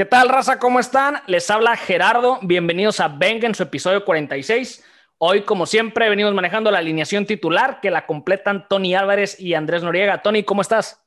¿Qué 0.00 0.06
tal, 0.06 0.30
raza? 0.30 0.58
¿Cómo 0.58 0.80
están? 0.80 1.16
Les 1.26 1.50
habla 1.50 1.76
Gerardo. 1.76 2.38
Bienvenidos 2.40 3.00
a 3.00 3.08
Venga 3.08 3.46
en 3.46 3.54
su 3.54 3.64
episodio 3.64 4.02
46. 4.02 4.82
Hoy, 5.18 5.42
como 5.42 5.66
siempre, 5.66 6.08
venimos 6.08 6.32
manejando 6.32 6.70
la 6.70 6.78
alineación 6.78 7.26
titular 7.26 7.80
que 7.82 7.90
la 7.90 8.06
completan 8.06 8.66
Tony 8.66 8.94
Álvarez 8.94 9.38
y 9.38 9.52
Andrés 9.52 9.82
Noriega. 9.82 10.22
Tony, 10.22 10.42
¿cómo 10.42 10.62
estás? 10.62 11.04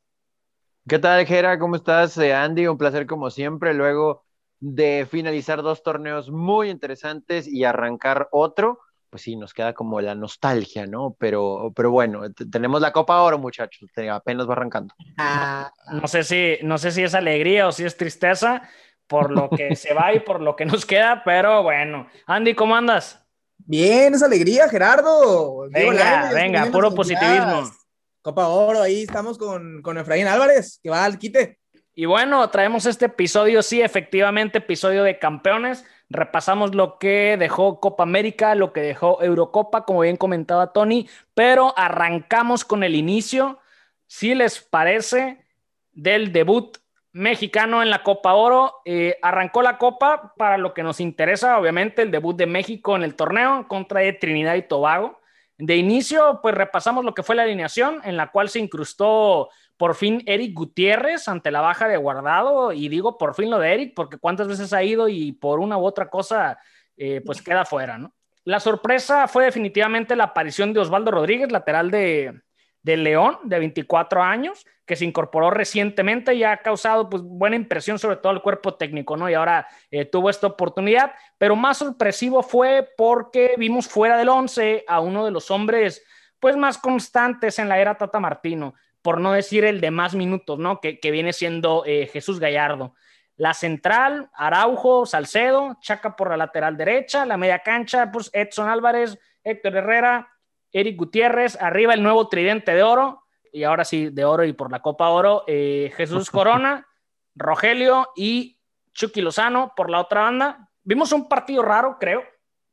¿Qué 0.87 0.99
tal, 0.99 1.25
Gera? 1.25 1.57
¿Cómo 1.57 1.75
estás, 1.75 2.15
eh, 2.19 2.35
Andy? 2.35 2.67
Un 2.67 2.77
placer 2.77 3.07
como 3.07 3.31
siempre. 3.31 3.73
Luego 3.73 4.25
de 4.59 5.07
finalizar 5.09 5.63
dos 5.63 5.81
torneos 5.81 6.29
muy 6.29 6.69
interesantes 6.69 7.47
y 7.47 7.63
arrancar 7.63 8.29
otro, 8.31 8.79
pues 9.13 9.21
sí, 9.21 9.35
nos 9.35 9.53
queda 9.53 9.75
como 9.75 10.01
la 10.01 10.15
nostalgia, 10.15 10.87
¿no? 10.87 11.15
Pero, 11.19 11.71
pero 11.75 11.91
bueno, 11.91 12.23
tenemos 12.51 12.81
la 12.81 12.91
Copa 12.91 13.21
Oro, 13.21 13.37
muchachos, 13.37 13.87
apenas 14.11 14.49
va 14.49 14.53
arrancando. 14.53 14.95
Ah, 15.19 15.71
no 15.91 16.07
sé 16.07 16.23
si, 16.23 16.57
no 16.63 16.79
sé 16.79 16.89
si 16.89 17.03
es 17.03 17.13
alegría 17.13 17.67
o 17.67 17.71
si 17.71 17.83
es 17.83 17.95
tristeza 17.95 18.63
por 19.05 19.29
lo 19.29 19.51
que 19.51 19.75
se 19.75 19.93
va 19.93 20.15
y 20.15 20.21
por 20.21 20.41
lo 20.41 20.55
que 20.55 20.65
nos 20.65 20.87
queda, 20.87 21.21
pero 21.23 21.61
bueno. 21.61 22.07
Andy, 22.25 22.55
¿cómo 22.55 22.75
andas? 22.75 23.23
Bien, 23.59 24.15
esa 24.15 24.25
alegría, 24.25 24.67
Gerardo. 24.67 25.67
Venga, 25.69 26.31
venga, 26.33 26.65
puro 26.71 26.95
positivismo. 26.95 27.69
Copa 28.23 28.47
Oro, 28.47 28.81
ahí 28.81 29.03
estamos 29.03 29.37
con, 29.37 29.83
con 29.83 29.99
Efraín 29.99 30.25
Álvarez, 30.25 30.79
que 30.81 30.89
va 30.89 31.05
al 31.05 31.19
quite. 31.19 31.59
Y 31.93 32.05
bueno, 32.05 32.49
traemos 32.49 32.87
este 32.87 33.05
episodio, 33.05 33.61
sí, 33.61 33.79
efectivamente, 33.79 34.57
episodio 34.57 35.03
de 35.03 35.19
campeones. 35.19 35.85
Repasamos 36.13 36.75
lo 36.75 36.99
que 36.99 37.37
dejó 37.37 37.79
Copa 37.79 38.03
América, 38.03 38.53
lo 38.53 38.71
que 38.71 38.81
dejó 38.81 39.21
Eurocopa, 39.23 39.83
como 39.83 40.01
bien 40.01 40.15
comentaba 40.15 40.71
Tony, 40.71 41.09
pero 41.33 41.73
arrancamos 41.75 42.63
con 42.63 42.83
el 42.83 42.93
inicio, 42.93 43.59
si 44.05 44.35
les 44.35 44.61
parece, 44.61 45.43
del 45.91 46.31
debut 46.31 46.77
mexicano 47.13 47.81
en 47.81 47.89
la 47.89 48.03
Copa 48.03 48.35
Oro. 48.35 48.81
Eh, 48.85 49.17
arrancó 49.23 49.63
la 49.63 49.79
Copa 49.79 50.33
para 50.37 50.59
lo 50.59 50.75
que 50.75 50.83
nos 50.83 50.99
interesa, 50.99 51.57
obviamente, 51.57 52.03
el 52.03 52.11
debut 52.11 52.35
de 52.35 52.45
México 52.45 52.95
en 52.95 53.01
el 53.01 53.15
torneo 53.15 53.67
contra 53.67 54.01
Trinidad 54.19 54.53
y 54.53 54.67
Tobago. 54.67 55.19
De 55.57 55.77
inicio, 55.77 56.41
pues 56.43 56.53
repasamos 56.53 57.03
lo 57.03 57.15
que 57.15 57.23
fue 57.23 57.35
la 57.35 57.43
alineación, 57.43 58.01
en 58.03 58.17
la 58.17 58.31
cual 58.31 58.49
se 58.49 58.59
incrustó 58.59 59.49
por 59.77 59.95
fin 59.95 60.23
Eric 60.25 60.53
Gutiérrez 60.53 61.27
ante 61.27 61.51
la 61.51 61.61
baja 61.61 61.87
de 61.87 61.97
guardado. 61.97 62.71
Y 62.71 62.89
digo 62.89 63.17
por 63.17 63.35
fin 63.35 63.49
lo 63.49 63.59
de 63.59 63.73
Eric, 63.73 63.93
porque 63.95 64.17
cuántas 64.17 64.47
veces 64.47 64.73
ha 64.73 64.83
ido 64.83 65.07
y 65.09 65.31
por 65.33 65.59
una 65.59 65.77
u 65.77 65.85
otra 65.85 66.09
cosa, 66.09 66.59
eh, 66.97 67.21
pues 67.25 67.41
queda 67.41 67.65
fuera, 67.65 67.97
¿no? 67.97 68.13
La 68.45 68.59
sorpresa 68.59 69.27
fue 69.27 69.45
definitivamente 69.45 70.15
la 70.15 70.25
aparición 70.25 70.73
de 70.73 70.81
Osvaldo 70.81 71.11
Rodríguez, 71.11 71.51
lateral 71.51 71.89
de, 71.91 72.41
de 72.81 72.97
León, 72.97 73.39
de 73.43 73.59
24 73.59 74.21
años, 74.21 74.65
que 74.85 74.97
se 74.97 75.05
incorporó 75.05 75.49
recientemente 75.49 76.33
y 76.33 76.43
ha 76.43 76.57
causado 76.57 77.09
pues, 77.09 77.23
buena 77.23 77.55
impresión 77.55 77.97
sobre 77.97 78.17
todo 78.17 78.33
el 78.33 78.41
cuerpo 78.41 78.75
técnico, 78.75 79.15
¿no? 79.15 79.29
Y 79.29 79.33
ahora 79.33 79.67
eh, 79.89 80.03
tuvo 80.05 80.29
esta 80.29 80.47
oportunidad, 80.47 81.13
pero 81.37 81.55
más 81.55 81.77
sorpresivo 81.77 82.43
fue 82.43 82.89
porque 82.97 83.55
vimos 83.57 83.87
fuera 83.87 84.17
del 84.17 84.29
11 84.29 84.83
a 84.87 84.99
uno 84.99 85.23
de 85.23 85.31
los 85.31 85.49
hombres 85.49 86.03
pues 86.39 86.57
más 86.57 86.77
constantes 86.77 87.57
en 87.57 87.69
la 87.69 87.79
era 87.79 87.97
Tata 87.97 88.19
Martino, 88.19 88.73
por 89.03 89.19
no 89.19 89.33
decir 89.33 89.65
el 89.65 89.81
de 89.81 89.91
más 89.91 90.15
minutos, 90.15 90.57
¿no? 90.57 90.79
Que, 90.79 90.97
viene 91.11 91.33
siendo 91.33 91.83
eh, 91.85 92.09
Jesús 92.11 92.39
Gallardo. 92.39 92.95
La 93.35 93.53
central, 93.53 94.29
Araujo, 94.33 95.05
Salcedo, 95.05 95.77
Chaca 95.81 96.15
por 96.15 96.29
la 96.29 96.37
lateral 96.37 96.77
derecha, 96.77 97.25
la 97.25 97.37
media 97.37 97.59
cancha, 97.59 98.11
pues 98.11 98.31
Edson 98.33 98.69
Álvarez, 98.69 99.19
Héctor 99.43 99.75
Herrera, 99.75 100.29
Eric 100.71 100.97
Gutiérrez, 100.97 101.61
arriba 101.61 101.93
el 101.93 102.01
nuevo 102.01 102.27
tridente 102.29 102.73
de 102.73 102.81
oro, 102.81 103.23
y 103.51 103.63
ahora 103.63 103.85
sí, 103.85 104.09
de 104.09 104.25
oro 104.25 104.45
y 104.45 104.53
por 104.53 104.71
la 104.71 104.81
Copa 104.81 105.09
Oro, 105.09 105.43
eh, 105.47 105.93
Jesús 105.95 106.31
Corona, 106.31 106.87
Rogelio 107.35 108.09
y 108.15 108.59
Chucky 108.93 109.21
Lozano 109.21 109.73
por 109.75 109.89
la 109.89 109.99
otra 109.99 110.21
banda. 110.21 110.69
Vimos 110.83 111.11
un 111.11 111.27
partido 111.27 111.61
raro, 111.61 111.97
creo, 111.99 112.23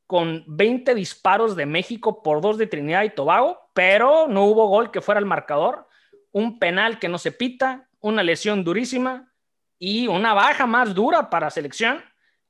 con 0.07 0.45
20 0.47 0.95
disparos 0.95 1.55
de 1.55 1.67
México 1.67 2.23
por 2.23 2.41
dos 2.41 2.57
de 2.57 2.67
Trinidad 2.67 3.05
y 3.05 3.11
Tobago, 3.11 3.61
pero 3.75 4.27
no 4.27 4.45
hubo 4.45 4.67
gol 4.69 4.91
que 4.91 5.01
fuera 5.01 5.19
el 5.19 5.27
marcador, 5.27 5.87
un 6.33 6.59
penal 6.59 6.99
que 6.99 7.09
no 7.09 7.19
se 7.19 7.33
pita, 7.33 7.89
una 8.01 8.23
lesión 8.23 8.65
durísima 8.65 9.33
y 9.79 10.07
una 10.07 10.35
baja 10.35 10.67
más 10.67 10.95
dura 10.95 11.31
para 11.31 11.51
selección, 11.51 12.03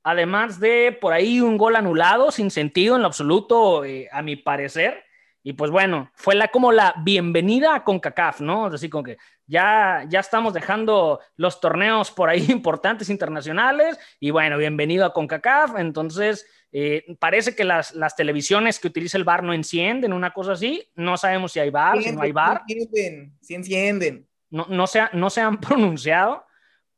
además 0.03 0.61
de 0.61 0.97
por 1.01 1.13
ahí 1.13 1.41
un 1.41 1.59
gol 1.59 1.77
anulado 1.77 2.31
sin 2.31 2.51
sentido 2.51 2.97
en 2.97 3.03
lo 3.03 3.09
absoluto, 3.09 3.85
eh, 3.85 4.09
a 4.13 4.23
mi 4.23 4.37
parecer 4.37 5.05
y 5.43 5.55
pues 5.55 5.71
bueno, 5.71 6.11
fue 6.15 6.35
la, 6.35 6.49
como 6.49 6.71
la 6.71 6.95
bienvenida 7.03 7.75
a 7.75 7.85
CONCACAF, 7.85 8.41
¿no? 8.41 8.67
Es 8.67 8.73
decir, 8.73 8.91
como 8.91 9.05
que 9.05 9.17
ya, 9.47 10.05
ya 10.09 10.21
estamos 10.21 10.53
dejando 10.53 11.21
los 11.37 11.61
torneos 11.61 12.11
por 12.11 12.29
ahí 12.29 12.47
importantes 12.51 13.09
internacionales 13.09 13.99
y 14.19 14.31
bueno, 14.31 14.59
bienvenido 14.59 15.07
a 15.07 15.15
CONCACAF. 15.15 15.79
Entonces, 15.79 16.47
eh, 16.73 17.17
parece 17.19 17.57
que 17.57 17.65
las, 17.65 17.95
las, 17.95 18.15
televisiones 18.17 18.79
que 18.79 18.89
utiliza 18.89 19.17
el 19.17 19.25
bar 19.25 19.43
no 19.43 19.55
encienden, 19.55 20.13
una 20.13 20.33
cosa 20.33 20.53
así. 20.53 20.87
No 20.95 21.17
sabemos 21.17 21.53
si 21.53 21.61
hay 21.61 21.71
bar, 21.71 22.03
si 22.03 22.13
no 22.13 22.23
hay 22.23 22.33
bar. 22.33 22.63
Sí 22.67 22.75
encienden, 22.75 23.39
sí 23.41 23.55
encienden. 23.55 24.29
No, 24.51 24.67
no, 24.69 24.87
se, 24.87 25.03
no 25.15 25.31
se 25.31 25.41
han 25.41 25.59
pronunciado, 25.61 26.47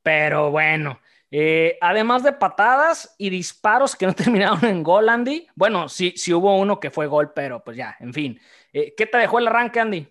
pero 0.02 0.50
bueno. 0.50 1.00
Eh, 1.34 1.78
además 1.80 2.22
de 2.22 2.34
patadas 2.34 3.14
y 3.16 3.30
disparos 3.30 3.96
que 3.96 4.06
no 4.06 4.14
terminaron 4.14 4.64
en 4.66 4.82
gol, 4.82 5.08
Andy. 5.08 5.46
Bueno, 5.56 5.88
sí, 5.88 6.12
sí 6.14 6.32
hubo 6.32 6.58
uno 6.58 6.78
que 6.78 6.90
fue 6.90 7.06
gol, 7.06 7.32
pero 7.34 7.64
pues 7.64 7.76
ya, 7.76 7.96
en 8.00 8.12
fin. 8.12 8.38
Eh, 8.72 8.94
¿Qué 8.94 9.06
te 9.06 9.16
dejó 9.16 9.38
el 9.38 9.48
arranque, 9.48 9.80
Andy? 9.80 10.06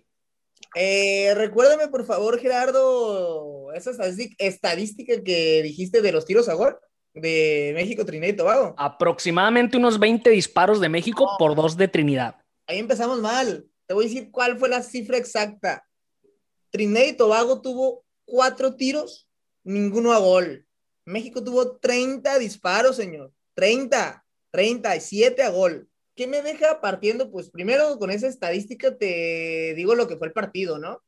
Eh, 0.74 1.32
recuérdame, 1.36 1.88
por 1.88 2.04
favor, 2.04 2.40
Gerardo, 2.40 3.72
esa 3.72 3.92
estadística 4.38 5.22
que 5.22 5.62
dijiste 5.62 6.02
de 6.02 6.12
los 6.12 6.24
tiros 6.24 6.48
a 6.48 6.54
gol 6.54 6.76
de 7.14 7.72
México, 7.74 8.04
Trinidad 8.04 8.32
y 8.32 8.36
Tobago. 8.36 8.74
Aproximadamente 8.76 9.76
unos 9.76 10.00
20 10.00 10.30
disparos 10.30 10.80
de 10.80 10.88
México 10.88 11.28
por 11.38 11.54
dos 11.54 11.76
de 11.76 11.88
Trinidad. 11.88 12.36
Ahí 12.66 12.78
empezamos 12.78 13.20
mal. 13.20 13.66
Te 13.86 13.94
voy 13.94 14.06
a 14.06 14.08
decir 14.08 14.30
cuál 14.30 14.58
fue 14.58 14.68
la 14.68 14.82
cifra 14.82 15.18
exacta. 15.18 15.86
Trinidad 16.70 17.04
y 17.04 17.12
Tobago 17.12 17.60
tuvo 17.60 18.04
cuatro 18.24 18.74
tiros, 18.76 19.28
ninguno 19.62 20.12
a 20.12 20.18
gol. 20.18 20.66
México 21.04 21.42
tuvo 21.42 21.76
30 21.76 22.38
disparos, 22.38 22.96
señor. 22.96 23.32
30, 23.54 24.24
37 24.50 25.42
a 25.42 25.50
gol. 25.50 25.88
¿Qué 26.14 26.26
me 26.26 26.42
deja 26.42 26.80
partiendo? 26.80 27.30
Pues 27.30 27.50
primero 27.50 27.98
con 27.98 28.10
esa 28.10 28.28
estadística 28.28 28.96
te 28.96 29.74
digo 29.74 29.94
lo 29.94 30.08
que 30.08 30.16
fue 30.16 30.28
el 30.28 30.32
partido, 30.32 30.78
¿no? 30.78 31.02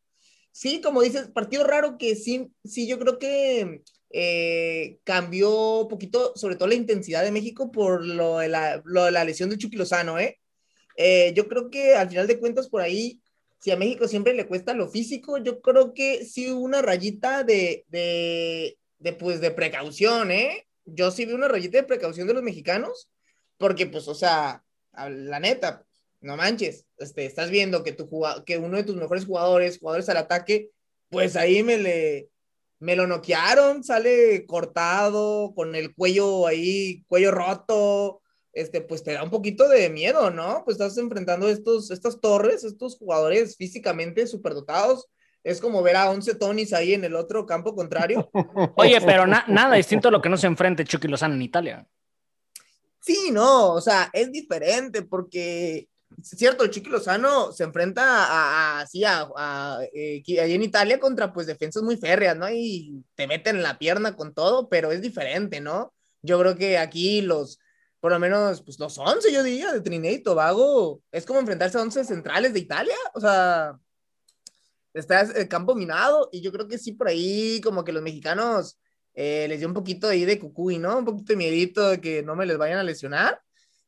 Sí, 0.51 0.81
como 0.81 1.03
dices, 1.03 1.29
partido 1.29 1.65
raro 1.65 1.99
que 1.99 2.15
sí, 2.15 2.53
sí, 2.65 2.87
yo 2.87 2.99
creo 2.99 3.19
que 3.19 3.83
eh, 4.11 4.99
cambió 5.03 5.81
un 5.81 5.89
poquito, 5.89 6.33
sobre 6.37 6.55
todo 6.55 6.69
la 6.69 6.77
intensidad 6.77 7.25
de 7.25 7.33
México 7.33 7.73
por 7.73 8.07
lo 8.07 8.39
de 8.39 8.49
la, 8.49 9.25
lesión 9.25 9.51
de 9.51 9.59
Chucky 9.59 9.77
Lozano, 9.77 10.19
¿eh? 10.19 10.39
¿eh? 10.97 11.33
Yo 11.35 11.49
creo 11.49 11.71
que 11.71 11.97
al 11.97 12.09
final 12.09 12.29
de 12.29 12.39
cuentas 12.39 12.69
por 12.69 12.81
ahí, 12.81 13.21
si 13.59 13.73
a 13.73 13.77
México 13.77 14.07
siempre 14.07 14.35
le 14.35 14.47
cuesta 14.47 14.75
lo 14.75 14.89
físico, 14.89 15.39
yo 15.39 15.61
creo 15.61 15.93
que 15.95 16.25
sí 16.25 16.49
una 16.51 16.83
rayita 16.83 17.43
de, 17.43 17.85
de, 17.89 18.79
pues, 19.13 19.41
de 19.41 19.51
precaución, 19.51 20.31
¿eh? 20.31 20.67
Yo 20.85 21.11
sí 21.11 21.27
vi 21.27 21.33
una 21.33 21.49
rayita 21.49 21.79
de 21.79 21.85
precaución 21.85 22.27
de 22.27 22.35
los 22.35 22.43
mexicanos, 22.43 23.11
porque, 23.59 23.87
pues, 23.87 24.09
o 24.09 24.15
sea, 24.15 24.65
la 24.93 25.41
neta, 25.41 25.85
no 26.21 26.37
manches, 26.37 26.87
este, 26.99 27.27
estás 27.27 27.51
viendo 27.51 27.83
que, 27.83 27.93
tu, 27.93 28.09
que 28.47 28.59
uno 28.59 28.77
de 28.77 28.85
tus 28.85 28.97
mejores 28.97 29.27
jugadores, 29.27 29.79
jugadores 29.79 30.09
al 30.09 30.17
ataque, 30.17 30.71
pues 31.11 31.37
ahí 31.37 31.63
me 31.63 31.79
le, 31.79 32.29
me 32.79 32.97
lo 32.97 33.07
noquearon, 33.07 33.85
sale 33.85 34.47
cortado, 34.47 35.55
con 35.55 35.75
el 35.75 35.95
cuello 35.95 36.47
ahí, 36.47 37.05
cuello 37.09 37.31
roto, 37.31 38.23
este, 38.53 38.81
pues 38.81 39.03
te 39.03 39.13
da 39.13 39.23
un 39.23 39.31
poquito 39.31 39.69
de 39.69 39.91
miedo, 39.91 40.31
¿no? 40.31 40.63
Pues 40.65 40.77
estás 40.77 40.97
enfrentando 40.99 41.49
estos, 41.49 41.91
estas 41.91 42.21
torres, 42.21 42.65
estos 42.65 42.97
jugadores 42.97 43.57
físicamente 43.57 44.27
superdotados, 44.27 45.09
es 45.45 45.61
como 45.61 45.83
ver 45.83 45.97
a 45.97 46.11
11 46.11 46.35
Tonys 46.37 46.73
ahí 46.73 46.95
en 46.95 47.05
el 47.05 47.15
otro 47.15 47.45
campo 47.45 47.75
contrario. 47.75 48.31
Oye, 48.77 49.01
pero 49.03 49.27
nada 49.27 49.77
distinto 49.77 50.09
a 50.09 50.11
lo 50.11 50.23
que 50.23 50.31
no 50.31 50.39
se 50.39 50.47
enfrente 50.47 50.85
Chucky 50.85 51.07
Lozano 51.07 51.35
en 51.35 51.43
Italia. 51.43 51.87
Sí, 53.01 53.29
no, 53.31 53.75
o 53.75 53.81
sea, 53.83 54.09
es 54.15 54.33
diferente 54.33 55.03
porque, 55.03 55.91
es 56.19 56.29
cierto, 56.31 56.65
el 56.65 56.71
Chucky 56.71 56.89
Lozano 56.89 57.53
se 57.53 57.65
enfrenta 57.65 58.03
a, 58.03 58.81
así 58.81 59.05
a, 59.05 59.29
eh, 59.93 60.23
ahí 60.41 60.55
en 60.55 60.63
Italia 60.63 60.99
contra 60.99 61.31
pues 61.31 61.47
defensas 61.47 61.83
muy 61.83 61.99
férreas, 61.99 62.35
¿no? 62.35 62.49
Y 62.51 63.05
te 63.15 63.27
meten 63.27 63.63
la 63.63 63.79
pierna 63.79 64.17
con 64.17 64.33
todo, 64.33 64.71
pero 64.71 64.91
es 64.91 65.03
diferente, 65.03 65.61
¿no? 65.61 65.93
Yo 66.23 66.41
creo 66.41 66.57
que 66.57 66.79
aquí 66.79 67.21
los, 67.21 67.61
por 68.01 68.13
lo 68.13 68.19
menos, 68.19 68.63
pues 68.63 68.79
los 68.79 68.97
11, 68.97 69.31
yo 69.31 69.43
diría, 69.43 69.71
de 69.75 69.83
Trinidad 69.83 70.15
y 70.15 70.23
Tobago, 70.23 71.03
es 71.13 71.27
como 71.27 71.41
enfrentarse 71.41 71.77
a 71.77 71.83
11 71.83 72.05
centrales 72.05 72.55
de 72.55 72.61
Italia, 72.61 72.97
o 73.13 73.21
sea, 73.21 73.79
está 74.95 75.21
el 75.23 75.49
campo 75.49 75.75
minado 75.75 76.29
y 76.33 76.41
yo 76.41 76.53
creo 76.53 76.69
que 76.69 76.79
sí 76.79 76.93
por 76.93 77.09
ahí 77.09 77.61
como 77.63 77.85
que 77.85 77.93
los 77.93 78.03
mexicanos 78.03 78.79
eh, 79.15 79.47
les 79.49 79.59
dio 79.59 79.69
un 79.69 79.75
poquito 79.75 80.09
ahí 80.09 80.25
de 80.25 80.39
cucuy, 80.39 80.79
¿no? 80.79 80.99
Un 80.99 81.05
poquito 81.05 81.33
de 81.33 81.37
miedito 81.37 81.91
de 81.91 82.01
que 82.01 82.23
no 82.23 82.37
me 82.37 82.47
les 82.47 82.57
vayan 82.57 82.79
a 82.79 82.85
lesionar. 82.85 83.41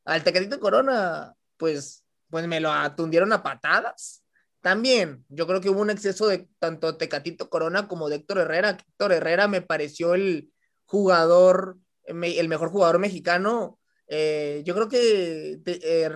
Al 0.04 0.22
Tecatito 0.22 0.60
Corona, 0.60 1.34
pues, 1.56 2.04
pues 2.28 2.46
me 2.46 2.60
lo 2.60 2.72
atundieron 2.72 3.32
a 3.32 3.42
patadas. 3.42 4.22
También, 4.60 5.24
yo 5.28 5.46
creo 5.46 5.60
que 5.60 5.70
hubo 5.70 5.80
un 5.80 5.90
exceso 5.90 6.26
de 6.26 6.48
tanto 6.58 6.96
Tecatito 6.96 7.48
Corona 7.48 7.88
como 7.88 8.08
de 8.08 8.16
Héctor 8.16 8.38
Herrera. 8.38 8.70
Héctor 8.70 9.12
Herrera 9.12 9.48
me 9.48 9.62
pareció 9.62 10.14
el, 10.14 10.50
jugador, 10.86 11.78
el 12.04 12.48
mejor 12.48 12.70
jugador 12.70 12.98
mexicano. 12.98 13.78
Eh, 14.06 14.62
yo 14.64 14.74
creo 14.74 14.88
que 14.88 15.60
eh, 15.66 16.10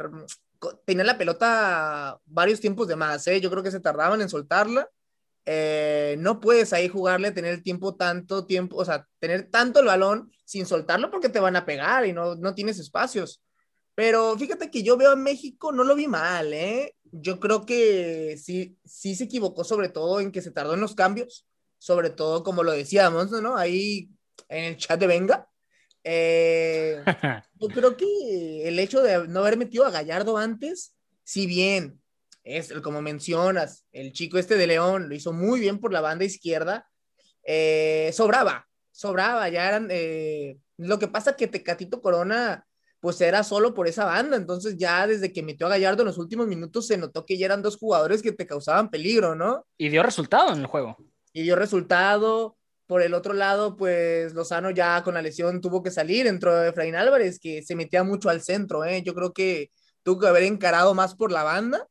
tenía 0.85 1.05
la 1.05 1.19
pelota 1.19 2.21
varios 2.27 2.61
tiempos 2.61 2.89
de 2.89 2.97
más, 2.97 3.27
¿eh? 3.27 3.41
yo 3.41 3.51
creo 3.51 3.63
que 3.63 3.71
se 3.71 3.81
tardaban 3.81 4.21
en 4.21 4.29
soltarla. 4.29 4.89
no 6.19 6.41
puedes 6.41 6.73
ahí 6.73 6.89
jugarle, 6.89 7.33
tener 7.33 7.55
el 7.55 7.63
tiempo 7.63 7.97
tanto 7.97 8.47
tiempo, 8.47 8.77
o 8.77 8.85
sea, 8.85 9.07
tener 9.19 9.51
tanto 9.51 9.81
el 9.81 9.87
balón 9.87 10.31
sin 10.45 10.67
soltarlo 10.67 11.11
porque 11.11 11.29
te 11.29 11.41
van 11.41 11.57
a 11.57 11.65
pegar 11.65 12.07
y 12.07 12.13
no, 12.13 12.35
no 12.37 12.55
tienes 12.55 12.79
espacios. 12.79 13.43
Pero 13.95 14.35
fíjate 14.39 14.71
que 14.71 14.83
yo 14.83 14.97
veo 14.97 15.11
a 15.11 15.17
México, 15.17 15.73
no 15.73 15.85
lo 15.85 15.95
vi 15.95 16.09
mal, 16.09 16.55
¿eh? 16.55 16.97
Yo 17.13 17.39
creo 17.39 17.67
que 17.67 18.39
sí, 18.43 18.79
sí 18.83 19.15
se 19.15 19.25
equivocó 19.25 19.63
sobre 19.63 19.91
todo 19.91 20.21
en 20.21 20.33
que 20.33 20.41
se 20.41 20.53
tardó 20.53 20.73
en 20.73 20.81
los 20.81 20.95
cambios, 20.95 21.47
sobre 21.79 22.09
todo 22.09 22.43
como 22.43 22.63
lo 22.63 22.73
decíamos, 22.73 23.31
¿no? 23.31 23.59
Ahí 23.59 24.09
en 24.49 24.65
el 24.65 24.77
chat 24.79 24.99
de 24.99 25.07
Venga. 25.07 25.50
Eh, 26.05 27.03
yo 27.55 27.69
creo 27.69 27.97
que 27.97 28.69
el 28.69 28.79
hecho 28.79 29.03
de 29.03 29.29
no 29.29 29.41
haber 29.41 29.57
metido 29.57 29.85
a 29.85 29.91
Gallardo 29.91 30.39
antes, 30.39 30.95
si 31.25 31.47
bien 31.47 32.01
es 32.43 32.73
como 32.83 33.03
mencionas, 33.03 33.85
el 33.93 34.13
chico 34.13 34.39
este 34.39 34.57
de 34.57 34.67
León 34.67 35.09
lo 35.09 35.15
hizo 35.15 35.33
muy 35.33 35.61
bien 35.61 35.79
por 35.79 35.93
la 35.93 36.01
banda 36.01 36.25
izquierda, 36.25 36.89
eh, 37.45 38.11
sobraba, 38.13 38.67
sobraba, 38.91 39.49
ya 39.49 39.69
eran, 39.69 39.89
eh, 39.91 40.59
lo 40.77 40.99
que 40.99 41.09
pasa 41.09 41.37
que 41.37 41.47
Tecatito 41.47 42.01
Corona 42.01 42.67
pues 43.01 43.21
era 43.21 43.43
solo 43.43 43.75
por 43.75 43.89
esa 43.89 44.05
banda. 44.05 44.37
Entonces 44.37 44.77
ya 44.77 45.07
desde 45.07 45.33
que 45.33 45.43
metió 45.43 45.67
a 45.67 45.71
Gallardo 45.71 46.03
en 46.03 46.09
los 46.09 46.19
últimos 46.19 46.47
minutos 46.47 46.87
se 46.87 46.99
notó 46.99 47.25
que 47.25 47.39
ya 47.39 47.47
eran 47.47 47.63
dos 47.63 47.77
jugadores 47.77 48.23
que 48.23 48.33
te 48.33 48.47
causaban 48.47 48.91
peligro, 48.91 49.35
¿no? 49.35 49.67
Y 49.79 49.89
dio 49.89 50.03
resultado 50.03 50.53
en 50.53 50.61
el 50.61 50.67
juego. 50.67 50.97
Y 51.33 51.43
dio 51.43 51.57
resultado. 51.57 52.57
Por 52.91 53.03
el 53.03 53.15
otro 53.15 53.35
lado, 53.35 53.77
pues 53.77 54.35
Lozano 54.35 54.73
ya 54.73 55.05
con 55.05 55.15
la 55.15 55.23
lesión 55.23 55.61
tuvo 55.61 55.81
que 55.81 55.93
salir. 55.93 56.27
Entró 56.27 56.61
Efraín 56.65 56.97
Álvarez, 56.97 57.39
que 57.39 57.63
se 57.63 57.77
metía 57.77 58.03
mucho 58.03 58.29
al 58.29 58.43
centro, 58.43 58.85
¿eh? 58.85 59.01
Yo 59.05 59.15
creo 59.15 59.33
que 59.33 59.71
tuvo 60.03 60.19
que 60.19 60.27
haber 60.27 60.43
encarado 60.43 60.93
más 60.93 61.15
por 61.15 61.31
la 61.31 61.45
banda. 61.45 61.87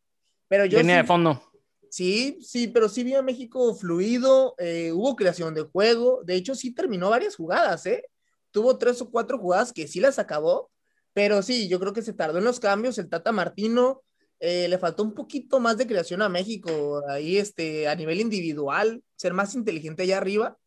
Pero 0.49 0.65
yo 0.65 0.77
de 0.77 1.03
fondo. 1.05 1.41
Sí, 1.89 2.37
sí, 2.41 2.67
pero 2.67 2.89
sí 2.89 3.05
vio 3.05 3.19
a 3.19 3.21
México 3.21 3.73
fluido, 3.75 4.55
eh, 4.57 4.91
hubo 4.91 5.15
creación 5.15 5.53
de 5.53 5.61
juego, 5.61 6.19
de 6.25 6.35
hecho 6.35 6.53
sí 6.53 6.73
terminó 6.73 7.09
varias 7.09 7.37
jugadas, 7.37 7.85
¿eh? 7.85 8.03
Tuvo 8.51 8.77
tres 8.77 9.01
o 9.01 9.09
cuatro 9.09 9.39
jugadas 9.39 9.71
que 9.71 9.87
sí 9.87 10.01
las 10.01 10.19
acabó, 10.19 10.69
pero 11.13 11.41
sí, 11.43 11.69
yo 11.69 11.79
creo 11.79 11.93
que 11.93 12.01
se 12.01 12.11
tardó 12.11 12.39
en 12.39 12.43
los 12.43 12.59
cambios. 12.59 12.97
El 12.97 13.07
Tata 13.07 13.31
Martino 13.31 14.03
eh, 14.41 14.67
le 14.67 14.77
faltó 14.77 15.03
un 15.03 15.13
poquito 15.13 15.61
más 15.61 15.77
de 15.77 15.87
creación 15.87 16.21
a 16.21 16.27
México, 16.27 17.01
ahí 17.07 17.37
este, 17.37 17.87
a 17.87 17.95
nivel 17.95 18.19
individual, 18.19 19.01
ser 19.15 19.33
más 19.33 19.55
inteligente 19.55 20.03
allá 20.03 20.17
arriba. 20.17 20.57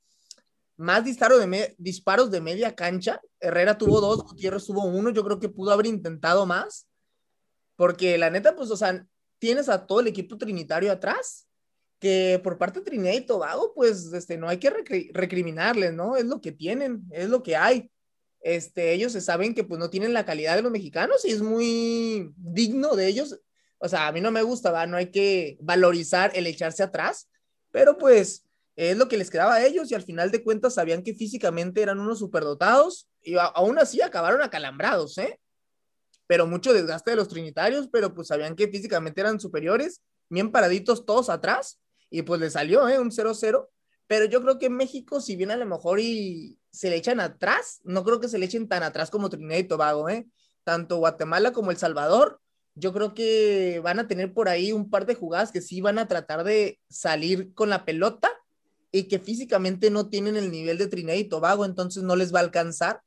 Más 0.82 1.04
disparo 1.04 1.38
de 1.38 1.74
disparos 1.78 2.30
de 2.30 2.40
media 2.40 2.74
cancha. 2.74 3.20
Herrera 3.40 3.78
tuvo 3.78 4.00
dos, 4.00 4.22
Gutiérrez 4.24 4.66
tuvo 4.66 4.84
uno. 4.84 5.10
Yo 5.10 5.24
creo 5.24 5.38
que 5.38 5.48
pudo 5.48 5.70
haber 5.70 5.86
intentado 5.86 6.44
más. 6.44 6.88
Porque 7.76 8.18
la 8.18 8.30
neta, 8.30 8.54
pues, 8.54 8.70
o 8.70 8.76
sea, 8.76 9.06
tienes 9.38 9.68
a 9.68 9.86
todo 9.86 10.00
el 10.00 10.08
equipo 10.08 10.36
trinitario 10.36 10.92
atrás, 10.92 11.48
que 11.98 12.40
por 12.42 12.58
parte 12.58 12.80
de 12.80 12.84
Trinidad 12.84 13.14
y 13.14 13.22
Tobago, 13.22 13.72
pues, 13.74 14.12
este, 14.12 14.36
no 14.36 14.48
hay 14.48 14.58
que 14.58 14.70
recriminarles, 15.12 15.92
¿no? 15.94 16.16
Es 16.16 16.24
lo 16.26 16.40
que 16.40 16.52
tienen, 16.52 17.04
es 17.10 17.28
lo 17.28 17.42
que 17.42 17.56
hay 17.56 17.90
este, 18.42 18.92
ellos 18.92 19.12
se 19.12 19.20
saben 19.20 19.54
que 19.54 19.64
pues 19.64 19.78
no 19.78 19.88
tienen 19.88 20.12
la 20.12 20.24
calidad 20.24 20.56
de 20.56 20.62
los 20.62 20.72
mexicanos 20.72 21.24
y 21.24 21.30
es 21.30 21.42
muy 21.42 22.32
digno 22.36 22.96
de 22.96 23.06
ellos. 23.06 23.40
O 23.78 23.88
sea, 23.88 24.08
a 24.08 24.12
mí 24.12 24.20
no 24.20 24.30
me 24.30 24.42
gusta, 24.42 24.70
¿va? 24.70 24.86
no 24.86 24.96
hay 24.96 25.10
que 25.10 25.56
valorizar 25.60 26.32
el 26.34 26.46
echarse 26.46 26.82
atrás, 26.82 27.28
pero 27.70 27.98
pues 27.98 28.44
es 28.76 28.96
lo 28.96 29.08
que 29.08 29.16
les 29.16 29.30
quedaba 29.30 29.54
a 29.54 29.64
ellos 29.64 29.90
y 29.90 29.94
al 29.94 30.02
final 30.02 30.30
de 30.30 30.42
cuentas 30.42 30.74
sabían 30.74 31.02
que 31.02 31.14
físicamente 31.14 31.82
eran 31.82 32.00
unos 32.00 32.18
superdotados 32.18 33.08
y 33.22 33.34
aún 33.36 33.78
así 33.78 34.00
acabaron 34.00 34.42
acalambrados, 34.42 35.18
¿eh? 35.18 35.38
Pero 36.26 36.46
mucho 36.46 36.72
desgaste 36.72 37.10
de 37.10 37.16
los 37.16 37.28
trinitarios, 37.28 37.88
pero 37.92 38.14
pues 38.14 38.28
sabían 38.28 38.56
que 38.56 38.68
físicamente 38.68 39.20
eran 39.20 39.40
superiores, 39.40 40.00
bien 40.30 40.50
paraditos 40.50 41.04
todos 41.04 41.28
atrás 41.28 41.80
y 42.08 42.22
pues 42.22 42.40
les 42.40 42.54
salió, 42.54 42.88
¿eh? 42.88 42.98
Un 42.98 43.10
0-0. 43.10 43.68
Pero 44.06 44.24
yo 44.26 44.42
creo 44.42 44.58
que 44.58 44.70
México, 44.70 45.20
si 45.20 45.36
bien 45.36 45.50
a 45.50 45.56
lo 45.56 45.66
mejor 45.66 46.00
y 46.00 46.58
se 46.70 46.90
le 46.90 46.96
echan 46.96 47.20
atrás, 47.20 47.80
no 47.84 48.04
creo 48.04 48.20
que 48.20 48.28
se 48.28 48.38
le 48.38 48.46
echen 48.46 48.68
tan 48.68 48.82
atrás 48.82 49.10
como 49.10 49.30
Trinidad 49.30 49.58
y 49.58 49.64
Tobago, 49.64 50.08
¿eh? 50.08 50.26
Tanto 50.64 50.96
Guatemala 50.96 51.52
como 51.52 51.70
El 51.70 51.76
Salvador, 51.76 52.40
yo 52.74 52.92
creo 52.92 53.14
que 53.14 53.80
van 53.82 53.98
a 53.98 54.08
tener 54.08 54.32
por 54.32 54.48
ahí 54.48 54.72
un 54.72 54.88
par 54.88 55.04
de 55.06 55.14
jugadas 55.14 55.52
que 55.52 55.60
sí 55.60 55.80
van 55.80 55.98
a 55.98 56.08
tratar 56.08 56.44
de 56.44 56.80
salir 56.88 57.52
con 57.52 57.68
la 57.68 57.84
pelota 57.84 58.32
y 58.92 59.04
que 59.08 59.18
físicamente 59.18 59.90
no 59.90 60.08
tienen 60.08 60.36
el 60.36 60.50
nivel 60.50 60.76
de 60.78 60.86
Trinidad 60.86 61.16
y 61.16 61.24
Tobago, 61.24 61.64
entonces 61.64 62.02
no 62.02 62.14
les 62.14 62.32
va 62.32 62.40
a 62.40 62.42
alcanzar 62.42 63.00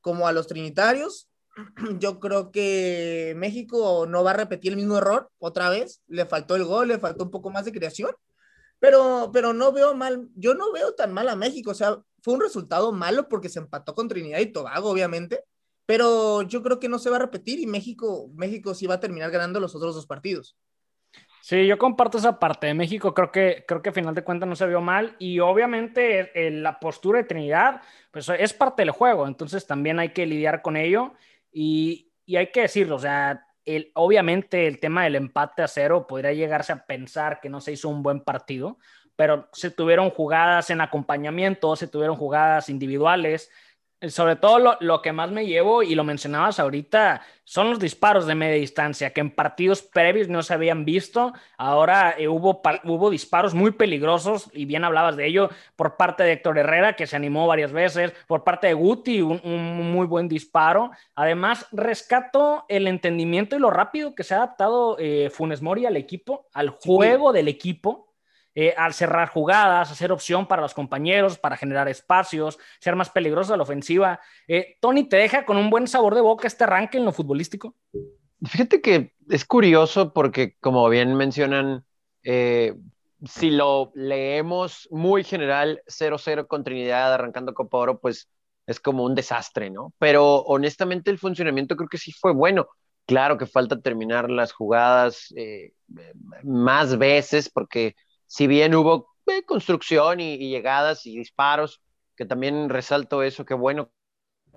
como 0.00 0.26
a 0.26 0.32
los 0.32 0.46
trinitarios. 0.46 1.28
Yo 2.00 2.18
creo 2.18 2.50
que 2.50 3.34
México 3.36 4.06
no 4.08 4.24
va 4.24 4.30
a 4.30 4.36
repetir 4.36 4.72
el 4.72 4.78
mismo 4.78 4.96
error 4.96 5.30
otra 5.38 5.68
vez, 5.68 6.02
le 6.08 6.24
faltó 6.24 6.56
el 6.56 6.64
gol, 6.64 6.88
le 6.88 6.98
faltó 6.98 7.24
un 7.24 7.30
poco 7.30 7.50
más 7.50 7.66
de 7.66 7.72
creación, 7.72 8.12
pero, 8.78 9.30
pero 9.32 9.52
no 9.52 9.72
veo 9.72 9.94
mal, 9.94 10.28
yo 10.34 10.54
no 10.54 10.72
veo 10.72 10.94
tan 10.94 11.12
mal 11.12 11.28
a 11.28 11.36
México, 11.36 11.70
o 11.70 11.74
sea, 11.74 11.98
fue 12.22 12.34
un 12.34 12.40
resultado 12.40 12.92
malo 12.92 13.28
porque 13.28 13.48
se 13.48 13.58
empató 13.58 13.94
con 13.94 14.08
Trinidad 14.08 14.40
y 14.40 14.52
Tobago, 14.52 14.90
obviamente, 14.90 15.44
pero 15.86 16.42
yo 16.42 16.62
creo 16.62 16.78
que 16.78 16.88
no 16.88 16.98
se 16.98 17.08
va 17.08 17.16
a 17.16 17.20
repetir 17.20 17.58
y 17.60 17.66
México, 17.66 18.30
México 18.34 18.74
sí 18.74 18.86
va 18.86 18.94
a 18.94 19.00
terminar 19.00 19.30
ganando 19.30 19.60
los 19.60 19.74
otros 19.74 19.94
dos 19.94 20.06
partidos. 20.06 20.56
Sí, 21.48 21.64
yo 21.64 21.78
comparto 21.78 22.18
esa 22.18 22.40
parte 22.40 22.66
de 22.66 22.74
México, 22.74 23.14
creo 23.14 23.30
que, 23.30 23.64
creo 23.68 23.80
que 23.80 23.90
a 23.90 23.92
final 23.92 24.16
de 24.16 24.24
cuentas 24.24 24.48
no 24.48 24.56
se 24.56 24.66
vio 24.66 24.80
mal 24.80 25.14
y 25.20 25.38
obviamente 25.38 26.50
la 26.50 26.80
postura 26.80 27.18
de 27.18 27.24
Trinidad 27.28 27.82
pues 28.10 28.28
es 28.30 28.52
parte 28.52 28.82
del 28.82 28.90
juego, 28.90 29.28
entonces 29.28 29.64
también 29.64 30.00
hay 30.00 30.08
que 30.08 30.26
lidiar 30.26 30.60
con 30.60 30.76
ello 30.76 31.12
y, 31.52 32.10
y 32.24 32.34
hay 32.34 32.50
que 32.50 32.62
decirlo, 32.62 32.96
o 32.96 32.98
sea, 32.98 33.46
el, 33.64 33.92
obviamente 33.94 34.66
el 34.66 34.80
tema 34.80 35.04
del 35.04 35.14
empate 35.14 35.62
a 35.62 35.68
cero 35.68 36.08
podría 36.08 36.32
llegarse 36.32 36.72
a 36.72 36.84
pensar 36.84 37.38
que 37.40 37.48
no 37.48 37.60
se 37.60 37.70
hizo 37.70 37.90
un 37.90 38.02
buen 38.02 38.22
partido, 38.22 38.78
pero 39.14 39.48
se 39.52 39.70
tuvieron 39.70 40.10
jugadas 40.10 40.70
en 40.70 40.80
acompañamiento, 40.80 41.76
se 41.76 41.86
tuvieron 41.86 42.16
jugadas 42.16 42.68
individuales. 42.68 43.52
Sobre 44.08 44.36
todo 44.36 44.76
lo, 44.78 45.00
que 45.00 45.12
más 45.12 45.30
me 45.30 45.46
llevo, 45.46 45.82
y 45.82 45.94
lo 45.94 46.04
mencionabas 46.04 46.60
ahorita, 46.60 47.22
son 47.44 47.70
los 47.70 47.78
disparos 47.78 48.26
de 48.26 48.34
media 48.34 48.56
distancia, 48.56 49.14
que 49.14 49.22
en 49.22 49.30
partidos 49.30 49.80
previos 49.80 50.28
no 50.28 50.42
se 50.42 50.52
habían 50.52 50.84
visto. 50.84 51.32
Ahora 51.56 52.14
eh, 52.18 52.28
hubo, 52.28 52.60
hubo 52.84 53.08
disparos 53.10 53.54
muy 53.54 53.70
peligrosos, 53.70 54.50
y 54.52 54.66
bien 54.66 54.84
hablabas 54.84 55.16
de 55.16 55.26
ello, 55.26 55.48
por 55.76 55.96
parte 55.96 56.24
de 56.24 56.32
Héctor 56.32 56.58
Herrera, 56.58 56.94
que 56.94 57.06
se 57.06 57.16
animó 57.16 57.46
varias 57.46 57.72
veces, 57.72 58.12
por 58.26 58.44
parte 58.44 58.66
de 58.66 58.74
Guti, 58.74 59.22
un, 59.22 59.40
un 59.42 59.90
muy 59.90 60.06
buen 60.06 60.28
disparo. 60.28 60.90
Además, 61.14 61.66
rescato 61.72 62.66
el 62.68 62.88
entendimiento 62.88 63.56
y 63.56 63.60
lo 63.60 63.70
rápido 63.70 64.14
que 64.14 64.24
se 64.24 64.34
ha 64.34 64.38
adaptado 64.38 64.96
eh, 64.98 65.30
Funes 65.30 65.62
Mori 65.62 65.86
al 65.86 65.96
equipo, 65.96 66.46
al 66.52 66.68
juego 66.68 67.32
del 67.32 67.48
equipo 67.48 68.05
eh, 68.58 68.72
al 68.74 68.94
cerrar 68.94 69.28
jugadas, 69.28 69.92
hacer 69.92 70.10
opción 70.10 70.48
para 70.48 70.62
los 70.62 70.72
compañeros, 70.72 71.38
para 71.38 71.58
generar 71.58 71.88
espacios, 71.88 72.58
ser 72.80 72.96
más 72.96 73.10
peligroso 73.10 73.52
a 73.52 73.58
la 73.58 73.64
ofensiva. 73.64 74.18
Eh, 74.48 74.78
Tony, 74.80 75.06
¿te 75.06 75.18
deja 75.18 75.44
con 75.44 75.58
un 75.58 75.68
buen 75.68 75.86
sabor 75.86 76.14
de 76.14 76.22
boca 76.22 76.46
este 76.46 76.64
arranque 76.64 76.96
en 76.96 77.04
lo 77.04 77.12
futbolístico? 77.12 77.74
Fíjate 78.42 78.80
que 78.80 79.12
es 79.28 79.44
curioso 79.44 80.14
porque, 80.14 80.56
como 80.58 80.88
bien 80.88 81.14
mencionan, 81.16 81.84
eh, 82.22 82.74
si 83.26 83.50
lo 83.50 83.92
leemos 83.94 84.88
muy 84.90 85.22
general, 85.22 85.82
0-0 85.86 86.46
con 86.46 86.64
Trinidad 86.64 87.12
arrancando 87.12 87.52
Copa 87.52 87.76
Oro, 87.76 88.00
pues 88.00 88.30
es 88.66 88.80
como 88.80 89.04
un 89.04 89.14
desastre, 89.14 89.68
¿no? 89.68 89.92
Pero 89.98 90.36
honestamente 90.38 91.10
el 91.10 91.18
funcionamiento 91.18 91.76
creo 91.76 91.90
que 91.90 91.98
sí 91.98 92.10
fue 92.10 92.32
bueno. 92.32 92.68
Claro 93.04 93.36
que 93.36 93.44
falta 93.44 93.82
terminar 93.82 94.30
las 94.30 94.52
jugadas 94.52 95.32
más 96.42 96.96
veces 96.96 97.50
porque 97.50 97.94
si 98.26 98.46
bien 98.46 98.74
hubo 98.74 99.08
eh, 99.26 99.42
construcción 99.44 100.20
y, 100.20 100.38
llegadas 100.38 101.06
y 101.06 101.16
disparos, 101.18 101.82
que 102.16 102.26
también 102.26 102.68
resalto 102.68 103.22
eso, 103.22 103.44
qué 103.44 103.54
bueno 103.54 103.90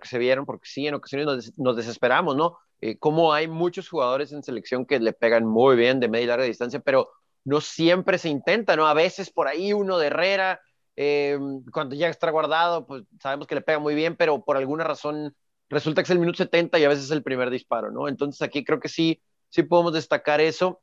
que 0.02 0.08
se 0.08 0.18
vieron, 0.18 0.46
porque 0.46 0.68
sí, 0.68 0.88
en 0.88 0.96
ocasiones 0.96 1.54
nos, 1.58 1.76
desesperamos, 1.76 2.36
¿no? 2.36 2.58
Eh, 2.82 2.98
como 2.98 3.34
hay 3.34 3.48
muchos 3.48 3.90
jugadores 3.90 4.32
en 4.32 4.44
selección 4.44 4.86
que 4.86 5.00
le 5.00 5.14
pegan 5.14 5.46
muy 5.46 5.76
bien 5.76 6.00
de 6.00 6.08
media 6.08 6.24
y 6.24 6.28
larga 6.28 6.46
distancia, 6.46 6.80
pero 6.80 7.10
no 7.44 7.62
siempre 7.62 8.18
se 8.18 8.30
intenta, 8.30 8.76
¿no? 8.76 8.88
A 8.88 8.94
veces 8.94 9.32
por 9.32 9.48
ahí 9.48 9.74
uno 9.74 9.98
de 9.98 10.08
Herrera, 10.08 10.62
eh, 10.96 11.38
cuando 11.74 11.96
ya 11.96 12.10
está 12.10 12.30
guardado, 12.32 12.86
pues 12.86 13.04
sabemos 13.22 13.48
que 13.48 13.56
le 13.56 13.62
pega 13.62 13.80
muy 13.80 13.96
bien, 13.96 14.16
pero 14.16 14.44
por 14.44 14.58
alguna 14.58 14.84
razón 14.84 15.36
resulta 15.70 16.02
que 16.02 16.06
es 16.06 16.12
el 16.12 16.20
minuto 16.20 16.38
70 16.38 16.80
y 16.80 16.84
a 16.86 16.90
veces 16.90 17.06
es 17.06 17.12
el 17.12 17.24
primer 17.24 17.50
disparo, 17.50 17.92
¿no? 17.92 18.08
Entonces 18.08 18.42
aquí 18.42 18.64
creo 18.64 18.80
que 18.80 18.90
sí, 18.90 19.22
sí 19.50 19.64
podemos 19.64 19.94
destacar 19.94 20.42
eso, 20.42 20.82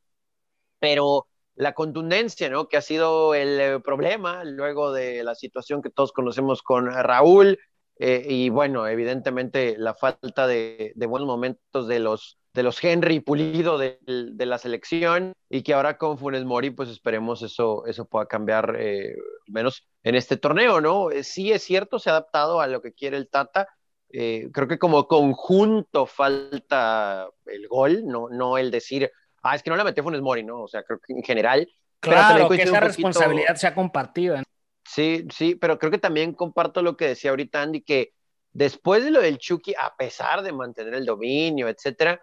pero 0.78 1.26
la 1.56 1.72
contundencia, 1.74 2.48
¿no? 2.48 2.68
Que 2.68 2.76
ha 2.76 2.82
sido 2.82 3.34
el 3.34 3.60
eh, 3.60 3.80
problema 3.80 4.44
luego 4.44 4.92
de 4.92 5.24
la 5.24 5.34
situación 5.34 5.82
que 5.82 5.90
todos 5.90 6.12
conocemos 6.12 6.62
con 6.62 6.86
Raúl 6.86 7.58
eh, 7.98 8.26
y 8.28 8.48
bueno, 8.50 8.86
evidentemente 8.86 9.76
la 9.78 9.94
falta 9.94 10.46
de, 10.46 10.92
buenos 10.96 11.26
momentos 11.26 11.88
de 11.88 11.98
los 11.98 12.38
de 12.52 12.62
los 12.62 12.82
Henry 12.82 13.20
Pulido 13.20 13.76
de, 13.76 13.98
la 14.06 14.56
selección 14.56 15.34
y 15.50 15.62
que 15.62 15.74
ahora 15.74 15.98
con 15.98 16.16
Funes 16.16 16.44
Mori 16.46 16.70
pues 16.70 16.88
esperemos 16.88 17.42
eso, 17.42 17.84
eso 17.84 18.06
pueda 18.06 18.26
cambiar 18.26 18.76
eh, 18.78 19.14
menos 19.46 19.86
en 20.02 20.14
este 20.14 20.38
torneo, 20.38 20.80
¿no? 20.80 21.10
Eh, 21.10 21.22
sí 21.22 21.52
es 21.52 21.62
cierto, 21.62 21.98
se 21.98 22.08
ha 22.08 22.14
adaptado 22.14 22.60
a 22.60 22.66
lo 22.66 22.80
que 22.80 22.92
quiere 22.94 23.16
el 23.18 23.28
Tata. 23.28 23.68
Creo 24.08 24.68
que 24.68 24.78
como 24.78 25.06
conjunto 25.06 26.06
falta 26.06 27.28
el 27.44 27.68
gol, 27.68 28.06
no, 28.06 28.28
no 28.30 28.56
el 28.56 28.70
decir, 28.70 29.10
ah, 29.46 29.54
es 29.54 29.62
que 29.62 29.70
no 29.70 29.76
la 29.76 29.84
metió 29.84 30.02
Funes 30.02 30.20
Mori, 30.20 30.42
¿no? 30.42 30.62
O 30.62 30.68
sea, 30.68 30.82
creo 30.82 30.98
que 30.98 31.12
en 31.12 31.22
general. 31.22 31.68
Claro, 32.00 32.48
que 32.48 32.62
esa 32.62 32.80
responsabilidad 32.80 33.56
se 33.56 33.66
ha 33.66 33.74
compartido. 33.74 34.36
Sí, 34.84 35.26
sí, 35.32 35.54
pero 35.56 35.78
creo 35.78 35.90
que 35.90 35.98
también 35.98 36.32
comparto 36.32 36.82
lo 36.82 36.96
que 36.96 37.08
decía 37.08 37.30
ahorita 37.30 37.62
Andy, 37.62 37.82
que 37.82 38.12
después 38.52 39.04
de 39.04 39.10
lo 39.10 39.20
del 39.20 39.38
Chucky, 39.38 39.74
a 39.74 39.96
pesar 39.96 40.42
de 40.42 40.52
mantener 40.52 40.94
el 40.94 41.04
dominio, 41.04 41.68
etcétera, 41.68 42.20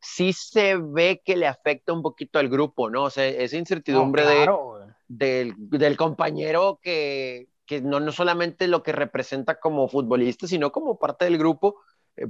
sí 0.00 0.32
se 0.32 0.76
ve 0.76 1.22
que 1.24 1.36
le 1.36 1.46
afecta 1.46 1.92
un 1.92 2.02
poquito 2.02 2.38
al 2.38 2.48
grupo, 2.48 2.88
¿no? 2.88 3.04
O 3.04 3.10
sea, 3.10 3.26
esa 3.26 3.56
incertidumbre 3.56 4.24
de, 4.24 5.54
del, 5.68 5.96
compañero 5.96 6.80
que, 6.82 7.48
que 7.66 7.80
no, 7.80 8.00
no 8.00 8.12
solamente 8.12 8.68
lo 8.68 8.82
que 8.82 8.92
representa 8.92 9.60
como 9.60 9.88
futbolista, 9.88 10.46
sino 10.46 10.72
como 10.72 10.98
parte 10.98 11.24
del 11.26 11.38
grupo, 11.38 11.76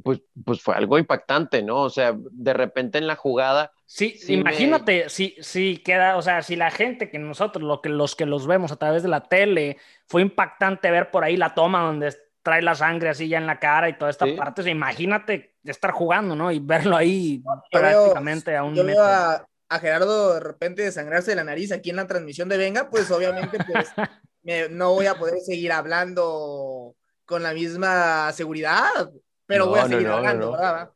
pues, 0.02 0.21
pues 0.45 0.61
fue 0.61 0.75
algo 0.75 0.99
impactante, 0.99 1.62
¿no? 1.62 1.83
O 1.83 1.90
sea, 1.90 2.14
de 2.16 2.52
repente 2.52 2.99
en 2.99 3.07
la 3.07 3.16
jugada. 3.16 3.73
Sí, 3.85 4.19
imagínate, 4.28 5.09
si, 5.09 5.37
si 5.40 5.78
queda, 5.78 6.16
o 6.16 6.23
sea, 6.23 6.43
si 6.43 6.57
la 6.57 6.71
gente 6.71 7.09
que 7.11 7.19
nosotros, 7.19 7.62
lo 7.62 7.81
que, 7.81 7.88
los 7.88 8.16
que 8.16 8.26
los 8.26 8.47
vemos 8.47 8.73
a 8.73 8.76
través 8.76 9.02
de 9.02 9.09
la 9.09 9.23
tele, 9.23 9.78
fue 10.09 10.23
impactante 10.23 10.90
ver 10.90 11.11
por 11.11 11.23
ahí 11.23 11.37
la 11.37 11.55
toma 11.55 11.85
donde 11.85 12.14
trae 12.43 12.62
la 12.62 12.75
sangre 12.75 13.09
así 13.09 13.28
ya 13.28 13.38
en 13.38 13.47
la 13.47 13.59
cara 13.59 13.88
y 13.88 13.99
toda 13.99 14.11
esta 14.11 14.26
parte, 14.37 14.61
o 14.61 14.64
sea, 14.64 14.73
imagínate 14.73 15.57
estar 15.64 15.90
jugando, 15.90 16.37
¿no? 16.37 16.50
Y 16.52 16.61
verlo 16.61 16.97
ahí 16.97 17.43
prácticamente 17.71 18.57
a 18.57 18.62
un 18.62 18.75
yo 18.75 18.85
Veo 18.85 19.02
a, 19.02 19.45
a, 19.69 19.78
Gerardo 19.78 20.35
de 20.35 20.40
repente 20.40 20.83
desangrarse 20.83 21.33
de 21.33 21.37
la 21.37 21.45
nariz 21.45 21.73
aquí 21.73 21.90
en 21.90 21.97
la 21.97 22.07
transmisión 22.07 22.49
de 22.49 22.57
Venga, 22.57 22.88
pues 22.88 23.11
obviamente 23.11 23.59
pues, 23.64 23.88
no 24.71 24.95
voy 24.95 25.07
a 25.07 25.16
poder 25.16 25.40
seguir 25.40 25.73
hablando 25.73 26.95
con 27.25 27.43
la 27.43 27.52
misma 27.52 28.33
seguridad. 28.33 29.11
Pero 29.47 29.69
voy 29.69 29.81
a 29.81 29.88
seguir 29.88 30.09
hablando, 30.09 30.53
¿verdad? 30.53 30.91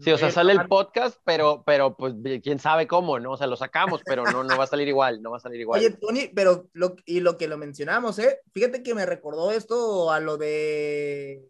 Sí, 0.00 0.10
o 0.10 0.18
sea, 0.18 0.30
sale 0.30 0.52
el 0.52 0.66
podcast, 0.66 1.18
pero, 1.24 1.62
pero 1.64 1.96
pues 1.96 2.14
quién 2.42 2.58
sabe 2.58 2.86
cómo, 2.86 3.18
¿no? 3.18 3.32
O 3.32 3.36
sea, 3.36 3.46
lo 3.46 3.56
sacamos, 3.56 4.02
pero 4.04 4.24
no, 4.24 4.42
no 4.42 4.58
va 4.58 4.64
a 4.64 4.66
salir 4.66 4.88
igual, 4.88 5.22
no 5.22 5.30
va 5.30 5.36
a 5.38 5.40
salir 5.40 5.60
igual. 5.60 5.80
Oye, 5.80 5.90
Tony, 5.90 6.28
pero 6.34 6.68
lo, 6.72 6.96
y 7.06 7.20
lo 7.20 7.36
que 7.36 7.48
lo 7.48 7.56
mencionamos, 7.56 8.18
¿eh? 8.18 8.40
Fíjate 8.52 8.82
que 8.82 8.94
me 8.94 9.06
recordó 9.06 9.52
esto 9.52 10.10
a 10.10 10.20
lo 10.20 10.36
de, 10.36 11.48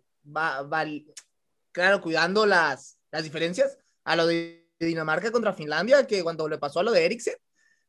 claro, 1.73 2.01
cuidando 2.03 2.47
las, 2.47 2.99
las 3.11 3.25
diferencias, 3.25 3.79
a 4.05 4.17
lo 4.17 4.27
de 4.27 4.69
Dinamarca 4.79 5.33
contra 5.33 5.55
Finlandia, 5.55 6.07
que 6.07 6.23
cuando 6.23 6.49
le 6.49 6.59
pasó 6.59 6.81
a 6.81 6.83
lo 6.83 6.93
de 6.93 7.07
Eriksen, 7.07 7.37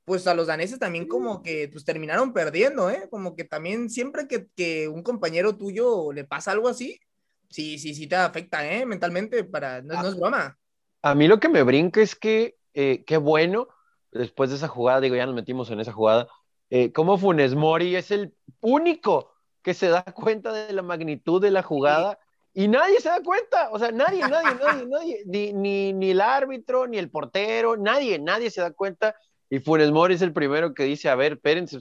pues 0.05 0.25
a 0.25 0.33
los 0.33 0.47
daneses 0.47 0.79
también 0.79 1.07
como 1.07 1.43
que 1.43 1.67
pues 1.67 1.83
terminaron 1.83 2.31
perdiendo, 2.31 2.89
¿eh? 2.89 3.07
Como 3.11 3.35
que 3.35 3.43
también 3.43 3.89
siempre 3.89 4.27
que, 4.27 4.47
que 4.55 4.87
un 4.87 5.03
compañero 5.03 5.57
tuyo 5.57 6.13
le 6.13 6.23
pasa 6.23 6.51
algo 6.51 6.69
así, 6.69 6.97
sí, 7.49 7.77
sí, 7.77 7.93
sí 7.93 8.07
te 8.07 8.15
afecta, 8.15 8.69
¿eh? 8.69 8.85
Mentalmente, 8.85 9.43
para, 9.43 9.81
no, 9.81 10.07
es 10.07 10.15
broma. 10.15 10.57
A 11.01 11.15
mí 11.15 11.27
lo 11.27 11.39
que 11.39 11.49
me 11.49 11.63
brinca 11.63 12.01
es 12.01 12.15
que, 12.15 12.57
eh, 12.73 13.03
qué 13.05 13.17
bueno, 13.17 13.67
después 14.11 14.49
de 14.49 14.57
esa 14.57 14.67
jugada, 14.67 15.01
digo, 15.01 15.15
ya 15.15 15.25
nos 15.25 15.35
metimos 15.35 15.69
en 15.71 15.79
esa 15.79 15.93
jugada, 15.93 16.27
eh, 16.69 16.91
como 16.91 17.17
Funes 17.17 17.55
Mori 17.55 17.95
es 17.95 18.11
el 18.11 18.33
único 18.59 19.33
que 19.61 19.73
se 19.73 19.87
da 19.87 20.03
cuenta 20.03 20.51
de 20.51 20.73
la 20.73 20.81
magnitud 20.81 21.41
de 21.41 21.51
la 21.51 21.63
jugada 21.63 22.19
y 22.53 22.67
nadie 22.67 22.99
se 22.99 23.09
da 23.09 23.21
cuenta, 23.21 23.69
o 23.71 23.79
sea, 23.79 23.91
nadie, 23.91 24.21
nadie, 24.27 24.55
nadie, 24.61 24.85
nadie, 24.85 25.23
ni, 25.25 25.53
ni, 25.53 25.93
ni, 25.93 26.11
el 26.11 26.21
árbitro, 26.21 26.87
ni 26.87 26.97
el 26.97 27.09
portero, 27.09 27.77
nadie, 27.77 28.19
nadie 28.19 28.49
se 28.49 28.61
da 28.61 28.71
cuenta 28.71 29.15
y 29.49 29.59
Funes 29.59 29.91
Mori 29.91 30.15
es 30.15 30.21
el 30.21 30.33
primero 30.33 30.73
que 30.73 30.83
dice, 30.83 31.09
a 31.09 31.15
ver, 31.15 31.33
espérense, 31.33 31.79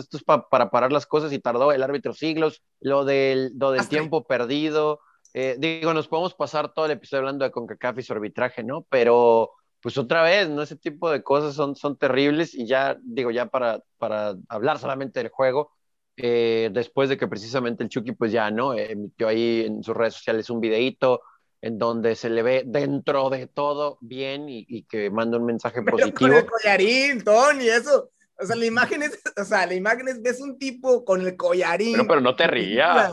esto 0.00 0.16
es 0.16 0.24
para 0.24 0.70
parar 0.70 0.92
las 0.92 1.06
cosas 1.06 1.32
y 1.32 1.38
tardó 1.38 1.72
el 1.72 1.82
árbitro 1.82 2.12
siglos, 2.12 2.62
lo 2.80 3.04
del, 3.04 3.52
lo 3.58 3.72
del 3.72 3.88
tiempo 3.88 4.24
perdido. 4.24 5.00
Eh, 5.34 5.56
digo, 5.58 5.92
nos 5.92 6.08
podemos 6.08 6.34
pasar 6.34 6.72
todo 6.72 6.86
el 6.86 6.92
episodio 6.92 7.20
hablando 7.20 7.44
de 7.44 7.50
CONCACAF 7.50 7.98
y 7.98 8.02
su 8.02 8.12
arbitraje, 8.12 8.64
¿no? 8.64 8.86
Pero 8.88 9.52
pues 9.80 9.96
otra 9.98 10.22
vez, 10.22 10.48
¿no? 10.48 10.62
Ese 10.62 10.76
tipo 10.76 11.10
de 11.10 11.22
cosas 11.22 11.54
son, 11.54 11.76
son 11.76 11.96
terribles 11.96 12.54
y 12.54 12.66
ya, 12.66 12.98
digo, 13.02 13.30
ya 13.30 13.46
para, 13.46 13.80
para 13.98 14.34
hablar 14.48 14.78
solamente 14.78 15.20
del 15.20 15.30
juego, 15.30 15.70
eh, 16.16 16.70
después 16.72 17.08
de 17.08 17.16
que 17.16 17.28
precisamente 17.28 17.84
el 17.84 17.88
Chucky 17.88 18.12
pues 18.12 18.32
ya, 18.32 18.50
¿no? 18.50 18.74
Emitió 18.74 19.28
ahí 19.28 19.64
en 19.66 19.82
sus 19.82 19.96
redes 19.96 20.14
sociales 20.14 20.50
un 20.50 20.60
videíto 20.60 21.22
en 21.60 21.78
donde 21.78 22.16
se 22.16 22.30
le 22.30 22.42
ve 22.42 22.62
dentro 22.66 23.30
de 23.30 23.46
todo 23.46 23.98
bien 24.00 24.48
y, 24.48 24.64
y 24.68 24.84
que 24.84 25.10
manda 25.10 25.38
un 25.38 25.44
mensaje 25.44 25.82
positivo. 25.82 26.14
Con 26.18 26.32
el 26.32 26.46
collarín, 26.46 27.24
Tony, 27.24 27.68
eso. 27.68 28.10
O 28.40 28.46
sea, 28.46 28.56
la 28.56 28.66
imagen 28.66 29.02
es, 29.02 29.18
o 29.36 29.44
sea, 29.44 29.66
la 29.66 29.74
imagen 29.74 30.08
es, 30.08 30.22
ves 30.22 30.40
un 30.40 30.58
tipo 30.58 31.04
con 31.04 31.20
el 31.22 31.36
collarín. 31.36 31.92
Pero, 31.92 32.06
pero 32.06 32.20
no 32.20 32.36
te 32.36 32.46
rías. 32.46 33.12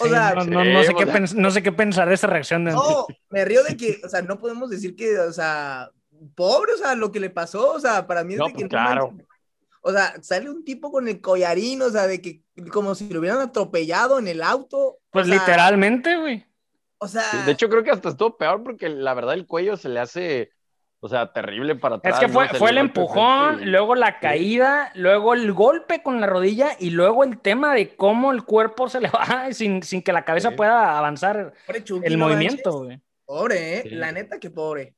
O 0.00 0.08
sea, 0.08 0.34
no, 0.34 0.64
no, 0.64 0.82
sé 0.82 0.94
qué 0.94 1.24
no, 1.34 1.50
sé 1.50 1.62
qué 1.62 1.72
pensar 1.72 2.08
de 2.08 2.14
esa 2.14 2.26
reacción. 2.26 2.64
De 2.64 2.72
no, 2.72 3.06
me 3.28 3.44
río 3.44 3.62
de 3.62 3.76
que, 3.76 4.00
o 4.04 4.08
sea, 4.08 4.22
no 4.22 4.38
podemos 4.38 4.70
decir 4.70 4.96
que, 4.96 5.18
o 5.18 5.32
sea, 5.32 5.90
pobre, 6.34 6.72
o 6.72 6.78
sea, 6.78 6.94
lo 6.94 7.12
que 7.12 7.20
le 7.20 7.30
pasó, 7.30 7.72
o 7.72 7.80
sea, 7.80 8.06
para 8.06 8.24
mí 8.24 8.34
es 8.34 8.40
de 8.40 8.52
que 8.52 8.52
pues 8.52 8.68
claro. 8.68 9.14
o 9.82 9.92
sea, 9.92 10.14
sale 10.22 10.48
un 10.48 10.64
tipo 10.64 10.90
con 10.90 11.08
el 11.08 11.20
collarín, 11.20 11.82
o 11.82 11.90
sea, 11.90 12.06
de 12.06 12.22
que 12.22 12.42
como 12.70 12.94
si 12.94 13.08
lo 13.08 13.20
hubieran 13.20 13.40
atropellado 13.40 14.18
en 14.18 14.28
el 14.28 14.42
auto. 14.42 14.98
Pues 15.10 15.26
literalmente, 15.26 16.16
güey. 16.16 16.46
O 16.98 17.08
sea. 17.08 17.44
de 17.44 17.52
hecho, 17.52 17.68
creo 17.68 17.82
que 17.82 17.90
hasta 17.90 18.10
estuvo 18.10 18.36
peor 18.36 18.62
porque 18.62 18.88
la 18.88 19.12
verdad 19.12 19.34
el 19.34 19.46
cuello 19.46 19.76
se 19.76 19.88
le 19.88 20.00
hace 20.00 20.52
o 21.04 21.08
sea, 21.08 21.32
terrible 21.32 21.74
para 21.74 21.96
atrás. 21.96 22.14
Es 22.14 22.20
que 22.20 22.28
fue, 22.28 22.46
fue 22.50 22.70
el 22.70 22.78
empujón, 22.78 23.72
luego 23.72 23.96
la 23.96 24.20
caída, 24.20 24.92
luego 24.94 25.34
el 25.34 25.52
golpe 25.52 26.00
con 26.00 26.20
la 26.20 26.28
rodilla 26.28 26.76
y 26.78 26.90
luego 26.90 27.24
el 27.24 27.40
tema 27.40 27.74
de 27.74 27.96
cómo 27.96 28.30
el 28.30 28.44
cuerpo 28.44 28.88
se 28.88 29.00
le 29.00 29.08
va 29.10 29.52
sin, 29.52 29.82
sin 29.82 30.02
que 30.02 30.12
la 30.12 30.24
cabeza 30.24 30.52
pueda 30.52 30.96
avanzar 30.96 31.54
el 32.04 32.18
movimiento. 32.18 32.86
Pobre, 33.24 33.78
¿eh? 33.78 33.90
La 33.90 34.12
neta 34.12 34.38
que 34.38 34.50
pobre. 34.50 34.94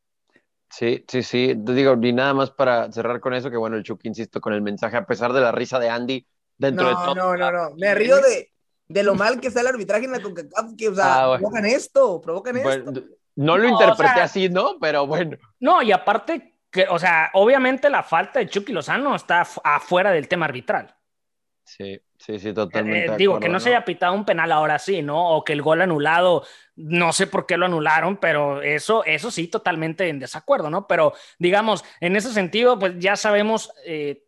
Sí, 0.68 1.02
sí, 1.08 1.22
sí. 1.22 1.54
Digo, 1.56 1.96
y 2.02 2.12
nada 2.12 2.34
más 2.34 2.50
para 2.50 2.92
cerrar 2.92 3.18
con 3.20 3.32
eso, 3.32 3.50
que 3.50 3.56
bueno, 3.56 3.76
el 3.76 3.82
Chucky, 3.82 4.08
insisto, 4.08 4.42
con 4.42 4.52
el 4.52 4.60
mensaje, 4.60 4.98
a 4.98 5.06
pesar 5.06 5.32
de 5.32 5.40
la 5.40 5.52
risa 5.52 5.78
de 5.78 5.88
Andy, 5.88 6.26
dentro 6.58 6.86
de 6.86 6.94
todo. 6.96 7.14
No, 7.14 7.34
no, 7.34 7.50
no. 7.50 7.70
Me 7.76 7.94
río 7.94 8.16
de, 8.16 8.52
de 8.88 9.02
lo 9.02 9.14
mal 9.14 9.40
que 9.40 9.48
está 9.48 9.62
el 9.62 9.68
arbitraje 9.68 10.04
en 10.04 10.12
la 10.12 10.20
CONCACAF, 10.20 10.74
que, 10.76 10.88
o 10.90 10.94
sea, 10.94 11.24
ah, 11.24 11.38
provocan 11.38 11.64
esto, 11.64 12.20
provocan 12.20 12.58
esto. 12.58 12.92
No 13.36 13.58
lo 13.58 13.68
interpreté 13.68 14.20
así, 14.20 14.48
¿no? 14.48 14.78
Pero 14.80 15.06
bueno. 15.06 15.36
No, 15.60 15.82
y 15.82 15.92
aparte, 15.92 16.58
que, 16.70 16.86
o 16.88 16.98
sea, 16.98 17.30
obviamente 17.34 17.90
la 17.90 18.02
falta 18.02 18.38
de 18.38 18.48
Chucky 18.48 18.72
Lozano 18.72 19.14
está 19.14 19.46
afuera 19.64 20.12
del 20.12 20.28
tema 20.28 20.46
arbitral. 20.46 20.94
Sí, 21.64 21.98
sí, 22.18 22.38
sí, 22.38 22.52
totalmente. 22.52 23.14
Eh, 23.14 23.16
digo, 23.16 23.40
que 23.40 23.48
no, 23.48 23.58
se 23.58 23.70
haya 23.70 23.84
pitado 23.84 24.14
un 24.14 24.24
penal 24.24 24.52
ahora 24.52 24.78
sí, 24.78 25.02
¿no? 25.02 25.30
O 25.30 25.44
que 25.44 25.54
el 25.54 25.62
gol 25.62 25.80
anulado, 25.80 26.44
no 26.76 27.12
sé 27.12 27.26
por 27.26 27.46
qué 27.46 27.56
lo 27.56 27.66
anularon, 27.66 28.18
pero 28.18 28.60
eso, 28.60 29.02
eso 29.04 29.30
sí, 29.30 29.48
totalmente 29.48 30.08
en 30.08 30.18
desacuerdo, 30.18 30.68
¿no? 30.68 30.86
Pero 30.86 31.14
digamos, 31.38 31.84
en 32.00 32.16
ese 32.16 32.32
sentido, 32.32 32.78
pues 32.78 32.98
ya 32.98 33.16
sabemos 33.16 33.72
eh, 33.86 34.26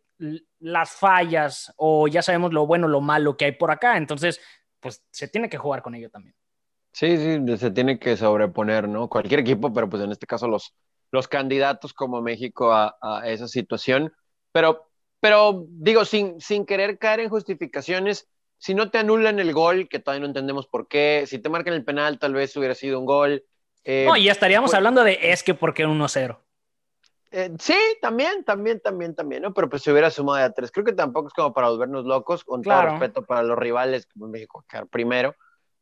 las 0.59 0.91
fallas 0.91 1.73
o 1.77 2.07
ya 2.07 2.23
sabemos 2.23 2.53
lo 2.53 2.65
bueno, 2.65 2.87
lo 2.87 3.01
malo 3.01 3.37
que 3.37 3.45
hay 3.45 3.51
por 3.51 3.69
acá, 3.69 3.97
entonces, 3.97 4.41
pues 4.79 5.05
se 5.11 5.27
tiene 5.27 5.47
que 5.47 5.57
jugar 5.57 5.83
con 5.83 5.93
ello 5.93 6.09
también. 6.09 6.35
Sí, 6.97 7.15
sí, 7.15 7.57
se 7.59 7.69
tiene 7.69 7.99
que 7.99 8.17
sobreponer, 8.17 8.89
¿no? 8.89 9.07
Cualquier 9.07 9.41
equipo, 9.41 9.71
pero 9.71 9.87
pues 9.87 10.01
en 10.01 10.11
este 10.11 10.25
caso 10.25 10.47
los, 10.47 10.73
los 11.11 11.27
candidatos 11.27 11.93
como 11.93 12.23
México 12.23 12.73
a, 12.73 13.21
esa 13.23 13.47
situación. 13.47 14.11
Pero, 14.51 14.89
pero 15.19 15.67
digo, 15.69 16.05
sin, 16.05 16.41
sin 16.41 16.65
querer 16.65 16.97
caer 16.97 17.19
en 17.19 17.29
justificaciones, 17.29 18.27
si 18.57 18.73
no 18.73 18.89
te 18.89 18.97
anulan 18.97 19.39
el 19.39 19.53
gol, 19.53 19.87
que 19.87 19.99
todavía 19.99 20.21
no 20.21 20.25
entendemos 20.25 20.65
por 20.65 20.87
qué, 20.87 21.25
si 21.27 21.37
te 21.37 21.49
marcan 21.49 21.75
el 21.75 21.85
penal, 21.85 22.17
tal 22.17 22.33
vez 22.33 22.57
hubiera 22.57 22.73
sido 22.73 22.99
un 22.99 23.05
gol. 23.05 23.45
Eh, 23.83 24.05
no, 24.07 24.17
y 24.17 24.23
ya 24.23 24.31
estaríamos 24.31 24.71
pues 24.71 24.77
hablando 24.77 25.03
de 25.03 25.19
es 25.21 25.43
que 25.43 25.53
por 25.53 25.75
qué 25.75 25.85
1-0. 25.85 26.39
Eh, 27.29 27.51
sí, 27.59 27.77
también, 28.01 28.43
también, 28.43 28.79
también, 28.79 29.13
también, 29.13 29.43
¿no? 29.43 29.53
Pero 29.53 29.69
pues 29.69 29.83
se 29.83 29.91
hubiera 29.91 30.09
sumado 30.09 30.43
a 30.43 30.49
tres. 30.49 30.71
Creo 30.71 30.83
que 30.83 30.93
tampoco 30.93 31.27
es 31.27 31.33
como 31.35 31.53
para 31.53 31.69
volvernos 31.69 32.05
locos, 32.05 32.43
con 32.43 32.63
todo 32.63 32.81
respeto 32.81 33.23
para 33.23 33.43
los 33.43 33.55
rivales, 33.55 34.07
como 34.07 34.29
México 34.29 34.65
quedar 34.67 34.87
primero. 34.87 35.35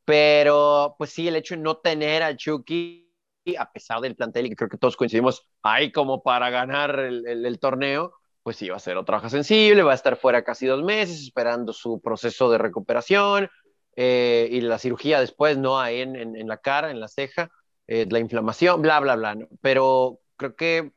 Pero, 0.05 0.95
pues 0.97 1.09
sí, 1.11 1.27
el 1.27 1.35
hecho 1.35 1.55
de 1.55 1.61
no 1.61 1.77
tener 1.77 2.23
a 2.23 2.35
Chucky, 2.35 3.11
a 3.57 3.71
pesar 3.71 4.01
del 4.01 4.15
plantel, 4.15 4.45
y 4.45 4.49
que 4.49 4.55
creo 4.55 4.69
que 4.69 4.77
todos 4.77 4.95
coincidimos 4.95 5.47
ahí 5.63 5.91
como 5.91 6.21
para 6.23 6.49
ganar 6.51 6.99
el, 6.99 7.59
torneo, 7.59 8.13
pues 8.43 8.57
sí, 8.57 8.69
va 8.69 8.77
a 8.77 8.79
ser 8.79 8.97
otra 8.97 9.17
hoja 9.17 9.29
sensible, 9.29 9.81
va 9.83 9.93
a 9.93 9.95
estar 9.95 10.15
fuera 10.15 10.43
casi 10.43 10.67
dos 10.67 10.83
meses 10.83 11.21
esperando 11.21 11.73
su 11.73 11.99
proceso 12.01 12.51
de 12.51 12.59
recuperación 12.59 13.49
eh, 13.95 14.47
y 14.51 14.61
la 14.61 14.77
cirugía 14.77 15.19
después, 15.19 15.57
¿no? 15.57 15.79
Ahí 15.79 16.01
en, 16.01 16.47
la 16.47 16.57
cara, 16.57 16.91
en 16.91 16.99
la 16.99 17.07
ceja, 17.07 17.49
eh, 17.87 18.05
la 18.09 18.19
inflamación, 18.19 18.81
bla, 18.81 18.99
bla, 18.99 19.15
bla. 19.15 19.35
¿no? 19.35 19.47
Pero 19.61 20.19
creo 20.37 20.55
que 20.55 20.91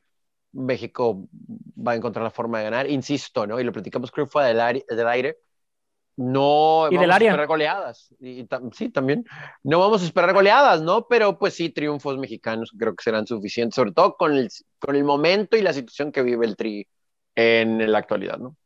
México 0.52 1.28
va 1.76 1.92
a 1.92 1.96
encontrar 1.96 2.24
la 2.24 2.30
forma 2.30 2.58
de 2.58 2.64
ganar, 2.64 2.90
insisto, 2.90 3.46
¿no? 3.46 3.58
Y 3.60 3.64
lo 3.64 3.72
platicamos, 3.72 4.10
creo 4.10 4.26
que 4.26 4.32
fue 4.32 4.44
del 4.44 4.60
aire 5.08 5.38
no 6.18 6.88
¿Y 6.90 6.96
vamos 6.96 7.14
a 7.14 7.16
esperar 7.18 7.46
goleadas. 7.46 8.14
Y, 8.18 8.46
sí, 8.72 8.88
también. 8.88 9.24
No 9.62 9.78
vamos 9.78 10.02
a 10.02 10.04
esperar 10.04 10.34
goleadas, 10.34 10.82
¿no? 10.82 11.06
Pero 11.06 11.38
pues 11.38 11.54
sí, 11.54 11.70
triunfos 11.70 12.18
mexicanos 12.18 12.72
creo 12.76 12.96
que 12.96 13.04
serán 13.04 13.26
suficientes, 13.26 13.76
sobre 13.76 13.92
todo 13.92 14.16
con 14.16 14.34
el, 14.34 14.48
con 14.80 14.96
el 14.96 15.04
momento 15.04 15.56
y 15.56 15.62
la 15.62 15.72
situación 15.72 16.10
que 16.10 16.22
vive 16.22 16.44
el 16.44 16.56
Tri 16.56 16.88
en 17.36 17.90
la 17.90 17.98
actualidad, 17.98 18.38
¿no? 18.38 18.56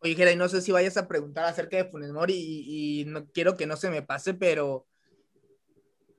Oye, 0.00 0.14
Jera, 0.14 0.32
y 0.32 0.36
no 0.36 0.48
sé 0.48 0.62
si 0.62 0.72
vayas 0.72 0.96
a 0.96 1.06
preguntar 1.06 1.44
acerca 1.44 1.76
de 1.76 1.84
Funes 1.84 2.12
Mori 2.12 2.34
y, 2.34 3.02
y 3.02 3.04
no 3.04 3.26
quiero 3.26 3.56
que 3.58 3.66
no 3.66 3.76
se 3.76 3.90
me 3.90 4.00
pase, 4.00 4.32
pero 4.32 4.86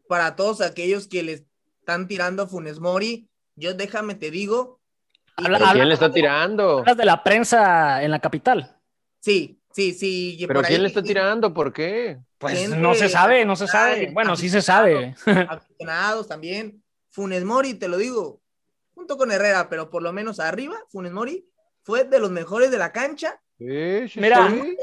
para 0.07 0.35
todos 0.35 0.61
aquellos 0.61 1.07
que 1.07 1.23
le 1.23 1.45
están 1.79 2.07
tirando 2.07 2.43
a 2.43 2.47
Funes 2.47 2.79
Mori, 2.79 3.27
yo 3.55 3.73
déjame 3.73 4.13
te 4.13 4.29
digo. 4.29 4.79
y 5.37 5.43
¿Pero 5.43 5.57
que- 5.57 5.63
quién 5.73 5.87
le 5.87 5.95
está 5.95 6.13
tirando? 6.13 6.79
Hablas 6.79 6.97
de 6.97 7.05
la 7.05 7.23
prensa 7.23 8.03
en 8.03 8.11
la 8.11 8.19
capital. 8.19 8.77
Sí, 9.19 9.59
sí, 9.73 9.93
sí. 9.93 10.37
y 10.39 10.47
¿Pero 10.47 10.59
por 10.59 10.67
quién 10.67 10.77
ahí- 10.77 10.81
le 10.83 10.87
está 10.87 11.03
tirando? 11.03 11.53
¿Por 11.53 11.73
qué? 11.73 12.19
Pues 12.37 12.57
Gente, 12.57 12.77
no 12.77 12.93
se 12.95 13.09
sabe, 13.09 13.43
no 13.45 13.55
se 13.55 13.67
sabe. 13.67 14.09
Bueno, 14.13 14.35
sí 14.37 14.49
se 14.49 14.61
sabe. 14.61 15.15
aficionados 15.49 16.27
también. 16.27 16.81
Funes 17.09 17.43
Mori, 17.43 17.73
te 17.75 17.87
lo 17.87 17.97
digo, 17.97 18.41
junto 18.95 19.17
con 19.17 19.31
Herrera, 19.31 19.69
pero 19.69 19.89
por 19.89 20.01
lo 20.01 20.11
menos 20.13 20.39
arriba, 20.39 20.77
Funes 20.89 21.11
Mori 21.11 21.45
fue 21.83 22.05
de 22.05 22.19
los 22.19 22.31
mejores 22.31 22.71
de 22.71 22.77
la 22.77 22.91
cancha. 22.91 23.39
Sí, 23.57 24.07
sí, 24.07 24.19
Mira, 24.19 24.49
sí. 24.49 24.77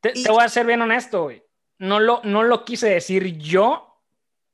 Te, 0.00 0.12
Y- 0.14 0.24
te 0.24 0.30
voy 0.30 0.42
a 0.42 0.48
ser 0.48 0.66
bien 0.66 0.82
honesto, 0.82 1.24
güey. 1.24 1.42
No 1.78 2.00
lo, 2.00 2.20
no 2.24 2.42
lo 2.42 2.64
quise 2.64 2.88
decir 2.88 3.36
yo 3.38 3.95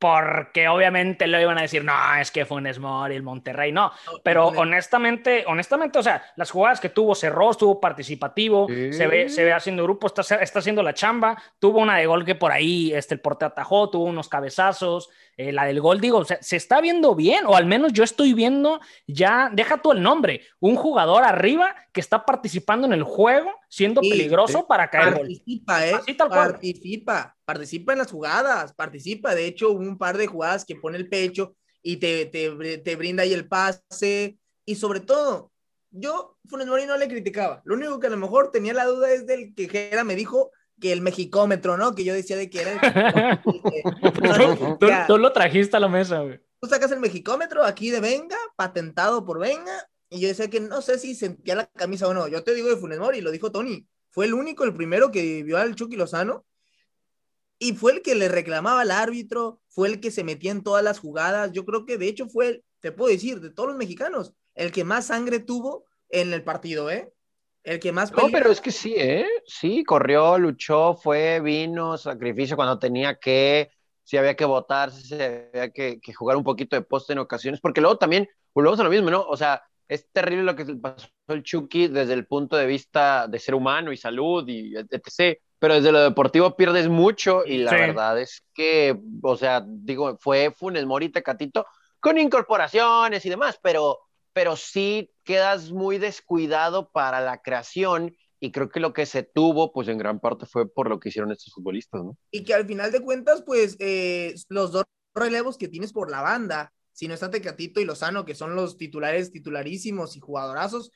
porque 0.03 0.67
obviamente 0.67 1.29
lo 1.29 1.41
iban 1.41 1.59
a 1.59 1.63
decir, 1.63 1.85
no, 1.85 1.93
es 2.21 2.33
que 2.33 2.45
Funes 2.45 2.81
Mori, 2.81 3.15
el 3.15 3.23
Monterrey, 3.23 3.71
no. 3.71 3.93
Pero 4.25 4.49
honestamente, 4.49 5.45
honestamente, 5.47 5.97
o 5.97 6.03
sea, 6.03 6.25
las 6.35 6.51
jugadas 6.51 6.81
que 6.81 6.89
tuvo 6.89 7.15
cerró, 7.15 7.53
estuvo 7.53 7.81
participativo, 7.81 8.67
Sí. 8.69 8.93
se, 8.93 9.07
ve, 9.07 9.29
se 9.29 9.45
ve 9.45 9.53
haciendo 9.53 9.85
grupo, 9.85 10.09
está, 10.09 10.23
está 10.43 10.59
haciendo 10.59 10.83
la 10.83 10.93
chamba, 10.93 11.41
tuvo 11.61 11.79
una 11.79 11.99
de 11.99 12.07
gol 12.07 12.25
que 12.25 12.35
por 12.35 12.51
ahí 12.51 12.93
este, 12.93 13.15
el 13.15 13.21
portero 13.21 13.53
atajó, 13.53 13.91
tuvo 13.91 14.07
unos 14.07 14.29
cabezazos, 14.29 15.09
eh, 15.37 15.53
la 15.53 15.65
del 15.65 15.81
gol, 15.81 16.01
digo, 16.01 16.19
o 16.19 16.25
sea, 16.25 16.39
se 16.43 16.57
está 16.57 16.81
viendo 16.81 17.15
bien, 17.15 17.47
o 17.47 17.57
al 17.57 17.67
menos 17.67 17.93
yo 17.93 18.05
estoy 18.05 18.35
viendo 18.35 18.81
ya, 19.07 19.51
deja 19.53 19.81
tú 19.81 19.93
el 19.93 20.03
nombre, 20.03 20.43
un 20.61 20.77
jugador 20.77 21.25
arriba 21.25 21.75
que 21.93 22.01
está 22.01 22.25
participando 22.25 22.87
en 22.87 22.93
el 22.93 23.03
juego, 23.03 23.51
siendo 23.69 24.03
Sí, 24.03 24.11
peligroso 24.11 24.59
sí. 24.59 24.65
para 24.69 24.91
caer 24.91 25.15
gol. 25.15 25.21
Participa, 25.21 25.87
¿eh? 25.87 25.95
Así 25.95 26.15
tal 26.15 26.29
cual. 26.29 26.51
participa, 26.53 27.37
participa 27.45 27.93
en 27.93 27.99
las 27.99 28.11
jugadas, 28.11 28.73
participa. 28.75 29.35
De 29.35 29.47
hecho, 29.47 29.71
un 29.71 29.97
par 29.99 30.19
de 30.19 30.27
jugadas 30.27 30.65
que 30.65 30.77
pone 30.77 30.99
el 30.99 31.09
pecho 31.09 31.55
y 31.83 31.97
te, 31.97 32.27
te, 32.27 32.79
te 32.79 32.97
brinda 32.97 33.23
ahí 33.23 33.33
el 33.33 33.49
pase. 33.49 34.39
Y 34.65 34.75
sobre 34.77 35.01
todo, 35.01 35.51
yo 35.91 36.37
Funes 36.49 36.67
Mori 36.67 36.87
no 36.87 36.97
le 36.97 37.09
criticaba. 37.09 37.63
Lo 37.65 37.75
único 37.75 37.99
que 38.01 38.07
a 38.07 38.11
lo 38.11 38.17
mejor 38.17 38.51
tenía 38.51 38.75
la 38.75 38.85
duda 38.85 39.11
es 39.13 39.27
del 39.27 39.55
que 39.55 39.69
Jera 39.69 40.05
me 40.05 40.15
dijo 40.15 40.51
que 40.83 40.93
el 40.93 41.01
mexicómetro, 41.01 41.79
¿no? 41.79 41.95
Que 41.95 42.03
yo 42.03 42.13
decía 42.13 42.37
de 42.37 42.51
que 42.51 42.61
era 42.61 42.73
el. 42.73 43.41
Tú, 44.79 44.87
Ya, 44.87 45.07
tú 45.07 45.17
lo 45.17 45.33
trajiste 45.33 45.77
a 45.77 45.81
la 45.81 45.89
mesa, 45.89 46.21
güey. 46.21 46.41
tú 46.61 46.69
sacas 46.69 46.91
el 46.91 46.99
mexicómetro 46.99 47.65
aquí 47.65 47.91
de 47.91 48.01
Venga, 48.01 48.37
patentado 48.57 49.25
por 49.25 49.39
Venga, 49.39 49.89
y 50.11 50.21
yo 50.21 50.29
decía 50.29 50.51
que 50.51 50.59
no 50.61 50.83
sé 50.83 50.99
si 50.99 51.15
sentía 51.15 51.55
la 51.55 51.67
camisa 51.67 52.09
o 52.09 52.15
no. 52.15 52.27
Yo 52.27 52.43
te 52.43 52.53
digo 52.53 52.69
de 52.69 52.77
Funes 52.77 52.99
Mori, 52.99 53.21
lo 53.21 53.31
dijo 53.31 53.53
Tony, 53.53 53.87
fue 54.11 54.27
el 54.27 54.35
único, 54.35 54.65
el 54.65 54.75
primero 54.75 55.13
que 55.13 55.45
vio 55.45 55.57
al 55.57 55.77
Chucky 55.77 55.97
Lozano, 55.97 56.45
y 57.61 57.75
fue 57.75 57.93
el 57.93 58.03
que 58.03 58.17
le 58.17 58.29
reclamaba 58.29 58.81
al 58.81 58.91
árbitro, 58.91 59.61
fue 59.69 59.87
el 59.87 60.01
que 60.01 60.11
se 60.11 60.25
metía 60.25 60.51
en 60.51 60.65
todas 60.65 60.83
las 60.83 60.99
jugadas. 60.99 61.53
Yo 61.53 61.65
creo 61.65 61.87
que 61.87 61.97
de 61.97 62.09
hecho 62.09 62.29
fue, 62.29 62.65
te 62.81 62.91
puedo 62.91 63.13
decir, 63.13 63.41
de 63.41 63.51
todos 63.51 63.69
los 63.69 63.79
mexicanos, 63.79 64.35
el 64.57 64.73
que 64.73 64.83
más 64.83 65.07
sangre 65.07 65.39
tuvo 65.39 65.87
en 66.09 66.33
el 66.33 66.43
partido, 66.43 66.91
¿eh? 66.91 67.13
El 67.65 67.79
que 67.81 67.93
más 67.93 68.11
No, 68.11 68.17
peligro- 68.17 68.33
pero 68.33 68.51
es 68.53 68.61
que 68.61 68.71
sí, 68.73 68.95
¿eh? 68.97 69.27
Sí, 69.47 69.85
corrió, 69.85 70.39
luchó, 70.39 70.95
fue, 70.95 71.41
vino, 71.41 71.97
sacrificio 71.97 72.57
cuando 72.57 72.79
tenía 72.79 73.17
que, 73.19 73.71
si 74.05 74.17
había 74.17 74.35
que 74.37 74.45
votar, 74.45 74.91
si 74.91 75.15
había 75.15 75.71
que, 75.73 76.01
que 76.01 76.13
jugar 76.13 76.37
un 76.37 76.45
poquito 76.45 76.77
de 76.77 76.83
poste 76.83 77.13
en 77.15 77.21
ocasiones, 77.21 77.61
porque 77.61 77.81
luego 77.81 77.97
también 77.99 78.29
volvemos 78.55 78.81
a 78.81 78.85
lo 78.85 78.91
mismo, 78.91 79.11
¿no? 79.11 79.23
O 79.23 79.37
sea, 79.37 79.63
es 79.89 80.11
terrible 80.13 80.43
lo 80.45 80.57
que 80.57 80.65
le 80.65 80.77
pasó 80.77 81.09
al 81.29 81.43
Chucky 81.43 81.89
desde 81.89 82.13
el 82.15 82.27
punto 82.27 82.57
de 82.57 82.67
vista 82.67 83.27
de 83.29 83.39
ser 83.39 83.55
humano 83.55 83.93
y 83.93 83.97
salud 83.97 84.47
y 84.49 84.77
etc. 84.77 85.41
Pero 85.59 85.75
desde 85.75 85.93
lo 85.93 86.01
deportivo 86.03 86.57
pierdes 86.57 86.89
mucho 86.89 87.45
y 87.47 87.59
la 87.59 87.71
Sí. 87.71 87.77
verdad 87.77 88.21
es 88.21 88.43
que, 88.53 88.99
o 89.23 89.37
sea, 89.37 89.63
digo, 89.67 90.17
fue 90.21 90.51
Funes 90.51 90.85
Mori 90.87 91.09
Tecatito 91.11 91.67
con 92.01 92.19
incorporaciones 92.19 93.25
y 93.25 93.31
demás, 93.31 93.59
pero, 93.63 93.99
pero 94.33 94.57
sí 94.57 95.11
quedas 95.25 95.71
muy 95.71 95.99
descuidado 95.99 96.91
para 96.91 97.21
la 97.21 97.43
creación 97.43 98.17
y 98.41 98.51
creo 98.51 98.69
que 98.71 98.81
lo 98.81 98.93
que 98.93 99.07
se 99.07 99.23
tuvo, 99.23 99.73
pues 99.73 99.87
en 99.89 99.99
gran 99.99 100.19
parte 100.19 100.47
fue 100.47 100.69
por 100.69 100.89
lo 100.89 100.99
que 100.99 101.11
hicieron 101.11 101.31
estos 101.31 101.55
futbolistas, 101.55 102.03
¿no? 102.03 102.17
y 102.31 102.43
que 102.43 102.55
al 102.55 102.67
final 102.67 102.91
de 102.91 103.01
cuentas, 103.01 103.43
pues 103.43 103.77
eh, 103.79 104.35
los 104.49 104.73
dos 104.73 104.85
relevos 105.15 105.57
que 105.57 105.69
tienes 105.69 105.93
por 105.93 106.11
la 106.11 106.23
banda, 106.23 106.73
si 106.93 107.07
no 107.07 107.15
está 107.15 107.31
Tecatito 107.31 107.81
y 107.81 107.85
Lozano, 107.85 108.25
que 108.25 108.35
son 108.35 108.57
los 108.57 108.77
titulares 108.77 109.31
titularísimos 109.31 110.17
y 110.17 110.21
jugadorazos, 110.21 110.91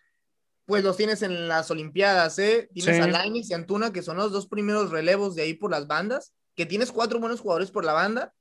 pues 0.64 0.83
los 0.83 0.96
tienes 0.96 1.22
en 1.22 1.46
las 1.46 1.70
Olimpiadas, 1.70 2.38
¿eh? 2.40 2.68
Tienes 2.75 2.96
Sí. 2.96 3.03
a 3.03 3.07
Lainez 3.07 3.49
y 3.51 3.55
Antuna, 3.55 3.92
que 3.92 4.03
son 4.03 4.16
los 4.16 4.33
dos 4.33 4.49
primeros 4.49 4.90
relevos 4.90 5.37
de 5.37 5.42
ahí 5.42 5.55
por 5.55 5.70
las 5.70 5.87
bandas, 5.87 6.35
que 6.57 6.66
tienes 6.66 6.90
cuatro 6.90 7.20
buenos 7.20 7.40
jugadores 7.40 7.70
por 7.70 7.85
la 7.85 7.92
banda. 7.92 8.35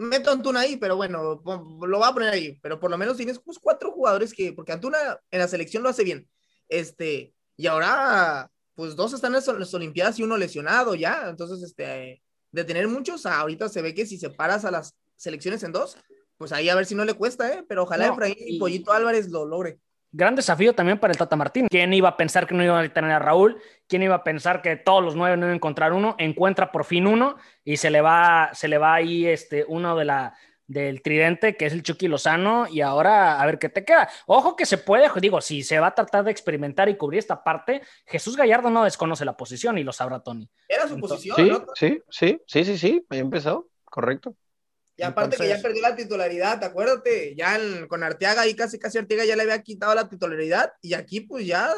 Meto 0.00 0.30
a 0.30 0.32
Antuna 0.32 0.60
ahí, 0.60 0.76
pero 0.78 0.96
bueno, 0.96 1.42
lo 1.44 1.98
voy 1.98 2.08
a 2.08 2.12
poner 2.12 2.30
ahí, 2.30 2.58
pero 2.62 2.80
por 2.80 2.90
lo 2.90 2.96
menos 2.96 3.18
tienes 3.18 3.38
pues, 3.38 3.58
cuatro 3.58 3.92
jugadores 3.92 4.32
que, 4.32 4.52
porque 4.54 4.72
Antuna 4.72 5.20
en 5.30 5.38
la 5.38 5.46
selección 5.46 5.82
lo 5.82 5.90
hace 5.90 6.04
bien. 6.04 6.26
Este, 6.68 7.34
y 7.56 7.66
ahora, 7.66 8.50
pues 8.74 8.96
dos 8.96 9.12
están 9.12 9.34
en 9.34 9.58
las 9.60 9.74
Olimpiadas 9.74 10.18
y 10.18 10.22
uno 10.22 10.38
lesionado 10.38 10.94
ya, 10.94 11.28
entonces, 11.28 11.62
este, 11.62 12.22
de 12.50 12.64
tener 12.64 12.88
muchos, 12.88 13.26
ahorita 13.26 13.68
se 13.68 13.82
ve 13.82 13.94
que 13.94 14.06
si 14.06 14.16
separas 14.18 14.64
a 14.64 14.70
las 14.70 14.96
selecciones 15.16 15.62
en 15.64 15.72
dos, 15.72 15.98
pues 16.38 16.52
ahí 16.52 16.70
a 16.70 16.74
ver 16.74 16.86
si 16.86 16.94
no 16.94 17.04
le 17.04 17.12
cuesta, 17.12 17.52
¿eh? 17.52 17.62
Pero 17.68 17.82
ojalá 17.82 18.06
No, 18.06 18.12
Efraín 18.14 18.36
y 18.38 18.56
y- 18.56 18.58
Pollito 18.58 18.92
Álvarez 18.92 19.28
lo 19.28 19.44
logre. 19.44 19.78
Gran 20.12 20.34
desafío 20.34 20.74
también 20.74 20.98
para 20.98 21.12
el 21.12 21.18
Tata 21.18 21.36
Martín. 21.36 21.68
¿Quién 21.68 21.92
iba 21.92 22.08
a 22.08 22.16
pensar 22.16 22.46
que 22.46 22.54
no 22.54 22.64
iba 22.64 22.80
a 22.80 22.88
tener 22.88 23.12
a 23.12 23.18
Raúl? 23.20 23.60
¿Quién 23.86 24.02
iba 24.02 24.16
a 24.16 24.24
pensar 24.24 24.60
que 24.60 24.74
todos 24.76 25.04
los 25.04 25.14
nueve 25.14 25.36
no 25.36 25.46
iban 25.46 25.52
a 25.52 25.56
encontrar 25.56 25.92
uno? 25.92 26.16
Encuentra 26.18 26.72
por 26.72 26.84
fin 26.84 27.06
uno 27.06 27.36
y 27.64 27.76
se 27.76 27.90
le 27.90 28.00
va, 28.00 28.50
se 28.52 28.66
le 28.66 28.78
va 28.78 28.94
ahí 28.94 29.26
este, 29.26 29.64
uno 29.68 29.94
de 29.96 30.04
la, 30.04 30.34
del 30.66 31.00
tridente, 31.02 31.56
que 31.56 31.66
es 31.66 31.72
el 31.72 31.84
Chucky 31.84 32.08
Lozano, 32.08 32.66
y 32.68 32.80
ahora 32.80 33.40
a 33.40 33.46
ver 33.46 33.60
qué 33.60 33.68
te 33.68 33.84
queda. 33.84 34.08
Ojo 34.26 34.56
que 34.56 34.66
se 34.66 34.78
puede, 34.78 35.08
digo, 35.20 35.40
si 35.40 35.62
se 35.62 35.78
va 35.78 35.88
a 35.88 35.94
tratar 35.94 36.24
de 36.24 36.32
experimentar 36.32 36.88
y 36.88 36.96
cubrir 36.96 37.20
esta 37.20 37.44
parte, 37.44 37.80
Jesús 38.06 38.36
Gallardo 38.36 38.68
no 38.70 38.82
desconoce 38.82 39.24
la 39.24 39.36
posición 39.36 39.78
y 39.78 39.84
lo 39.84 39.92
sabrá 39.92 40.18
Tony. 40.20 40.48
Era 40.68 40.88
su 40.88 40.94
Entonces- 40.94 41.18
posición, 41.30 41.36
Sí, 41.36 41.50
¿no? 41.52 41.66
sí, 41.74 42.02
sí, 42.10 42.40
sí, 42.46 42.64
sí, 42.64 42.78
sí, 42.78 43.06
ahí 43.10 43.18
empezó, 43.20 43.68
correcto. 43.84 44.34
Y 45.00 45.06
aparte 45.06 45.36
que 45.36 45.48
ya 45.48 45.60
perdió 45.62 45.82
la 45.82 45.96
titularidad, 45.96 46.62
acuérdate, 46.62 47.34
ya 47.34 47.56
en- 47.56 47.86
con 47.88 48.02
Arteaga 48.02 48.46
y 48.46 48.54
casi 48.54 48.78
casi 48.78 48.98
Arteaga 48.98 49.24
ya 49.24 49.34
le 49.36 49.42
había 49.42 49.62
quitado 49.62 49.94
la 49.94 50.08
titularidad 50.08 50.72
y 50.82 50.94
aquí 50.94 51.20
pues 51.20 51.46
ya 51.46 51.72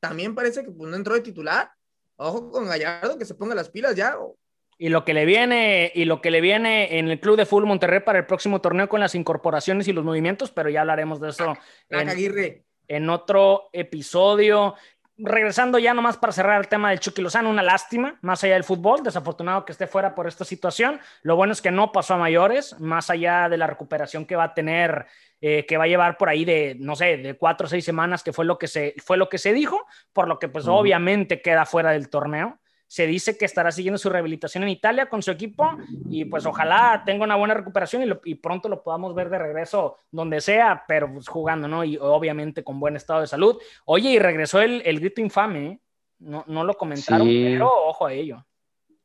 también 0.00 0.34
parece 0.34 0.64
que 0.64 0.70
pues 0.70 0.90
no 0.90 0.96
entró 0.96 1.14
de 1.14 1.20
titular. 1.22 1.70
Ojo 2.16 2.50
con 2.50 2.66
Gallardo 2.66 3.18
que 3.18 3.24
se 3.24 3.34
ponga 3.34 3.54
las 3.54 3.70
pilas 3.70 3.94
ya. 3.96 4.18
o- 4.18 4.36
Y 4.76 4.88
lo 4.88 5.04
que 5.04 5.14
le 5.14 5.24
viene, 5.24 5.90
y 5.94 6.04
lo 6.04 6.20
que 6.20 6.30
le 6.30 6.40
viene 6.40 6.98
en 6.98 7.08
el 7.08 7.18
Club 7.20 7.36
de 7.36 7.46
Fútbol 7.46 7.66
Monterrey 7.66 8.00
para 8.00 8.18
el 8.18 8.26
próximo 8.26 8.60
torneo 8.60 8.88
con 8.88 9.00
las 9.00 9.14
incorporaciones 9.14 9.88
y 9.88 9.92
los 9.92 10.04
movimientos, 10.04 10.50
pero 10.50 10.68
ya 10.68 10.80
hablaremos 10.82 11.20
de 11.20 11.30
eso 11.30 11.44
Crack 11.88 12.02
en, 12.02 12.08
Aguirre. 12.08 12.64
en 12.88 13.08
otro 13.08 13.70
episodio. 13.72 14.74
Regresando 15.16 15.78
ya 15.78 15.94
nomás 15.94 16.16
para 16.16 16.32
cerrar 16.32 16.60
el 16.60 16.66
tema 16.66 16.90
del 16.90 16.98
Chucky 16.98 17.22
Lozano, 17.22 17.48
una 17.48 17.62
lástima, 17.62 18.18
más 18.20 18.42
allá 18.42 18.54
del 18.54 18.64
fútbol, 18.64 19.04
desafortunado 19.04 19.64
que 19.64 19.70
esté 19.70 19.86
fuera 19.86 20.12
por 20.12 20.26
esta 20.26 20.44
situación. 20.44 20.98
Lo 21.22 21.36
bueno 21.36 21.52
es 21.52 21.62
que 21.62 21.70
no 21.70 21.92
pasó 21.92 22.14
a 22.14 22.18
mayores, 22.18 22.78
más 22.80 23.10
allá 23.10 23.48
de 23.48 23.56
la 23.56 23.68
recuperación 23.68 24.26
que 24.26 24.34
va 24.34 24.44
a 24.44 24.54
tener, 24.54 25.06
eh, 25.40 25.66
que 25.66 25.76
va 25.76 25.84
a 25.84 25.86
llevar 25.86 26.16
por 26.16 26.28
ahí 26.28 26.44
de, 26.44 26.76
no 26.80 26.96
sé, 26.96 27.16
de 27.18 27.34
cuatro 27.34 27.66
o 27.66 27.70
seis 27.70 27.84
semanas, 27.84 28.24
que 28.24 28.32
fue 28.32 28.44
lo 28.44 28.58
que 28.58 28.66
se, 28.66 28.94
fue 29.04 29.16
lo 29.16 29.28
que 29.28 29.38
se 29.38 29.52
dijo, 29.52 29.86
por 30.12 30.26
lo 30.26 30.40
que 30.40 30.48
pues 30.48 30.66
obviamente 30.66 31.40
queda 31.40 31.64
fuera 31.64 31.92
del 31.92 32.10
torneo. 32.10 32.58
Se 32.86 33.06
dice 33.06 33.36
que 33.36 33.44
estará 33.44 33.72
siguiendo 33.72 33.98
su 33.98 34.08
rehabilitación 34.10 34.62
en 34.64 34.68
Italia 34.70 35.08
con 35.08 35.22
su 35.22 35.30
equipo 35.30 35.68
y 36.10 36.24
pues 36.26 36.46
ojalá 36.46 37.02
tenga 37.04 37.24
una 37.24 37.36
buena 37.36 37.54
recuperación 37.54 38.02
y, 38.02 38.06
lo- 38.06 38.20
y 38.24 38.36
pronto 38.36 38.68
lo 38.68 38.82
podamos 38.82 39.14
ver 39.14 39.30
de 39.30 39.38
regreso 39.38 39.96
donde 40.10 40.40
sea, 40.40 40.84
pero 40.86 41.12
pues 41.12 41.26
jugando, 41.26 41.66
¿no? 41.66 41.82
Y 41.82 41.96
obviamente 41.96 42.62
con 42.62 42.78
buen 42.78 42.94
estado 42.96 43.20
de 43.22 43.26
salud. 43.26 43.58
Oye, 43.86 44.10
y 44.10 44.18
regresó 44.18 44.60
el, 44.60 44.82
el 44.84 45.00
grito 45.00 45.20
infame, 45.20 45.66
¿eh? 45.66 45.80
No, 46.20 46.44
no 46.46 46.62
lo 46.64 46.74
comentaron, 46.74 47.26
Sí. 47.26 47.44
pero 47.44 47.68
ojo 47.68 48.06
a 48.06 48.12
ello. 48.12 48.46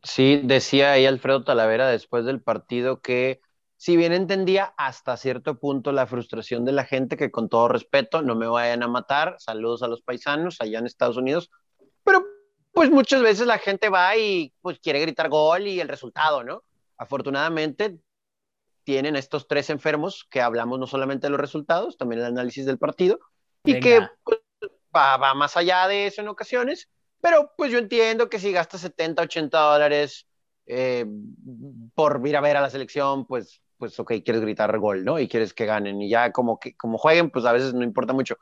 Sí, 0.03 0.39
decía 0.43 0.91
ahí 0.93 1.05
Alfredo 1.05 1.43
Talavera 1.43 1.87
después 1.89 2.23
del 2.25 2.41
partido 2.41 3.01
que 3.01 3.41
si 3.75 3.97
bien 3.97 4.13
entendía 4.13 4.73
hasta 4.77 5.17
cierto 5.17 5.57
punto 5.57 5.91
la 5.91 6.05
frustración 6.05 6.63
de 6.65 6.73
la 6.73 6.83
gente, 6.85 7.17
que 7.17 7.31
con 7.31 7.49
todo 7.49 7.69
respeto 7.69 8.21
no 8.21 8.35
me 8.35 8.45
vayan 8.47 8.83
a 8.83 8.87
matar, 8.87 9.35
saludos 9.39 9.83
a 9.83 9.87
los 9.87 10.01
paisanos 10.01 10.57
allá 10.59 10.79
en 10.79 10.85
Estados 10.85 11.17
Unidos, 11.17 11.49
pero 12.03 12.25
pues 12.71 12.89
muchas 12.89 13.21
veces 13.21 13.47
la 13.47 13.58
gente 13.58 13.89
va 13.89 14.15
y 14.15 14.53
pues 14.62 14.79
quiere 14.79 14.99
gritar 14.99 15.29
gol 15.29 15.67
y 15.67 15.79
el 15.79 15.88
resultado, 15.88 16.43
¿no? 16.43 16.63
Afortunadamente 16.97 17.99
tienen 18.84 19.15
estos 19.15 19.47
tres 19.47 19.69
enfermos 19.69 20.25
que 20.29 20.41
hablamos 20.41 20.79
no 20.79 20.88
solamente 20.88 21.27
de 21.27 21.32
los 21.32 21.39
resultados, 21.39 21.97
también 21.97 22.21
el 22.21 22.27
análisis 22.27 22.65
del 22.65 22.77
partido 22.77 23.19
y 23.63 23.73
Venga. 23.73 23.84
que 23.84 24.08
pues, 24.23 24.39
va, 24.95 25.17
va 25.17 25.34
más 25.34 25.58
allá 25.58 25.88
de 25.88 26.08
eso 26.08 26.21
en 26.21 26.27
ocasiones, 26.27 26.89
pero 27.21 27.51
pues 27.58 27.71
yo 27.71 27.77
entiendo 27.77 28.29
que 28.29 28.39
si 28.39 28.51
gastas 28.51 28.82
70, 28.82 29.23
80 29.23 29.60
dólares 29.60 30.25
eh, 30.65 31.05
por 31.95 32.21
ir 32.25 32.38
a 32.38 32.41
ver 32.41 32.58
a 32.58 32.62
la 32.62 32.69
selección, 32.69 33.25
pues, 33.25 33.62
pues 33.77 33.99
ok, 33.99 34.13
quieres 34.23 34.41
gritar 34.41 34.77
gol, 34.77 35.03
¿no? 35.03 35.19
Y 35.19 35.27
quieres 35.27 35.53
que 35.53 35.65
ganen 35.65 36.01
y 36.01 36.10
ya 36.10 36.32
como 36.32 36.60
que 36.60 36.75
como 36.77 36.97
jueguen, 36.97 37.32
pues 37.32 37.45
a 37.45 37.51
veces 37.51 37.73
no 37.73 37.84
importa 37.84 38.13
mucho. 38.13 38.38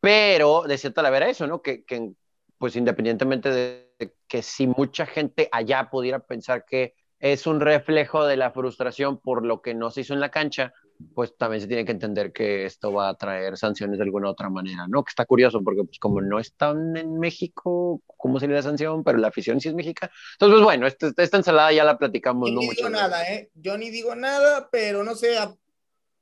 Pero 0.00 0.62
de 0.62 0.78
cierta 0.78 1.02
la 1.02 1.10
vera 1.10 1.28
eso, 1.28 1.46
¿no? 1.46 1.62
Que, 1.62 1.84
que 1.84 2.12
pues 2.58 2.76
independientemente 2.76 3.50
de 3.50 4.14
que 4.28 4.42
si 4.42 4.66
mucha 4.66 5.06
gente 5.06 5.48
allá 5.52 5.88
pudiera 5.90 6.20
pensar 6.20 6.64
que 6.64 6.94
es 7.18 7.46
un 7.46 7.60
reflejo 7.60 8.26
de 8.26 8.36
la 8.36 8.50
frustración 8.52 9.18
por 9.18 9.44
lo 9.44 9.62
que 9.62 9.74
no 9.74 9.90
se 9.90 10.02
hizo 10.02 10.14
en 10.14 10.20
la 10.20 10.30
cancha, 10.30 10.72
pues 11.14 11.36
también 11.36 11.60
se 11.60 11.66
tiene 11.66 11.84
que 11.84 11.92
entender 11.92 12.32
que 12.32 12.64
esto 12.64 12.92
va 12.92 13.08
a 13.08 13.14
traer 13.14 13.56
sanciones 13.56 13.98
de 13.98 14.04
alguna 14.04 14.30
otra 14.30 14.48
manera, 14.48 14.86
¿no? 14.88 15.02
Que 15.04 15.10
está 15.10 15.24
curioso 15.26 15.62
porque 15.62 15.84
pues 15.84 15.98
como 15.98 16.20
no 16.20 16.38
están 16.38 16.96
en 16.96 17.18
México, 17.18 18.02
¿cómo 18.16 18.40
sería 18.40 18.56
la 18.56 18.62
sanción? 18.62 19.04
Pero 19.04 19.18
la 19.18 19.28
afición 19.28 19.60
sí 19.60 19.68
es 19.68 19.74
mexicana. 19.74 20.12
Entonces, 20.32 20.54
pues 20.54 20.64
bueno, 20.64 20.86
esta, 20.86 21.10
esta 21.16 21.36
ensalada 21.36 21.72
ya 21.72 21.84
la 21.84 21.98
platicamos, 21.98 22.48
Yo 22.50 22.54
¿no? 22.54 22.60
ni 22.60 22.66
Mucho 22.66 22.76
digo 22.76 22.90
nada, 22.90 23.22
¿eh? 23.30 23.50
Yo 23.54 23.76
ni 23.78 23.90
digo 23.90 24.14
nada, 24.14 24.68
pero 24.70 25.04
no 25.04 25.14
sé, 25.14 25.38
a- 25.38 25.54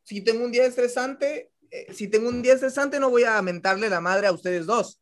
si 0.05 0.21
tengo 0.23 0.45
un 0.45 0.53
día 0.53 0.67
estresante, 0.67 1.51
eh, 1.71 1.93
si 1.93 2.09
tengo 2.09 2.29
un 2.29 2.43
día 2.43 2.55
estresante 2.55 3.01
no 3.01 3.11
voy 3.11 3.25
a 3.25 3.41
mentarle 3.43 3.89
la 3.89 4.01
madre 4.01 4.27
a 4.27 4.33
ustedes 4.33 4.67
dos. 4.67 5.01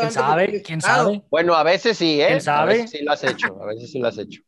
¿Quién 0.00 0.12
sabe? 0.12 0.62
¿Quién 0.62 0.80
sabe? 0.80 1.22
Bueno, 1.30 1.54
a 1.54 1.62
veces 1.62 1.96
sí, 1.98 2.20
¿eh? 2.20 2.26
¿Quién 2.26 2.38
A 2.38 2.40
sabe? 2.40 2.72
veces 2.74 2.90
sí 2.90 3.02
lo 3.04 3.12
has 3.12 3.24
hecho, 3.24 3.62
a 3.62 3.66
veces 3.66 3.90
sí 3.90 3.98
lo 3.98 4.08
has 4.08 4.18
hecho. 4.18 4.40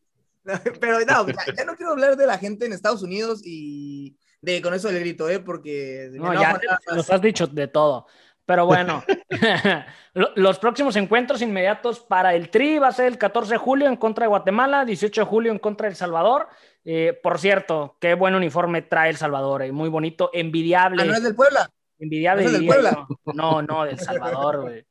Pero 0.80 1.00
no, 1.00 1.26
ya, 1.26 1.34
ya 1.56 1.64
no 1.64 1.74
quiero 1.76 1.92
hablar 1.92 2.16
de 2.16 2.26
la 2.26 2.38
gente 2.38 2.66
en 2.66 2.72
Estados 2.72 3.02
Unidos 3.02 3.42
y 3.44 4.16
de 4.40 4.62
con 4.62 4.74
eso 4.74 4.88
del 4.88 5.00
grito, 5.00 5.28
¿eh? 5.28 5.40
Porque 5.40 6.08
No, 6.12 6.32
ya 6.34 6.58
nos 6.94 7.10
has 7.10 7.20
dicho 7.20 7.46
de 7.46 7.66
todo. 7.68 8.06
Pero 8.44 8.64
bueno, 8.64 9.02
lo- 10.14 10.30
los 10.36 10.58
próximos 10.60 10.94
encuentros 10.94 11.42
inmediatos 11.42 11.98
para 11.98 12.32
el 12.34 12.48
Tri 12.48 12.78
va 12.78 12.88
a 12.88 12.92
ser 12.92 13.06
el 13.06 13.18
14 13.18 13.54
de 13.54 13.58
julio 13.58 13.88
en 13.88 13.96
contra 13.96 14.22
de 14.24 14.28
Guatemala, 14.28 14.84
18 14.84 15.22
de 15.22 15.26
julio 15.26 15.50
en 15.52 15.58
contra 15.58 15.86
de 15.86 15.90
El 15.90 15.96
Salvador. 15.96 16.46
Eh, 16.84 17.18
por 17.24 17.40
cierto, 17.40 17.96
qué 18.00 18.14
buen 18.14 18.36
uniforme 18.36 18.82
trae 18.82 19.10
El 19.10 19.16
Salvador, 19.16 19.62
eh, 19.62 19.72
muy 19.72 19.88
bonito, 19.88 20.30
envidiable. 20.32 21.02
Ah, 21.02 21.06
¿no 21.06 21.14
es 21.14 21.22
del 21.24 21.34
Puebla? 21.34 21.68
Envidiable. 21.98 22.44
¿No 22.44 22.48
es 22.50 22.52
del 22.58 22.66
Puebla? 22.66 23.06
No, 23.34 23.62
no, 23.62 23.84
del 23.84 23.98
Salvador, 23.98 24.60
güey. 24.62 24.86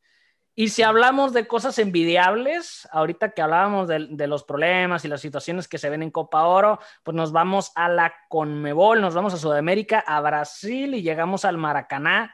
Y 0.58 0.70
si 0.70 0.84
hablamos 0.84 1.34
de 1.34 1.48
cosas 1.48 1.78
envidiables, 1.80 2.88
ahorita 2.92 3.32
que 3.32 3.42
hablábamos 3.42 3.90
de, 3.90 4.28
los 4.28 4.46
problemas 4.46 5.04
y 5.04 5.10
las 5.10 5.20
situaciones 5.20 5.68
que 5.68 5.78
se 5.78 5.90
ven 5.90 6.02
en 6.02 6.12
Copa 6.12 6.48
Oro, 6.48 6.80
pues 7.04 7.14
nos 7.14 7.34
vamos 7.34 7.74
a 7.76 7.90
la 7.90 8.14
Conmebol, 8.30 9.02
nos 9.02 9.14
vamos 9.14 9.34
a 9.34 9.38
Sudamérica, 9.38 10.00
a 10.00 10.22
Brasil 10.22 10.96
y 10.96 11.02
llegamos 11.02 11.44
al 11.44 11.58
Maracaná. 11.58 12.34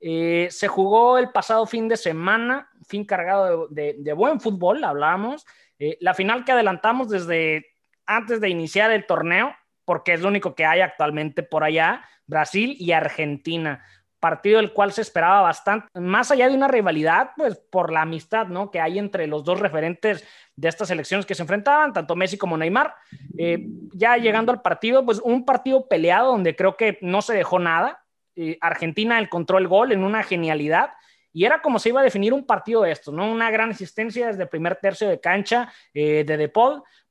Eh, 0.00 0.48
se 0.50 0.68
jugó 0.68 1.16
el 1.16 1.30
pasado 1.30 1.64
fin 1.64 1.88
de 1.88 1.96
semana, 1.96 2.68
fin 2.86 3.06
cargado 3.06 3.68
de 3.68 4.12
buen 4.12 4.38
fútbol, 4.38 4.84
hablábamos. 4.84 5.46
Eh, 5.84 5.98
la 6.00 6.14
final 6.14 6.44
que 6.44 6.52
adelantamos 6.52 7.08
desde 7.08 7.66
antes 8.06 8.40
de 8.40 8.48
iniciar 8.48 8.92
el 8.92 9.04
torneo, 9.04 9.52
porque 9.84 10.12
es 10.12 10.20
lo 10.20 10.28
único 10.28 10.54
que 10.54 10.64
hay 10.64 10.80
actualmente 10.80 11.42
por 11.42 11.64
allá, 11.64 12.04
Brasil 12.26 12.76
y 12.78 12.92
Argentina 12.92 13.82
partido 14.22 14.58
del 14.58 14.72
cual 14.72 14.92
se 14.92 15.02
esperaba 15.02 15.40
bastante, 15.40 15.88
más 15.98 16.30
allá 16.30 16.48
de 16.48 16.54
una 16.54 16.68
rivalidad, 16.68 17.32
pues 17.36 17.56
por 17.56 17.92
la 17.92 18.02
amistad, 18.02 18.46
¿no? 18.46 18.70
Que 18.70 18.80
hay 18.80 19.00
entre 19.00 19.26
los 19.26 19.42
dos 19.42 19.58
referentes 19.58 20.24
de 20.54 20.68
estas 20.68 20.92
elecciones 20.92 21.26
que 21.26 21.34
se 21.34 21.42
enfrentaban, 21.42 21.92
tanto 21.92 22.14
Messi 22.14 22.38
como 22.38 22.56
Neymar. 22.56 22.94
Eh, 23.36 23.66
ya 23.92 24.16
llegando 24.16 24.52
al 24.52 24.62
partido, 24.62 25.04
pues 25.04 25.18
un 25.18 25.44
partido 25.44 25.88
peleado 25.88 26.30
donde 26.30 26.54
creo 26.54 26.76
que 26.76 26.98
no 27.02 27.20
se 27.20 27.34
dejó 27.34 27.58
nada. 27.58 28.04
Eh, 28.36 28.58
Argentina 28.60 29.18
encontró 29.18 29.58
el 29.58 29.66
gol 29.66 29.90
en 29.90 30.04
una 30.04 30.22
genialidad 30.22 30.90
y 31.32 31.44
era 31.44 31.60
como 31.60 31.80
se 31.80 31.88
iba 31.88 32.00
a 32.00 32.04
definir 32.04 32.32
un 32.32 32.46
partido 32.46 32.82
de 32.82 32.92
estos, 32.92 33.12
¿no? 33.12 33.28
Una 33.28 33.50
gran 33.50 33.70
asistencia 33.70 34.28
desde 34.28 34.44
el 34.44 34.48
primer 34.48 34.76
tercio 34.76 35.08
de 35.08 35.18
cancha 35.18 35.72
eh, 35.94 36.22
de 36.24 36.36
De 36.36 36.52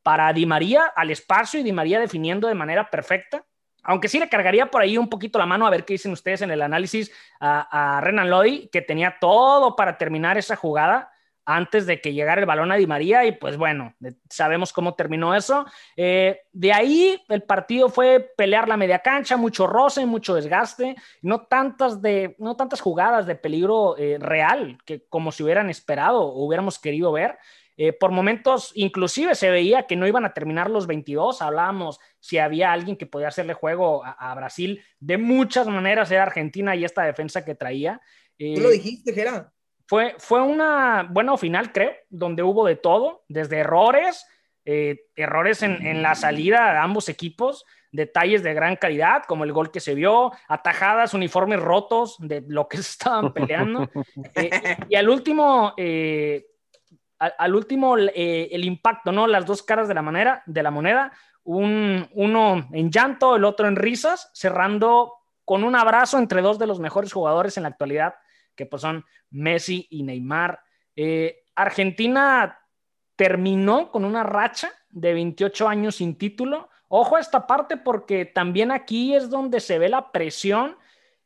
para 0.01 0.31
Di 0.31 0.45
María 0.45 0.85
al 0.95 1.11
espacio 1.11 1.59
y 1.59 1.63
Di 1.63 1.73
María 1.73 1.99
definiendo 1.99 2.47
de 2.47 2.55
manera 2.55 2.89
perfecta 2.89 3.43
aunque 3.83 4.07
sí 4.07 4.19
le 4.19 4.29
cargaría 4.29 4.67
por 4.67 4.81
ahí 4.81 4.97
un 4.97 5.09
poquito 5.09 5.39
la 5.39 5.45
mano 5.45 5.65
a 5.65 5.69
ver 5.69 5.85
qué 5.85 5.93
dicen 5.93 6.11
ustedes 6.11 6.41
en 6.41 6.51
el 6.51 6.61
análisis 6.61 7.11
a, 7.39 7.99
Renan 8.03 8.29
Lodi, 8.29 8.67
que 8.71 8.81
tenía 8.81 9.17
todo 9.19 9.75
para 9.75 9.97
terminar 9.97 10.37
esa 10.37 10.55
jugada 10.55 11.11
antes 11.43 11.87
de 11.87 11.99
que 11.99 12.13
llegara 12.13 12.39
el 12.39 12.45
balón 12.45 12.71
a 12.71 12.75
Di 12.75 12.85
María 12.85 13.25
y 13.25 13.31
pues 13.31 13.57
bueno, 13.57 13.95
sabemos 14.29 14.71
cómo 14.71 14.93
terminó 14.93 15.35
eso. 15.35 15.65
Eh, 15.97 16.41
de 16.51 16.71
ahí 16.71 17.21
el 17.29 17.41
partido 17.43 17.89
fue 17.89 18.31
pelear 18.37 18.67
la 18.67 18.77
media 18.77 18.99
cancha, 18.99 19.37
mucho 19.37 19.65
roce, 19.65 20.05
mucho 20.05 20.35
desgaste, 20.35 20.95
no 21.21 21.41
tantas, 21.47 22.01
de, 22.01 22.35
no 22.37 22.55
tantas 22.55 22.79
jugadas 22.79 23.25
de 23.25 23.35
peligro 23.35 23.97
eh, 23.97 24.17
real 24.19 24.77
que 24.85 25.05
como 25.07 25.31
si 25.31 25.43
hubieran 25.43 25.69
esperado 25.69 26.21
o 26.21 26.45
hubiéramos 26.45 26.77
querido 26.77 27.11
ver. 27.11 27.37
Eh, 27.83 27.93
por 27.93 28.11
momentos, 28.11 28.71
inclusive 28.75 29.33
se 29.33 29.49
veía 29.49 29.87
que 29.87 29.95
no 29.95 30.05
iban 30.05 30.23
a 30.23 30.35
terminar 30.35 30.69
los 30.69 30.85
22. 30.85 31.41
Hablábamos 31.41 31.99
si 32.19 32.37
había 32.37 32.71
alguien 32.71 32.95
que 32.95 33.07
podía 33.07 33.29
hacerle 33.29 33.55
juego 33.55 34.05
a, 34.05 34.11
a 34.11 34.35
Brasil. 34.35 34.83
De 34.99 35.17
muchas 35.17 35.65
maneras 35.65 36.11
era 36.11 36.21
Argentina 36.21 36.75
y 36.75 36.85
esta 36.85 37.01
defensa 37.01 37.43
que 37.43 37.55
traía. 37.55 37.99
Eh, 38.37 38.53
Tú 38.53 38.61
lo 38.61 38.69
dijiste, 38.69 39.13
Gera. 39.13 39.51
Fue, 39.87 40.13
fue 40.19 40.43
una 40.43 41.07
buena 41.09 41.35
final, 41.37 41.71
creo, 41.71 41.91
donde 42.07 42.43
hubo 42.43 42.67
de 42.67 42.75
todo, 42.75 43.23
desde 43.27 43.57
errores, 43.57 44.27
eh, 44.63 45.07
errores 45.15 45.63
en, 45.63 45.83
en, 45.83 46.03
la 46.03 46.13
salida 46.13 46.73
de 46.73 46.77
ambos 46.77 47.09
equipos, 47.09 47.65
detalles 47.91 48.43
de 48.43 48.53
gran 48.53 48.75
calidad, 48.75 49.23
como 49.27 49.43
el 49.43 49.53
gol 49.53 49.71
que 49.71 49.79
se 49.79 49.95
vio, 49.95 50.31
atajadas, 50.47 51.15
uniformes 51.15 51.59
rotos 51.59 52.15
de 52.19 52.43
lo 52.47 52.67
que 52.67 52.77
se 52.77 52.83
estaban 52.91 53.33
peleando. 53.33 53.89
Eh, 54.35 54.77
y 54.87 54.95
al 54.95 55.09
último, 55.09 55.73
eh, 55.77 56.50
al, 57.21 57.53
último, 57.53 57.97
eh, 57.97 58.49
el 58.51 58.65
impacto, 58.65 59.11
¿no? 59.11 59.27
Las 59.27 59.45
dos 59.45 59.61
caras 59.61 59.87
de 59.87 59.93
la, 59.93 60.01
manera, 60.01 60.41
de 60.47 60.63
la 60.63 60.71
moneda, 60.71 61.11
un, 61.43 62.09
uno 62.13 62.67
en 62.71 62.91
llanto, 62.91 63.35
el 63.35 63.45
otro 63.45 63.67
en 63.67 63.75
risas, 63.75 64.31
cerrando 64.33 65.13
con 65.45 65.63
un 65.63 65.75
abrazo 65.75 66.17
entre 66.17 66.41
dos 66.41 66.57
de 66.57 66.65
los 66.65 66.79
mejores 66.79 67.13
jugadores 67.13 67.57
en 67.57 67.63
la 67.63 67.69
actualidad, 67.69 68.15
que 68.55 68.65
pues 68.65 68.81
son 68.81 69.05
Messi 69.29 69.85
y 69.91 70.01
Neymar. 70.01 70.61
Eh, 70.95 71.43
Argentina 71.53 72.59
terminó 73.15 73.91
con 73.91 74.03
una 74.03 74.23
racha 74.23 74.71
de 74.89 75.13
28 75.13 75.67
años 75.67 75.97
sin 75.97 76.17
título. 76.17 76.69
Ojo 76.87 77.17
a 77.17 77.19
esta 77.19 77.45
parte 77.45 77.77
porque 77.77 78.25
también 78.25 78.71
aquí 78.71 79.13
es 79.13 79.29
donde 79.29 79.59
se 79.59 79.77
ve 79.77 79.89
la 79.89 80.11
presión 80.11 80.75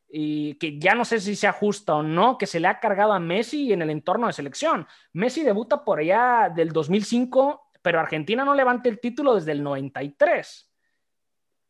y 0.07 0.55
que 0.55 0.79
ya 0.79 0.95
no 0.95 1.05
sé 1.05 1.19
si 1.19 1.35
se 1.35 1.47
ajusta 1.47 1.95
o 1.95 2.03
no, 2.03 2.37
que 2.37 2.47
se 2.47 2.59
le 2.59 2.67
ha 2.67 2.79
cargado 2.79 3.13
a 3.13 3.19
Messi 3.19 3.73
en 3.73 3.81
el 3.81 3.89
entorno 3.89 4.27
de 4.27 4.33
selección. 4.33 4.87
Messi 5.13 5.43
debuta 5.43 5.83
por 5.83 5.99
allá 5.99 6.51
del 6.53 6.71
2005, 6.71 7.71
pero 7.81 7.99
Argentina 7.99 8.45
no 8.45 8.53
levanta 8.53 8.89
el 8.89 8.99
título 8.99 9.35
desde 9.35 9.51
el 9.51 9.63
93. 9.63 10.71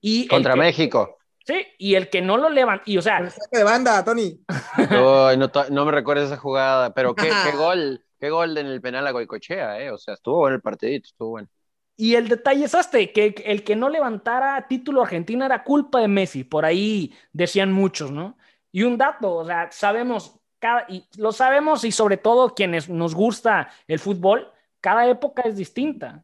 Y 0.02 0.28
Contra 0.28 0.54
que, 0.54 0.60
México. 0.60 1.18
Sí, 1.46 1.66
y 1.78 1.96
el 1.96 2.10
que 2.10 2.22
no 2.22 2.38
lo 2.38 2.50
levanta, 2.50 2.84
y 2.86 2.98
o 2.98 3.02
sea... 3.02 3.22
de 3.52 3.64
banda, 3.64 4.04
Tony. 4.04 4.44
No, 4.90 5.36
no, 5.70 5.86
me 5.86 5.92
recuerdo 5.92 6.26
esa 6.26 6.38
jugada, 6.38 6.94
pero 6.94 7.16
qué, 7.16 7.30
qué 7.30 7.56
gol, 7.56 8.04
qué 8.20 8.30
gol 8.30 8.58
en 8.58 8.68
el 8.68 8.82
penal 8.82 9.08
a 9.08 9.12
Goicochea, 9.12 9.80
eh? 9.80 9.92
o 9.92 9.98
sea, 9.98 10.16
estuvo 10.16 10.38
bueno 10.38 10.56
el 10.56 10.62
partidito, 10.62 11.08
estuvo 11.08 11.30
bueno. 11.30 11.48
Y 11.98 12.16
el 12.16 12.28
detalle 12.28 12.66
es 12.66 12.74
este, 12.74 13.12
que 13.12 13.36
el 13.46 13.64
que 13.64 13.76
no 13.76 13.90
levantara 13.90 14.68
título 14.68 15.02
Argentina 15.02 15.46
era 15.46 15.64
culpa 15.64 16.02
de 16.02 16.10
Messi, 16.10 16.44
por 16.44 16.66
ahí 16.66 17.14
decían 17.32 17.72
muchos, 17.72 18.12
¿no? 18.12 18.38
Y 18.72 18.84
un 18.84 18.98
dato, 18.98 19.36
o 19.36 19.46
sea, 19.46 19.72
sabemos, 19.72 20.38
cada, 20.60 20.86
y 20.90 21.06
lo 21.18 21.32
sabemos 21.32 21.86
y 21.86 21.92
sobre 21.92 22.18
todo 22.18 22.54
quienes 22.54 22.90
nos 22.90 23.16
gusta 23.16 23.70
el 23.88 24.00
fútbol, 24.00 24.52
cada 24.82 25.08
época 25.10 25.44
es 25.44 25.56
distinta, 25.56 26.22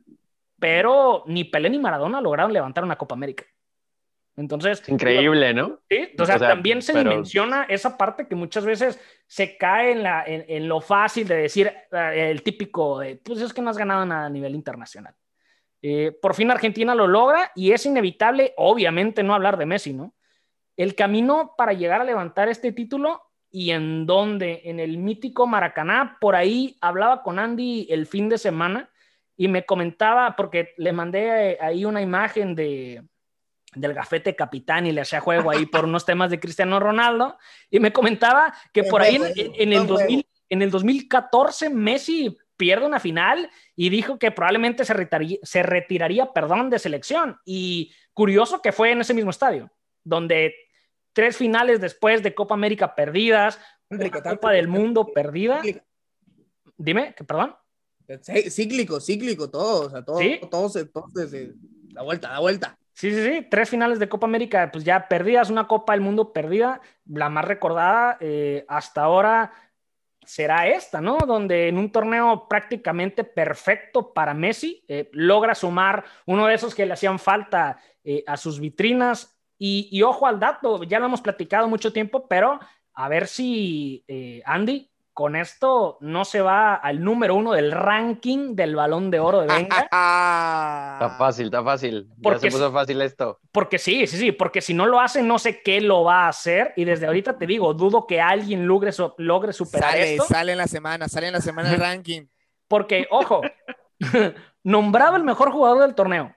pero 0.60 1.24
ni 1.28 1.46
Pelé 1.46 1.70
ni 1.70 1.80
Maradona 1.80 2.20
lograron 2.20 2.52
levantar 2.52 2.84
una 2.84 2.98
Copa 2.98 3.16
América. 3.16 3.46
Entonces, 4.36 4.88
increíble, 4.90 5.54
¿no? 5.54 5.80
Sí, 5.90 6.10
o 6.20 6.26
sea, 6.26 6.36
o 6.36 6.40
sea 6.40 6.50
también 6.50 6.82
se 6.82 6.94
pero... 6.94 7.10
dimensiona 7.10 7.64
esa 7.64 7.98
parte 7.98 8.28
que 8.28 8.36
muchas 8.36 8.66
veces 8.66 9.00
se 9.28 9.58
cae 9.58 9.92
en, 9.92 10.04
la, 10.04 10.24
en, 10.26 10.46
en 10.48 10.68
lo 10.68 10.82
fácil 10.82 11.28
de 11.28 11.36
decir 11.36 11.72
eh, 11.92 12.30
el 12.32 12.44
típico, 12.44 13.00
de, 13.00 13.16
pues 13.18 13.40
es 13.42 13.54
que 13.54 13.62
no 13.62 13.70
has 13.70 13.78
ganado 13.78 14.06
nada 14.06 14.26
a 14.26 14.30
nivel 14.30 14.56
internacional. 14.56 15.16
Eh, 15.82 16.12
por 16.22 16.36
fin 16.36 16.52
Argentina 16.52 16.94
lo 16.94 17.08
logra 17.08 17.52
y 17.56 17.72
es 17.72 17.86
inevitable, 17.86 18.54
obviamente, 18.58 19.24
no 19.24 19.34
hablar 19.34 19.58
de 19.58 19.66
Messi, 19.66 19.94
¿no? 19.94 20.14
El 20.78 20.96
camino 20.96 21.54
para 21.58 21.74
llegar 21.74 22.02
a 22.02 22.06
levantar 22.06 22.50
este 22.50 22.72
título 22.72 23.24
y 23.50 23.72
en 23.72 24.06
dónde, 24.06 24.62
en 24.66 24.80
el 24.80 24.98
mítico 24.98 25.48
Maracaná, 25.48 26.18
por 26.22 26.36
ahí 26.36 26.78
hablaba 26.82 27.24
con 27.24 27.40
Andy 27.40 27.88
el 27.90 28.06
fin 28.06 28.30
de 28.30 28.38
semana 28.38 28.90
y 29.36 29.48
me 29.48 29.66
comentaba, 29.66 30.36
porque 30.36 30.74
le 30.78 30.94
mandé 30.94 31.58
ahí 31.60 31.84
una 31.84 32.02
imagen 32.02 32.56
de, 32.56 33.04
del 33.76 33.94
gafete 33.94 34.36
capitán 34.36 34.86
y 34.86 34.92
le 34.92 35.02
hacía 35.02 35.20
juego 35.20 35.50
ahí 35.50 35.66
por 35.66 35.86
unos 35.86 36.06
temas 36.06 36.30
de 36.30 36.40
Cristiano 36.40 36.80
Ronaldo 36.80 37.38
y 37.70 37.80
me 37.80 37.92
comentaba 37.92 38.54
que 38.72 38.84
por 38.84 39.02
ahí 39.02 39.16
en, 39.16 39.52
en, 39.56 39.74
el, 39.74 39.88
2000, 39.88 40.28
en 40.50 40.62
el 40.62 40.72
2014 40.72 41.70
Messi 41.70 42.38
pierde 42.62 42.86
una 42.86 43.00
final 43.00 43.50
y 43.76 43.90
dijo 43.90 44.20
que 44.20 44.30
probablemente 44.30 44.86
se 44.86 44.94
retiraría, 44.94 45.40
se 45.42 45.64
retiraría 45.64 46.32
perdón, 46.32 46.70
de 46.70 46.78
selección. 46.78 47.40
Y 47.44 47.92
curioso 48.14 48.62
que 48.62 48.72
fue 48.72 48.92
en 48.92 49.02
ese 49.02 49.16
mismo 49.16 49.32
estadio, 49.32 49.72
donde 50.04 50.54
tres 51.12 51.38
finales 51.38 51.82
después 51.82 52.22
de 52.22 52.36
Copa 52.36 52.54
América 52.54 52.94
perdidas, 52.94 53.60
Copa 54.24 54.52
del 54.52 54.68
Mundo 54.68 55.08
perdida. 55.12 55.64
Dime, 56.78 57.16
¿qué, 57.18 57.24
perdón. 57.24 57.56
Cíclico, 58.52 59.02
cíclico, 59.02 59.50
todo, 59.50 59.88
o 59.88 59.90
sea, 59.90 60.06
todo, 60.06 60.20
¿Sí? 60.20 60.40
todo, 60.52 60.72
la 61.90 62.04
vuelta, 62.04 62.32
la 62.32 62.40
vuelta. 62.42 62.78
Sí, 62.94 63.10
sí, 63.10 63.24
sí, 63.24 63.48
tres 63.50 63.72
finales 63.72 63.98
de 63.98 64.08
Copa 64.08 64.28
América, 64.28 64.70
pues 64.72 64.84
ya 64.84 65.08
perdidas, 65.08 65.50
una 65.50 65.68
Copa 65.68 65.94
del 65.94 66.02
Mundo 66.02 66.32
perdida, 66.32 66.80
la 67.08 67.30
más 67.30 67.46
recordada 67.46 68.18
eh, 68.20 68.66
hasta 68.68 69.02
ahora 69.02 69.52
será 70.26 70.68
esta, 70.68 71.02
¿no? 71.02 71.18
Donde 71.18 71.68
en 71.68 71.78
un 71.78 71.92
torneo 71.92 72.48
prácticamente 72.48 73.24
perfecto 73.24 74.14
para 74.14 74.34
Messi, 74.34 74.84
eh, 74.88 75.10
logra 75.14 75.56
sumar 75.56 76.06
uno 76.26 76.48
de 76.48 76.56
esos 76.56 76.76
que 76.76 76.86
le 76.86 76.94
hacían 76.94 77.20
falta 77.20 77.80
eh, 78.04 78.24
a 78.28 78.38
sus 78.38 78.60
vitrinas. 78.60 79.38
Y, 79.64 80.02
ojo 80.02 80.26
al 80.26 80.40
dato, 80.40 80.84
ya 80.84 81.00
lo 81.00 81.06
hemos 81.06 81.22
platicado 81.22 81.68
mucho 81.68 81.94
tiempo, 81.94 82.28
pero 82.28 82.60
a 82.94 83.08
ver 83.10 83.28
si 83.28 84.04
eh, 84.08 84.42
Andy 84.44 84.91
con 85.22 85.36
esto 85.36 86.00
no 86.02 86.26
se 86.26 86.42
va 86.42 86.74
al 86.74 87.04
número 87.04 87.36
uno 87.36 87.52
del 87.52 87.72
ranking 87.72 88.56
del 88.56 88.76
balón 88.76 89.12
de 89.12 89.20
oro 89.20 89.42
de 89.42 89.48
Venga. 89.48 89.78
está 89.84 91.16
fácil, 91.16 91.46
está 91.46 91.64
fácil. 91.64 92.10
Porque 92.24 92.48
ya 92.48 92.50
se 92.50 92.58
puso 92.58 92.72
fácil 92.72 93.00
esto. 93.04 93.40
Porque 93.52 93.78
sí, 93.78 94.08
sí, 94.08 94.18
sí, 94.18 94.32
porque 94.32 94.62
si 94.62 94.74
no 94.74 94.88
lo 94.88 95.00
hace, 95.00 95.22
no 95.22 95.38
sé 95.38 95.62
qué 95.62 95.80
lo 95.80 96.04
va 96.04 96.26
a 96.26 96.30
hacer. 96.30 96.74
Y 96.76 96.86
desde 96.86 97.06
ahorita 97.06 97.38
te 97.38 97.46
digo, 97.46 97.76
dudo 97.76 98.08
que 98.08 98.20
alguien 98.20 98.66
logre, 98.66 98.90
logre 99.20 99.54
superar 99.54 99.92
sale, 99.92 100.14
esto. 100.14 100.24
Sale 100.24 100.54
en 100.54 100.58
la 100.58 100.68
semana, 100.68 101.08
sale 101.08 101.28
en 101.28 101.34
la 101.34 101.42
semana 101.42 101.72
el 101.72 101.80
ranking. 101.80 102.24
Porque, 102.68 103.06
ojo, 103.12 103.42
nombrado 104.64 105.18
el 105.18 105.24
mejor 105.24 105.52
jugador 105.52 105.84
del 105.84 105.94
torneo 105.94 106.36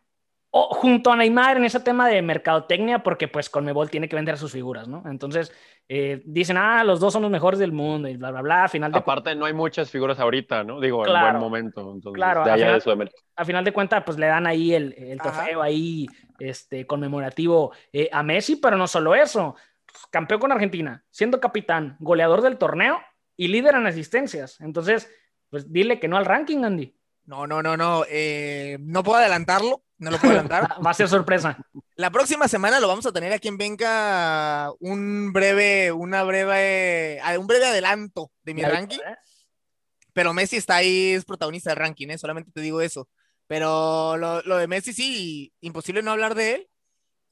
junto 0.54 1.10
a 1.10 1.16
Neymar 1.16 1.56
en 1.56 1.64
ese 1.64 1.80
tema 1.80 2.08
de 2.08 2.22
mercadotecnia, 2.22 3.02
porque 3.02 3.26
pues 3.26 3.50
Conmebol 3.50 3.90
tiene 3.90 4.08
que 4.08 4.14
vender 4.14 4.38
sus 4.38 4.52
figuras, 4.52 4.86
¿no? 4.86 5.02
Entonces 5.06 5.52
eh, 5.86 6.22
dicen, 6.24 6.56
ah, 6.56 6.82
los 6.82 6.98
dos 6.98 7.12
son 7.12 7.22
los 7.22 7.30
mejores 7.30 7.58
del 7.58 7.72
mundo 7.72 8.08
y 8.08 8.16
bla, 8.16 8.30
bla, 8.30 8.40
bla. 8.40 8.68
final 8.68 8.90
de 8.90 8.98
Aparte, 8.98 9.34
no 9.34 9.44
hay 9.44 9.52
muchas 9.52 9.90
figuras 9.90 10.18
ahorita, 10.18 10.64
¿no? 10.64 10.80
Digo, 10.80 11.06
en 11.06 11.12
buen 11.12 11.36
momento. 11.36 11.92
Entonces, 11.92 12.14
claro, 12.14 12.42
de 12.42 12.50
allá 12.50 12.76
a, 12.76 12.80
final, 12.80 12.98
de 12.98 13.12
a 13.36 13.44
final 13.44 13.64
de 13.64 13.72
cuentas, 13.72 14.02
pues 14.04 14.18
le 14.18 14.26
dan 14.26 14.46
ahí 14.46 14.72
el, 14.72 14.94
el 14.96 15.20
trofeo 15.20 15.60
ahí 15.60 16.06
este, 16.38 16.86
conmemorativo 16.86 17.72
eh, 17.92 18.08
a 18.10 18.22
Messi, 18.22 18.56
pero 18.56 18.76
no 18.76 18.86
solo 18.86 19.14
eso. 19.14 19.56
campeón 20.10 20.40
con 20.40 20.52
Argentina, 20.52 21.04
siendo 21.10 21.38
capitán, 21.38 21.96
goleador 22.00 22.40
del 22.40 22.56
torneo 22.56 23.00
y 23.36 23.48
líder 23.48 23.74
en 23.74 23.86
asistencias. 23.86 24.60
Entonces, 24.60 25.10
pues 25.50 25.70
dile 25.70 26.00
que 26.00 26.08
no 26.08 26.16
al 26.16 26.24
ranking, 26.24 26.64
Andy. 26.64 26.96
No, 27.26 27.46
no, 27.46 27.62
no, 27.62 27.76
no. 27.76 28.04
Eh, 28.08 28.78
no 28.80 29.02
puedo 29.02 29.18
adelantarlo 29.18 29.82
no 30.04 30.10
lo 30.10 30.18
puedo 30.18 30.32
adelantar. 30.32 30.76
Va 30.86 30.90
a 30.90 30.94
ser 30.94 31.08
sorpresa. 31.08 31.58
La 31.96 32.10
próxima 32.10 32.46
semana 32.48 32.80
lo 32.80 32.88
vamos 32.88 33.06
a 33.06 33.12
tener 33.12 33.32
aquí 33.32 33.48
en 33.48 33.58
Venga 33.58 34.72
un 34.80 35.32
breve, 35.32 35.90
una 35.92 36.22
breve, 36.22 37.16
eh, 37.16 37.38
un 37.38 37.46
breve 37.46 37.66
adelanto 37.66 38.30
de 38.42 38.54
mi 38.54 38.62
ranking. 38.62 38.98
Pero 40.12 40.32
Messi 40.32 40.56
está 40.56 40.76
ahí, 40.76 41.12
es 41.12 41.24
protagonista 41.24 41.70
del 41.70 41.78
ranking, 41.78 42.08
¿eh? 42.08 42.18
solamente 42.18 42.52
te 42.52 42.60
digo 42.60 42.80
eso. 42.80 43.08
Pero 43.46 44.16
lo, 44.16 44.42
lo, 44.42 44.56
de 44.56 44.68
Messi 44.68 44.92
sí, 44.92 45.52
imposible 45.60 46.02
no 46.02 46.12
hablar 46.12 46.34
de 46.34 46.54
él. 46.54 46.68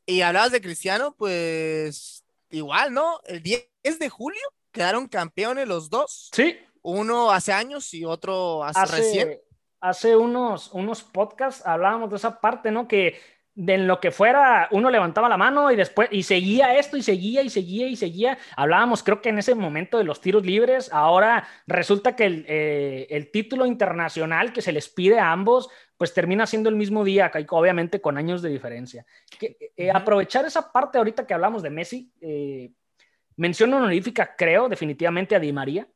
Y 0.04 0.22
hablabas 0.22 0.50
de 0.50 0.60
Cristiano, 0.60 1.14
pues 1.16 2.24
igual, 2.50 2.92
¿no? 2.92 3.20
El 3.24 3.42
10 3.42 3.68
de 4.00 4.08
julio 4.08 4.42
quedaron 4.72 5.06
campeones 5.06 5.68
los 5.68 5.90
dos. 5.90 6.30
Sí. 6.32 6.56
Uno 6.82 7.30
hace 7.30 7.52
años 7.52 7.94
y 7.94 8.04
otro 8.04 8.64
hace, 8.64 8.80
hace 8.80 8.96
recién 8.96 9.40
hace 9.82 10.16
unos, 10.16 10.72
unos 10.72 11.02
podcasts 11.02 11.66
hablábamos 11.66 12.08
de 12.10 12.16
esa 12.16 12.40
parte, 12.40 12.70
¿no? 12.70 12.88
Que 12.88 13.20
de 13.54 13.74
en 13.74 13.86
lo 13.86 14.00
que 14.00 14.10
fuera, 14.10 14.68
uno 14.70 14.88
levantaba 14.88 15.28
la 15.28 15.36
mano 15.36 15.70
y 15.70 15.76
después, 15.76 16.08
y 16.10 16.22
seguía 16.22 16.78
esto, 16.78 16.96
y 16.96 17.02
seguía, 17.02 17.42
y 17.42 17.50
seguía, 17.50 17.86
y 17.86 17.96
seguía. 17.96 18.38
Hablábamos, 18.56 19.02
creo 19.02 19.20
que 19.20 19.28
en 19.28 19.38
ese 19.38 19.54
momento 19.54 19.98
de 19.98 20.04
los 20.04 20.22
tiros 20.22 20.46
libres, 20.46 20.90
ahora 20.90 21.46
resulta 21.66 22.16
que 22.16 22.24
el, 22.24 22.46
eh, 22.48 23.06
el 23.10 23.30
título 23.30 23.66
internacional 23.66 24.54
que 24.54 24.62
se 24.62 24.72
les 24.72 24.88
pide 24.88 25.18
a 25.18 25.32
ambos, 25.32 25.68
pues 25.98 26.14
termina 26.14 26.46
siendo 26.46 26.70
el 26.70 26.76
mismo 26.76 27.04
día, 27.04 27.30
obviamente 27.50 28.00
con 28.00 28.16
años 28.16 28.40
de 28.40 28.48
diferencia. 28.48 29.04
Que, 29.38 29.56
eh, 29.76 29.90
aprovechar 29.90 30.46
esa 30.46 30.72
parte 30.72 30.96
ahorita 30.96 31.26
que 31.26 31.34
hablamos 31.34 31.62
de 31.62 31.70
Messi, 31.70 32.10
eh, 32.22 32.70
mención 33.36 33.74
honorífica, 33.74 34.34
creo, 34.34 34.68
definitivamente 34.68 35.36
a 35.36 35.40
Di 35.40 35.52
María. 35.52 35.86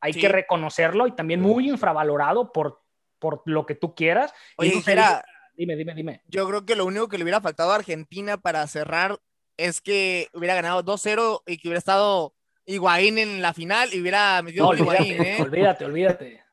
Hay 0.00 0.14
que 0.14 0.28
reconocerlo 0.28 1.06
y 1.06 1.12
también 1.12 1.40
muy 1.40 1.68
infravalorado 1.68 2.52
por 2.52 2.85
por 3.18 3.42
lo 3.44 3.66
que 3.66 3.74
tú 3.74 3.94
quieras. 3.94 4.32
Oye, 4.56 4.82
era, 4.86 5.24
dime, 5.56 5.76
dime, 5.76 5.94
dime. 5.94 6.22
Yo 6.26 6.46
creo 6.48 6.64
que 6.64 6.76
lo 6.76 6.84
único 6.84 7.08
que 7.08 7.18
le 7.18 7.24
hubiera 7.24 7.40
faltado 7.40 7.72
a 7.72 7.76
Argentina 7.76 8.36
para 8.36 8.66
cerrar 8.66 9.18
es 9.56 9.80
que 9.80 10.28
hubiera 10.32 10.54
ganado 10.54 10.84
2-0 10.84 11.42
y 11.46 11.58
que 11.58 11.68
hubiera 11.68 11.78
estado 11.78 12.34
Higuaín 12.66 13.18
en 13.18 13.42
la 13.42 13.54
final 13.54 13.88
y 13.92 14.00
hubiera 14.00 14.42
metido 14.42 14.64
no, 14.64 14.70
olvídate, 14.70 15.36
¿eh? 15.36 15.42
Olvídate, 15.42 15.84
olvídate. 15.84 16.46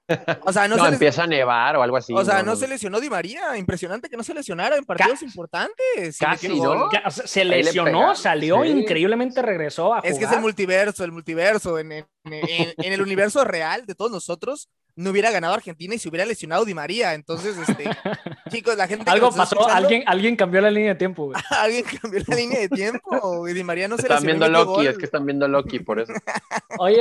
O 0.43 0.51
sea, 0.51 0.67
no, 0.67 0.85
empieza 0.85 1.23
a 1.23 1.27
nevar 1.27 1.77
o 1.77 1.83
algo 1.83 1.97
así. 1.97 2.13
O 2.13 2.23
sea, 2.25 2.43
no, 2.43 2.55
se 2.55 2.67
lesionó 2.67 2.99
Di 2.99 3.09
María. 3.09 3.57
Impresionante 3.57 4.09
que 4.09 4.17
no 4.17 4.23
se 4.23 4.33
lesionara 4.33 4.75
en 4.75 4.85
partidos 4.85 5.21
importantes. 5.21 6.17
Casi, 6.19 6.49
¿no? 6.49 6.89
Se 7.09 7.45
lesionó, 7.45 8.15
salió, 8.15 8.65
increíblemente 8.65 9.41
regresó 9.41 9.93
a 9.93 10.01
jugar. 10.01 10.11
Es 10.11 10.19
que 10.19 10.25
es 10.25 10.31
el 10.31 10.41
multiverso, 10.41 11.03
el 11.03 11.11
multiverso. 11.11 11.79
En, 11.79 11.91
en, 11.91 12.05
en, 12.25 12.93
el 12.93 13.01
universo 13.01 13.43
real 13.43 13.85
de 13.85 13.95
todos 13.95 14.11
nosotros, 14.11 14.69
no 14.95 15.09
hubiera 15.09 15.31
ganado 15.31 15.53
Argentina 15.53 15.95
y 15.95 15.99
se 15.99 16.09
hubiera 16.09 16.25
lesionado 16.25 16.65
Di 16.65 16.73
María. 16.73 17.13
Entonces, 17.13 17.57
este, 17.57 17.85
chicos, 18.49 18.77
la 18.77 18.87
gente. 18.87 19.09
Algo 19.09 19.31
pasó, 19.31 19.67
alguien, 19.67 20.03
alguien 20.05 20.35
cambió 20.35 20.61
la 20.61 20.71
línea 20.71 20.93
de 20.93 20.99
tiempo. 20.99 21.31
alguien 21.49 21.83
cambió 21.83 22.21
la 22.27 22.35
línea 22.35 22.59
de 22.59 22.69
tiempo. 22.69 23.47
Y 23.47 23.53
Di 23.53 23.63
María 23.63 23.87
no 23.87 23.97
se 23.97 24.03
Están 24.03 24.23
viendo 24.23 24.47
Loki, 24.47 24.87
es 24.87 24.97
que 24.97 25.05
están 25.05 25.25
viendo 25.25 25.47
Loki, 25.47 25.79
por 25.79 25.99
eso. 25.99 26.13
Oye, 26.79 26.97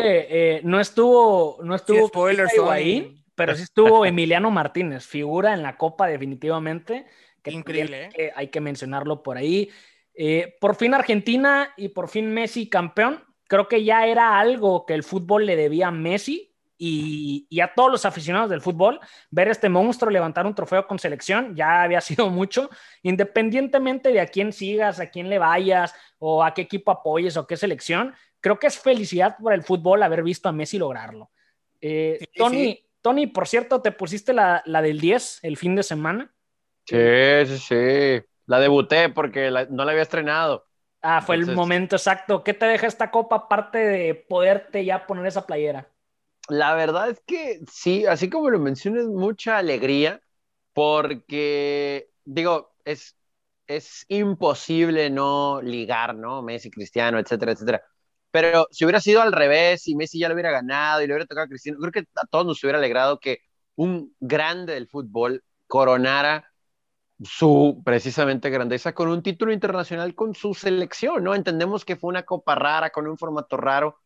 eh, 0.57 0.61
no 0.65 0.81
estuvo, 0.81 1.59
no 1.63 1.75
estuvo 1.75 2.71
ahí, 2.71 3.23
pero 3.35 3.55
sí 3.55 3.63
estuvo 3.63 4.07
Emiliano 4.07 4.51
Martínez, 4.51 5.07
figura 5.07 5.53
en 5.53 5.63
la 5.63 5.77
Copa, 5.77 6.07
definitivamente. 6.07 7.07
Que 7.43 7.51
Increíble. 7.51 8.11
¿eh? 8.17 8.33
hay 8.37 8.49
que 8.49 8.61
mencionarlo 8.61 9.23
por 9.23 9.37
ahí. 9.37 9.69
Eh, 10.15 10.57
por 10.61 10.77
fin 10.77 10.95
Argentina 10.95 11.73
y 11.77 11.89
por 11.89 12.09
fin 12.09 12.33
Messi 12.33 12.69
campeón. 12.69 13.25
Creo 13.53 13.69
que 13.69 13.85
ya 13.85 14.07
era 14.07 14.39
algo 14.39 14.87
que 14.87 14.95
el 14.95 15.03
fútbol 15.03 15.45
le 15.45 15.57
debía 15.57 15.89
a 15.89 15.91
Messi 15.91 16.55
y, 16.79 17.61
a 17.61 17.75
todos 17.75 17.93
los 17.93 18.07
aficionados 18.07 18.49
del 18.49 18.63
fútbol, 18.63 18.99
ver 19.31 19.49
este 19.49 19.69
monstruo 19.69 20.11
levantar 20.11 20.47
un 20.47 20.55
trofeo 20.55 20.87
con 20.87 20.99
selección 20.99 21.55
ya 21.55 21.83
había 21.83 22.01
sido 22.01 22.31
mucho, 22.31 22.71
independientemente 23.03 24.11
de 24.11 24.21
a 24.23 24.27
quién 24.27 24.55
sigas, 24.55 25.01
a 25.01 25.11
quién 25.11 25.29
le 25.29 25.39
vayas 25.39 25.95
o 26.19 26.43
a 26.43 26.55
qué 26.55 26.63
equipo 26.63 26.93
apoyes 26.93 27.37
o 27.37 27.47
qué 27.47 27.59
selección, 27.59 28.15
creo 28.41 28.59
que 28.59 28.69
es 28.69 28.79
felicidad 28.79 29.37
para 29.45 29.55
el 29.55 29.65
fútbol 29.65 30.03
haber 30.03 30.23
visto 30.23 30.49
a 30.49 30.53
Messi 30.53 30.79
lograrlo. 30.79 31.31
Eh, 31.79 32.25
Tony, 32.35 32.83
Tony, 33.03 33.27
por 33.27 33.47
cierto, 33.47 33.83
te 33.83 33.93
pusiste 33.93 34.33
la, 34.33 34.63
del 34.65 34.99
10 34.99 35.41
el 35.43 35.59
fin 35.59 35.77
de 35.77 35.83
semana. 35.83 36.33
Sí, 36.87 36.97
sí, 37.45 37.59
sí. 37.59 38.27
La 38.47 38.61
debuté 38.61 39.11
porque 39.11 39.51
no 39.69 39.85
la 39.85 39.91
había 39.91 40.05
estrenado. 40.05 40.72
Ah, 41.03 41.21
fue 41.21 41.37
el 41.37 41.47
momento 41.53 41.97
exacto. 41.97 42.45
¿Qué 42.45 42.55
te 42.55 42.67
deja 42.67 42.87
esta 42.87 43.11
copa 43.11 43.37
aparte 43.37 43.79
de 43.79 44.15
poderte 44.15 44.85
ya 44.85 45.07
poner 45.07 45.27
esa 45.27 45.47
playera? 45.47 45.89
la 46.49 46.75
verdad 46.75 47.11
es 47.11 47.21
que 47.27 47.61
sí, 47.71 48.07
así 48.07 48.29
como 48.31 48.51
lo 48.51 48.59
mencionas, 48.59 49.07
mucha 49.07 49.59
alegría, 49.59 50.23
porque, 50.73 52.11
digo, 52.25 52.75
es, 52.85 53.17
es 53.67 54.05
imposible 54.09 55.11
no 55.11 55.61
ligar, 55.63 56.15
¿no? 56.17 56.43
Messi, 56.43 56.71
Cristiano, 56.71 57.19
etcétera, 57.19 57.53
etcétera. 57.53 57.83
Pero 58.31 58.67
si 58.71 58.85
hubiera 58.85 59.01
sido 59.01 59.23
al 59.23 59.33
revés, 59.33 59.87
y 59.89 59.95
Messi 59.97 60.19
ya 60.19 60.29
lo 60.29 60.35
hubiera 60.35 60.51
ganado 60.51 61.03
y 61.03 61.07
le 61.07 61.13
hubiera 61.15 61.27
tocado 61.27 61.47
a 61.47 61.49
Cristiano, 61.49 61.79
creo 61.81 61.93
que 61.93 62.09
a 62.17 62.27
todos 62.27 62.47
nos 62.47 62.63
hubiera 62.65 62.79
alegrado 62.79 63.21
que 63.21 63.41
un 63.77 64.15
grande 64.21 64.75
del 64.75 64.89
fútbol 64.89 65.45
coronara 65.67 66.52
su 67.25 67.83
precisamente 67.85 68.51
grandeza 68.51 68.95
con 68.95 69.09
un 69.09 69.23
título 69.23 69.53
internacional 69.53 70.15
con 70.15 70.35
su 70.35 70.55
selección, 70.55 71.25
¿no? 71.25 71.35
Entendemos 71.35 71.85
que 71.85 71.97
fue 71.97 72.09
una 72.11 72.25
copa 72.25 72.55
rara, 72.55 72.91
con 72.91 73.07
un 73.07 73.19
formato 73.19 73.57
raro, 73.57 73.99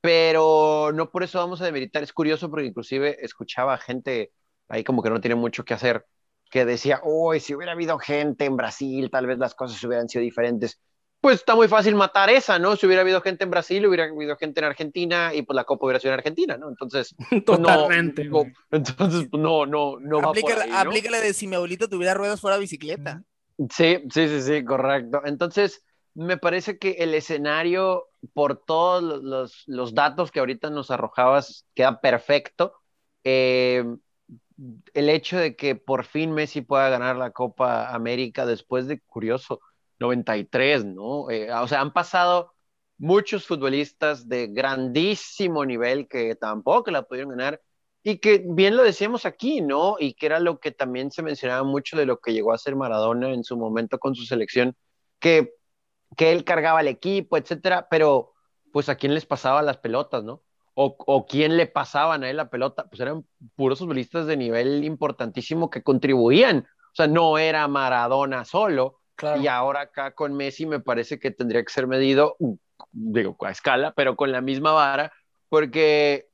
pero 0.00 0.92
no 0.94 1.10
por 1.10 1.22
eso 1.24 1.38
vamos 1.38 1.60
a 1.62 1.66
demeritar. 1.66 2.02
Es 2.02 2.12
curioso 2.12 2.50
porque 2.50 2.66
inclusive 2.66 3.24
escuchaba 3.24 3.78
gente 3.78 4.32
ahí 4.68 4.84
como 4.84 5.02
que 5.02 5.10
no 5.10 5.20
tiene 5.20 5.34
mucho 5.36 5.64
que 5.64 5.74
hacer, 5.74 6.06
que 6.50 6.64
decía, 6.64 7.00
uy, 7.04 7.40
si 7.40 7.54
hubiera 7.54 7.72
habido 7.72 7.98
gente 7.98 8.44
en 8.46 8.56
Brasil, 8.56 9.10
tal 9.10 9.26
vez 9.26 9.38
las 9.38 9.54
cosas 9.54 9.82
hubieran 9.84 10.08
sido 10.08 10.22
diferentes. 10.22 10.80
Pues 11.20 11.40
está 11.40 11.56
muy 11.56 11.66
fácil 11.66 11.96
matar 11.96 12.30
esa, 12.30 12.58
¿no? 12.60 12.76
Si 12.76 12.86
hubiera 12.86 13.02
habido 13.02 13.20
gente 13.20 13.42
en 13.42 13.50
Brasil, 13.50 13.84
hubiera 13.86 14.04
habido 14.04 14.36
gente 14.36 14.60
en 14.60 14.66
Argentina 14.66 15.34
y 15.34 15.42
pues 15.42 15.56
la 15.56 15.64
Copa 15.64 15.86
hubiera 15.86 15.98
sido 15.98 16.12
en 16.12 16.18
Argentina, 16.18 16.56
¿no? 16.56 16.68
Entonces, 16.68 17.14
pues, 17.30 17.44
totalmente. 17.44 18.24
No, 18.24 18.44
entonces, 18.70 19.26
pues, 19.28 19.42
no, 19.42 19.66
no, 19.66 19.98
no. 19.98 20.20
Aplícale, 20.20 21.20
de 21.20 21.34
si 21.34 21.48
mi 21.48 21.56
abuelito 21.56 21.88
tuviera 21.88 22.14
ruedas 22.14 22.40
fuera 22.40 22.56
bicicleta. 22.56 23.22
Sí, 23.70 24.04
sí, 24.10 24.28
sí, 24.28 24.42
sí, 24.42 24.64
correcto. 24.64 25.22
Entonces, 25.24 25.84
me 26.14 26.36
parece 26.36 26.78
que 26.78 26.92
el 26.98 27.14
escenario, 27.14 28.06
por 28.32 28.64
todos 28.64 29.22
los, 29.66 29.94
datos 29.94 30.30
que 30.30 30.38
ahorita 30.38 30.70
nos 30.70 30.92
arrojabas, 30.92 31.66
queda 31.74 32.00
perfecto. 32.00 32.74
Eh, 33.24 33.84
el 34.94 35.08
hecho 35.08 35.36
de 35.36 35.56
que 35.56 35.76
por 35.76 36.04
fin 36.04 36.32
Messi 36.32 36.60
pueda 36.60 36.88
ganar 36.88 37.16
la 37.16 37.30
Copa 37.30 37.94
América 37.94 38.46
después 38.46 38.86
de, 38.86 39.00
curioso, 39.00 39.60
93, 39.98 40.84
¿no? 40.84 41.30
Eh, 41.30 41.52
o 41.52 41.68
sea, 41.68 41.80
han 41.80 41.92
pasado 41.92 42.52
muchos 42.98 43.46
futbolistas 43.46 44.28
de 44.28 44.48
grandísimo 44.48 45.64
nivel 45.64 46.08
que 46.08 46.34
tampoco 46.34 46.90
la 46.90 47.02
pudieron 47.02 47.30
ganar 47.36 47.60
y 48.02 48.18
que 48.18 48.44
bien 48.46 48.76
lo 48.76 48.82
decíamos 48.84 49.26
aquí, 49.26 49.60
¿no? 49.60 49.96
Y 49.98 50.14
que 50.14 50.26
era 50.26 50.40
lo 50.40 50.58
que 50.60 50.70
también 50.72 51.10
se 51.10 51.22
mencionaba 51.22 51.62
mucho 51.64 51.96
de 51.96 52.06
lo 52.06 52.18
que 52.20 52.32
llegó 52.32 52.52
a 52.52 52.58
ser 52.58 52.76
Maradona 52.76 53.32
en 53.32 53.44
su 53.44 53.56
momento 53.56 53.98
con 53.98 54.14
su 54.14 54.24
selección, 54.24 54.76
que 55.20 55.54
que 56.16 56.32
él 56.32 56.44
cargaba 56.44 56.80
el 56.80 56.88
equipo, 56.88 57.36
etcétera, 57.36 57.88
pero 57.90 58.32
pues 58.72 58.88
a 58.88 58.96
quién 58.96 59.14
les 59.14 59.26
pasaba 59.26 59.62
las 59.62 59.78
pelotas, 59.78 60.24
¿no? 60.24 60.42
o, 60.74 60.96
o 61.06 61.26
quién 61.26 61.56
le 61.56 61.66
pasaban 61.66 62.22
a 62.22 62.30
él 62.30 62.36
la 62.36 62.50
pelota, 62.50 62.88
pues 62.88 63.00
eran 63.00 63.26
puros 63.56 63.80
futbolistas 63.80 64.26
de 64.26 64.36
nivel 64.36 64.84
importantísimo 64.84 65.70
que 65.70 65.82
contribuían. 65.82 66.66
O 66.92 66.94
sea, 66.94 67.08
no 67.08 67.36
era 67.38 67.66
Maradona 67.68 68.44
solo. 68.44 68.97
Y 69.40 69.46
ahora 69.46 69.82
acá 69.82 70.12
con 70.12 70.34
Messi 70.34 70.66
me 70.66 70.80
parece 70.80 71.18
que 71.18 71.30
tendría 71.30 71.62
que 71.64 71.72
ser 71.72 71.86
medido, 71.86 72.36
digo, 72.92 73.36
a 73.44 73.50
escala, 73.50 73.92
pero 73.94 74.16
con 74.16 74.32
la 74.32 74.40
misma 74.40 74.72
vara, 74.72 75.12
porque 75.48 76.28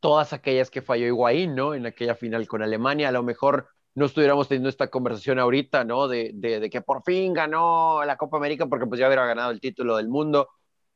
todas 0.00 0.32
aquellas 0.32 0.70
que 0.70 0.82
falló 0.82 1.06
Higuaín, 1.06 1.54
¿no? 1.54 1.74
En 1.74 1.86
aquella 1.86 2.14
final 2.14 2.46
con 2.46 2.62
Alemania, 2.62 3.08
a 3.08 3.12
lo 3.12 3.22
mejor 3.22 3.68
no 3.94 4.06
estuviéramos 4.06 4.48
teniendo 4.48 4.68
esta 4.68 4.88
conversación 4.88 5.38
ahorita, 5.38 5.84
¿no? 5.84 6.08
De, 6.08 6.32
de, 6.34 6.60
de, 6.60 6.70
que 6.70 6.80
por 6.80 7.02
fin 7.02 7.32
ganó 7.32 8.04
la 8.04 8.16
Copa 8.16 8.36
América 8.36 8.66
porque 8.66 8.86
pues 8.86 8.98
ya 9.00 9.06
hubiera 9.06 9.26
ganado 9.26 9.50
el 9.50 9.60
título 9.60 9.96
del 9.96 10.08
mundo, 10.08 10.48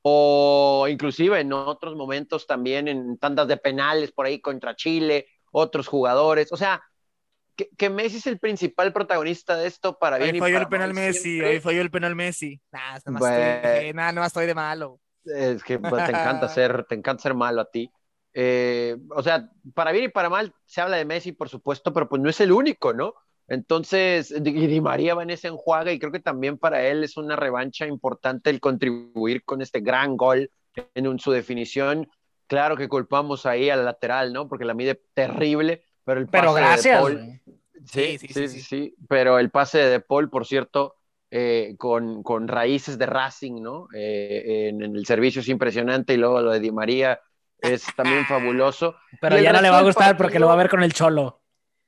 o 0.02 0.86
inclusive 0.88 1.40
en 1.40 1.52
otros 1.52 1.96
momentos 1.96 2.46
también 2.46 2.88
en 2.88 3.18
tandas 3.18 3.48
de 3.48 3.56
penales 3.56 4.12
por 4.12 4.26
ahí 4.26 4.40
contra 4.40 4.76
Chile, 4.76 5.26
otros 5.52 5.88
jugadores, 5.88 6.52
o 6.52 6.56
sea, 6.56 6.82
que, 7.56 7.68
que 7.76 7.90
Messi 7.90 8.18
es 8.18 8.26
el 8.26 8.38
principal 8.38 8.92
protagonista 8.92 9.56
de 9.56 9.66
esto 9.68 9.98
para 9.98 10.18
bien 10.18 10.34
ahí 10.34 10.34
y 10.36 10.42
falló 10.42 10.58
para 10.58 10.58
el 10.58 10.68
penal 10.68 10.94
Messi, 10.94 11.42
siempre. 11.42 11.44
ahí 11.44 11.60
falló 11.60 11.80
el 11.82 11.90
penal 11.90 12.14
Messi. 12.14 12.60
Nah, 12.72 12.92
nada 12.98 13.10
más, 13.10 13.26
Bueno. 13.26 13.28
estoy, 13.28 13.92
nada 13.94 14.12
más 14.12 14.28
estoy 14.28 14.46
de 14.46 14.54
malo. 14.54 15.00
Es 15.24 15.64
que 15.64 15.78
pues, 15.78 16.04
te 16.04 16.12
encanta 16.12 16.48
ser, 16.48 16.84
te 16.88 16.94
encanta 16.94 17.22
ser 17.22 17.34
malo 17.34 17.60
a 17.62 17.70
ti. 17.70 17.92
Eh, 18.32 18.96
o 19.10 19.22
sea, 19.22 19.50
para 19.74 19.90
bien 19.92 20.04
y 20.04 20.08
para 20.08 20.28
mal 20.30 20.54
se 20.64 20.80
habla 20.80 20.96
de 20.98 21.04
Messi, 21.04 21.32
por 21.32 21.48
supuesto, 21.48 21.92
pero 21.92 22.08
pues 22.08 22.22
no 22.22 22.30
es 22.30 22.40
el 22.40 22.52
único, 22.52 22.92
¿no? 22.92 23.14
Entonces, 23.48 24.32
Di, 24.42 24.52
Di 24.66 24.80
María 24.80 25.14
va 25.14 25.22
en 25.22 25.30
ese 25.30 25.48
enjuague 25.48 25.92
y 25.92 25.98
creo 25.98 26.12
que 26.12 26.20
también 26.20 26.58
para 26.58 26.86
él 26.86 27.02
es 27.04 27.16
una 27.16 27.34
revancha 27.36 27.86
importante 27.86 28.50
el 28.50 28.60
contribuir 28.60 29.44
con 29.44 29.62
este 29.62 29.80
gran 29.80 30.16
gol 30.16 30.50
en 30.94 31.06
un- 31.08 31.18
su 31.18 31.32
definición. 31.32 32.08
Claro 32.46 32.76
que 32.76 32.88
culpamos 32.88 33.46
ahí 33.46 33.70
al 33.70 33.84
lateral, 33.84 34.32
¿no? 34.32 34.48
Porque 34.48 34.64
la 34.64 34.74
mide 34.74 35.00
terrible, 35.14 35.84
pero 36.06 36.20
el 36.22 36.28
Pero 36.30 36.52
pase 36.52 36.60
de 36.62 36.84
gracias. 36.84 36.90
Paul- 36.98 37.22
güey. 37.26 37.40
Sí, 37.86 38.18
Sí, 38.18 38.18
sí, 38.18 38.28
sí, 38.34 38.48
sí, 38.48 38.48
sí, 38.48 38.62
sí, 38.62 38.96
pero 39.08 39.38
el 39.38 39.50
pase 39.50 39.78
de 39.78 40.00
Paul, 40.00 40.30
por 40.30 40.46
cierto, 40.46 40.96
eh, 41.30 41.76
con, 41.78 42.22
con 42.22 42.48
raíces 42.48 42.98
de 42.98 43.06
Racing, 43.06 43.62
¿no? 43.62 43.88
Eh, 43.94 44.68
en, 44.70 44.82
en 44.82 44.96
el 44.96 45.06
servicio 45.06 45.40
es 45.42 45.48
impresionante 45.48 46.14
y 46.14 46.18
luego 46.18 46.40
lo 46.42 46.52
de 46.52 46.60
Di 46.60 46.72
María 46.72 47.20
es 47.58 47.94
también 47.94 48.26
fabuloso. 48.26 48.96
Pero 49.20 49.38
ya 49.38 49.52
no 49.52 49.60
le 49.62 49.70
va 49.70 49.78
a 49.78 49.82
gustar 49.82 50.16
porque 50.16 50.40
lo 50.40 50.48
va 50.48 50.54
a 50.54 50.56
ver 50.56 50.70
con 50.70 50.82
el 50.82 50.92
cholo. 50.94 51.42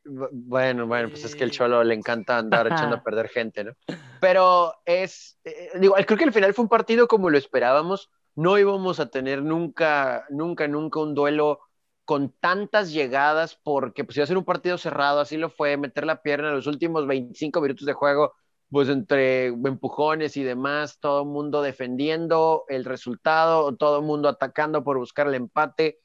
Bu- 0.05 0.29
Bueno, 0.33 0.87
bueno, 0.87 1.11
pues 1.11 1.25
es 1.25 1.35
que 1.37 1.45
el 1.45 1.51
Cholo 1.51 1.85
le 1.85 1.95
encanta 1.95 2.39
andar 2.39 2.67
echando 2.67 2.97
a 2.97 2.99
perder 3.03 3.29
gente, 3.29 3.65
¿no? 3.65 3.73
Pero 4.21 4.75
es, 4.85 5.39
eh, 5.45 5.71
digo, 5.81 5.95
creo 6.07 6.19
que 6.19 6.25
al 6.25 6.33
final 6.33 6.55
fue 6.55 6.65
un 6.65 6.69
partido 6.69 7.07
como 7.09 7.31
lo 7.31 7.39
esperábamos. 7.39 8.11
No 8.35 8.59
íbamos 8.59 9.01
a 9.01 9.11
tener 9.11 9.43
nunca, 9.43 10.25
nunca, 10.31 10.69
nunca 10.69 11.01
un 11.01 11.15
duelo 11.15 11.61
con 12.09 12.33
tantas 12.41 12.91
llegadas 12.91 13.61
porque 13.63 14.03
pues 14.03 14.17
iba 14.17 14.25
a 14.25 14.27
ser 14.27 14.39
un 14.39 14.45
partido 14.47 14.79
cerrado, 14.79 15.21
así 15.21 15.37
lo 15.37 15.51
fue, 15.51 15.77
meter 15.77 16.07
la 16.07 16.23
pierna 16.23 16.49
en 16.49 16.55
los 16.55 16.67
últimos 16.67 17.07
25 17.07 17.61
minutos 17.61 17.85
de 17.85 17.93
juego, 17.93 18.33
pues 18.71 18.89
entre 18.89 19.49
empujones 19.49 20.35
y 20.39 20.43
demás, 20.43 21.01
todo 21.01 21.25
el 21.25 21.29
mundo 21.29 21.61
defendiendo 21.61 22.65
el 22.69 22.87
resultado, 22.87 23.77
todo 23.77 23.99
el 23.99 24.07
mundo 24.07 24.31
atacando 24.31 24.83
por 24.83 24.97
buscar 24.97 25.27
el 25.27 25.35
empate. 25.35 25.99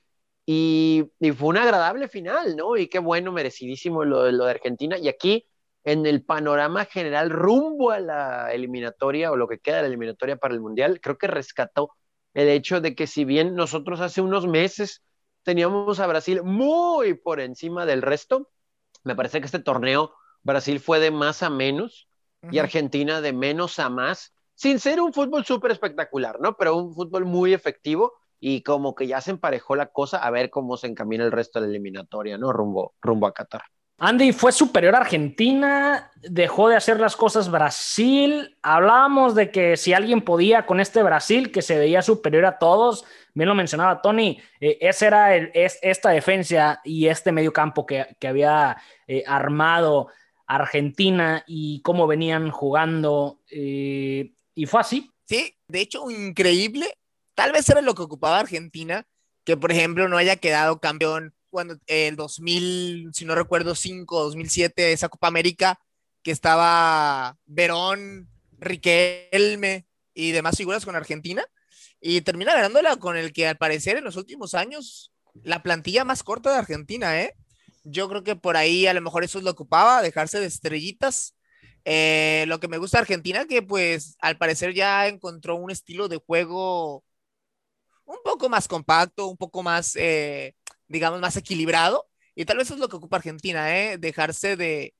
Y, 0.46 1.10
y 1.22 1.32
fue 1.32 1.48
una 1.48 1.64
agradable 1.64 2.10
final, 2.10 2.58
¿no? 2.58 2.76
Y 2.76 2.90
qué 2.90 3.00
bueno, 3.00 3.32
merecidísimo 3.32 4.04
lo, 4.04 4.30
lo 4.30 4.44
de 4.44 4.52
Argentina. 4.52 4.98
Y 4.98 5.08
aquí, 5.08 5.48
en 5.86 6.06
el 6.06 6.26
panorama 6.26 6.84
general, 6.84 7.30
rumbo 7.30 7.92
a 7.92 8.02
la 8.02 8.52
eliminatoria 8.54 9.32
o 9.32 9.38
lo 9.38 9.48
que 9.48 9.60
queda 9.60 9.78
de 9.78 9.84
la 9.84 9.88
eliminatoria 9.88 10.36
para 10.36 10.54
el 10.54 10.60
Mundial, 10.60 11.00
creo 11.00 11.18
que 11.18 11.28
rescató 11.28 11.92
el 12.34 12.50
hecho 12.50 12.82
de 12.82 12.94
que 12.94 13.08
si 13.08 13.24
bien 13.24 13.56
nosotros 13.56 14.02
hace 14.02 14.20
unos 14.20 14.48
meses 14.48 15.02
teníamos 15.44 16.00
a 16.00 16.08
Brasil 16.08 16.42
muy 16.44 17.14
por 17.14 17.40
encima 17.40 17.86
del 17.86 18.02
resto, 18.02 18.50
me 19.04 19.16
parece 19.16 19.40
que 19.40 19.46
este 19.46 19.60
torneo 19.60 20.14
Brasil 20.42 20.80
fue 20.80 21.00
de 21.00 21.12
más 21.12 21.44
a 21.44 21.50
menos 21.50 22.08
y. 22.42 22.58
Argentina 22.58 23.22
de 23.22 23.32
menos 23.32 23.80
a 23.80 23.90
más, 23.90 24.34
sin 24.56 24.80
ser 24.80 25.00
un 25.00 25.14
fútbol 25.14 25.46
súper 25.46 25.72
espectacular, 25.72 26.40
¿no? 26.42 26.58
Pero 26.58 26.76
un 26.76 26.94
fútbol 26.94 27.26
muy 27.26 27.54
efectivo 27.54 28.14
y 28.40 28.62
como 28.62 28.94
que 28.96 29.08
ya 29.08 29.22
se 29.22 29.32
emparejó 29.32 29.76
la 29.76 29.88
cosa 29.88 30.18
a 30.18 30.30
ver 30.30 30.50
cómo 30.50 30.76
se 30.76 30.88
encamina 30.88 31.24
el 31.24 31.32
resto 31.32 31.60
de 31.60 31.68
la 31.68 31.72
eliminatoria, 31.72 32.38
¿no? 32.38 32.52
Rumbo, 32.52 32.96
rumbo 33.02 33.28
a 33.28 33.34
Qatar. 33.34 33.64
Andy 34.06 34.34
fue 34.34 34.52
superior 34.52 34.96
a 34.96 34.98
Argentina, 34.98 36.12
dejó 36.16 36.68
de 36.68 36.76
hacer 36.76 37.00
las 37.00 37.16
cosas 37.16 37.50
Brasil. 37.50 38.58
Hablábamos 38.62 39.34
de 39.34 39.50
que 39.50 39.78
si 39.78 39.94
alguien 39.94 40.20
podía 40.20 40.66
con 40.66 40.82
este 40.82 41.02
Brasil, 41.02 41.54
que 41.54 41.62
se 41.62 41.78
veía 41.78 42.02
superior 42.02 42.44
a 42.46 42.60
todos, 42.60 43.06
bien 43.34 43.48
lo 43.48 43.56
mencionaba 43.56 44.02
Tony, 44.02 44.42
eh, 44.60 44.78
ese 44.82 45.06
era 45.06 45.34
el, 45.38 45.52
es, 45.54 45.80
esta 45.82 46.10
defensa 46.10 46.82
y 46.84 47.08
este 47.08 47.32
medio 47.32 47.54
campo 47.54 47.86
que, 47.86 48.06
que 48.20 48.28
había 48.28 48.76
eh, 49.08 49.24
armado 49.26 50.10
Argentina 50.48 51.46
y 51.48 51.82
cómo 51.82 52.06
venían 52.06 52.52
jugando. 52.52 53.40
eh, 53.50 54.34
y 54.54 54.66
fue 54.66 54.82
así. 54.82 55.10
Sí, 55.24 55.56
de 55.70 55.80
hecho, 55.80 56.12
increíble. 56.12 56.94
Tal 57.36 57.54
vez 57.54 57.70
era 57.70 57.80
lo 57.80 57.96
que 57.96 58.02
ocupaba 58.02 58.40
Argentina, 58.40 59.08
que 59.46 59.56
por 59.56 59.72
ejemplo 59.72 60.10
no 60.10 60.18
haya 60.18 60.36
quedado 60.36 60.82
campeón 60.82 61.34
cuando 61.54 61.78
el 61.86 62.16
2000, 62.16 63.12
si 63.14 63.26
no 63.26 63.36
recuerdo, 63.36 63.76
5, 63.76 64.24
2007, 64.24 64.92
esa 64.92 65.08
Copa 65.08 65.28
América, 65.28 65.80
que 66.24 66.32
estaba 66.32 67.38
Verón, 67.46 68.28
Riquelme 68.58 69.86
y 70.16 70.32
demás 70.32 70.58
figuras 70.58 70.84
con 70.84 70.96
Argentina, 70.96 71.46
y 72.02 72.22
termina 72.22 72.56
ganándola 72.56 72.96
con 72.98 73.18
el 73.18 73.34
que 73.34 73.48
al 73.48 73.58
parecer 73.58 73.98
en 73.98 74.04
los 74.04 74.16
últimos 74.16 74.56
años 74.56 75.14
la 75.44 75.62
plantilla 75.62 76.04
más 76.06 76.24
corta 76.24 76.52
de 76.52 76.58
Argentina, 76.58 77.22
¿eh? 77.22 77.36
Yo 77.84 78.10
creo 78.10 78.24
que 78.24 78.36
por 78.36 78.58
ahí 78.58 78.88
a 78.88 78.94
lo 78.96 79.02
mejor 79.02 79.24
eso 79.24 79.38
es 79.38 79.44
lo 79.44 79.52
ocupaba, 79.52 80.02
dejarse 80.02 80.40
de 80.40 80.48
estrellitas. 80.48 81.36
Eh, 81.86 82.46
lo 82.48 82.60
que 82.60 82.68
me 82.68 82.80
gusta 82.80 82.98
de 82.98 83.04
Argentina, 83.04 83.46
que 83.46 83.62
pues 83.62 84.16
al 84.22 84.40
parecer 84.40 84.74
ya 84.74 85.08
encontró 85.08 85.56
un 85.56 85.70
estilo 85.70 86.08
de 86.08 86.18
juego 86.18 87.04
un 88.06 88.18
poco 88.24 88.50
más 88.50 88.68
compacto, 88.68 89.28
un 89.28 89.38
poco 89.38 89.64
más, 89.64 89.96
eh, 89.96 90.56
digamos, 90.94 91.20
más 91.20 91.36
equilibrado. 91.36 92.08
Y 92.36 92.46
tal 92.46 92.58
vez 92.58 92.68
eso 92.68 92.76
es 92.76 92.80
lo 92.80 92.88
que 92.90 92.96
ocupa 92.96 93.18
Argentina, 93.18 93.78
¿eh? 93.78 93.98
Dejarse 93.98 94.56
de, 94.56 94.96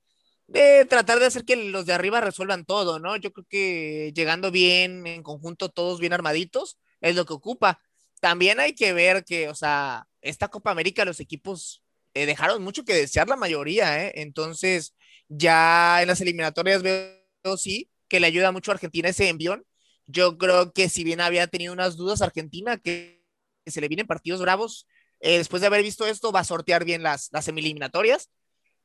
de 0.46 0.84
tratar 0.86 1.20
de 1.20 1.26
hacer 1.26 1.44
que 1.44 1.56
los 1.56 1.86
de 1.86 1.94
arriba 1.94 2.20
resuelvan 2.20 2.64
todo, 2.66 2.98
¿no? 2.98 3.16
Yo 3.16 3.32
creo 3.32 3.46
que 3.48 4.12
llegando 4.14 4.50
bien, 4.50 5.06
en 5.06 5.22
conjunto, 5.22 5.70
todos 5.70 6.00
bien 6.00 6.12
armaditos, 6.12 6.78
es 7.00 7.16
lo 7.16 7.24
que 7.26 7.32
ocupa. 7.34 7.80
También 8.20 8.60
hay 8.60 8.74
que 8.74 8.92
ver 8.92 9.24
que, 9.24 9.48
o 9.48 9.54
sea, 9.54 10.06
esta 10.20 10.48
Copa 10.48 10.70
América, 10.70 11.04
los 11.04 11.20
equipos 11.20 11.82
eh, 12.14 12.26
dejaron 12.26 12.62
mucho 12.62 12.84
que 12.84 12.94
desear 12.94 13.28
la 13.28 13.36
mayoría, 13.36 14.04
¿eh? 14.06 14.12
Entonces, 14.16 14.94
ya 15.28 16.02
en 16.02 16.08
las 16.08 16.20
eliminatorias 16.20 16.82
veo, 16.82 17.56
sí, 17.56 17.90
que 18.08 18.20
le 18.20 18.26
ayuda 18.26 18.52
mucho 18.52 18.70
a 18.70 18.74
Argentina 18.74 19.08
ese 19.08 19.28
envión. 19.28 19.66
Yo 20.06 20.38
creo 20.38 20.72
que 20.72 20.88
si 20.88 21.04
bien 21.04 21.20
había 21.20 21.46
tenido 21.46 21.72
unas 21.72 21.96
dudas 21.96 22.22
Argentina, 22.22 22.78
que, 22.78 23.22
se 23.66 23.80
le 23.80 23.88
vienen 23.88 24.06
partidos 24.06 24.40
bravos, 24.40 24.86
eh, 25.24 25.38
después 25.38 25.62
de 25.62 25.68
haber 25.68 25.82
visto 25.82 26.06
esto, 26.06 26.32
va 26.32 26.40
a 26.40 26.44
sortear 26.44 26.84
bien 26.84 27.02
las, 27.02 27.30
las 27.32 27.48
eliminatorias. 27.48 28.30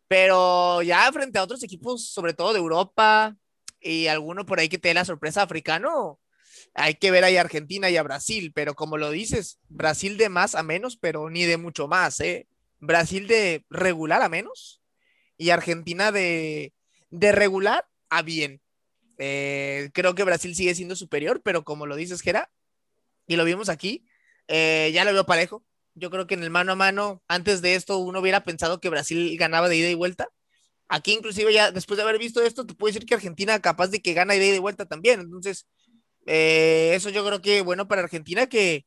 Pero 0.08 0.82
ya 0.82 1.12
frente 1.12 1.38
a 1.38 1.44
otros 1.44 1.62
equipos, 1.64 2.10
sobre 2.10 2.34
todo 2.34 2.54
de 2.54 2.60
Europa 2.60 3.36
y 3.82 4.08
alguno 4.08 4.46
por 4.46 4.60
ahí 4.60 4.70
que 4.70 4.78
te 4.78 4.88
dé 4.88 4.94
la 4.94 5.04
sorpresa 5.04 5.42
africano, 5.42 6.18
hay 6.74 6.96
que 6.96 7.12
ver 7.12 7.26
ahí 7.26 7.36
a 7.36 7.42
Argentina 7.42 7.90
y 7.90 7.98
a 7.98 8.04
Brasil. 8.04 8.54
Pero 8.56 8.74
como 8.74 8.98
lo 8.98 9.12
dices, 9.12 9.60
Brasil 9.68 10.16
de 10.16 10.30
más 10.30 10.56
a 10.56 10.64
menos, 10.64 10.96
pero 10.96 11.30
ni 11.30 11.44
de 11.44 11.58
mucho 11.58 11.90
más, 11.90 12.22
¿eh? 12.22 12.48
Brasil 12.80 13.28
de 13.28 13.66
regular 13.70 14.22
a 14.22 14.30
menos 14.30 14.82
y 15.38 15.50
Argentina 15.50 16.14
de, 16.14 16.72
de 17.10 17.34
regular 17.34 17.86
a 18.10 18.22
bien. 18.22 18.62
Eh, 19.18 19.90
creo 19.94 20.16
que 20.16 20.24
Brasil 20.24 20.56
sigue 20.56 20.74
siendo 20.74 20.96
superior, 20.96 21.42
pero 21.44 21.66
como 21.66 21.86
lo 21.86 21.98
dices, 21.98 22.22
Gera, 22.22 22.50
y 23.28 23.36
lo 23.36 23.44
vimos 23.44 23.68
aquí, 23.68 24.06
eh, 24.48 24.90
ya 24.94 25.04
lo 25.04 25.12
veo 25.12 25.26
parejo. 25.26 25.66
Yo 26.00 26.10
creo 26.10 26.28
que 26.28 26.36
en 26.36 26.44
el 26.44 26.50
mano 26.50 26.74
a 26.74 26.76
mano, 26.76 27.22
antes 27.28 27.62
de 27.62 27.76
esto, 27.76 27.98
uno 28.00 28.20
hubiera 28.22 28.44
pensado 28.44 28.80
que 28.80 28.90
Brasil 28.90 29.38
ganaba 29.38 29.70
de 29.70 29.78
ida 29.78 29.90
y 29.90 29.96
vuelta. 29.96 30.30
Aquí, 30.90 31.14
inclusive, 31.14 31.54
ya 31.54 31.72
después 31.72 31.98
de 31.98 32.04
haber 32.04 32.20
visto 32.20 32.42
esto, 32.44 32.66
te 32.66 32.76
puedo 32.76 32.94
decir 32.94 33.08
que 33.08 33.16
Argentina 33.16 33.60
capaz 33.62 33.88
de 33.90 34.02
que 34.02 34.14
gana 34.14 34.34
de 34.36 34.46
ida 34.48 34.56
y 34.56 34.60
vuelta 34.60 34.86
también. 34.88 35.22
Entonces, 35.22 35.68
eh, 36.28 36.94
eso 36.96 37.10
yo 37.10 37.26
creo 37.26 37.42
que 37.42 37.62
bueno 37.62 37.88
para 37.88 38.04
Argentina, 38.04 38.48
que, 38.48 38.86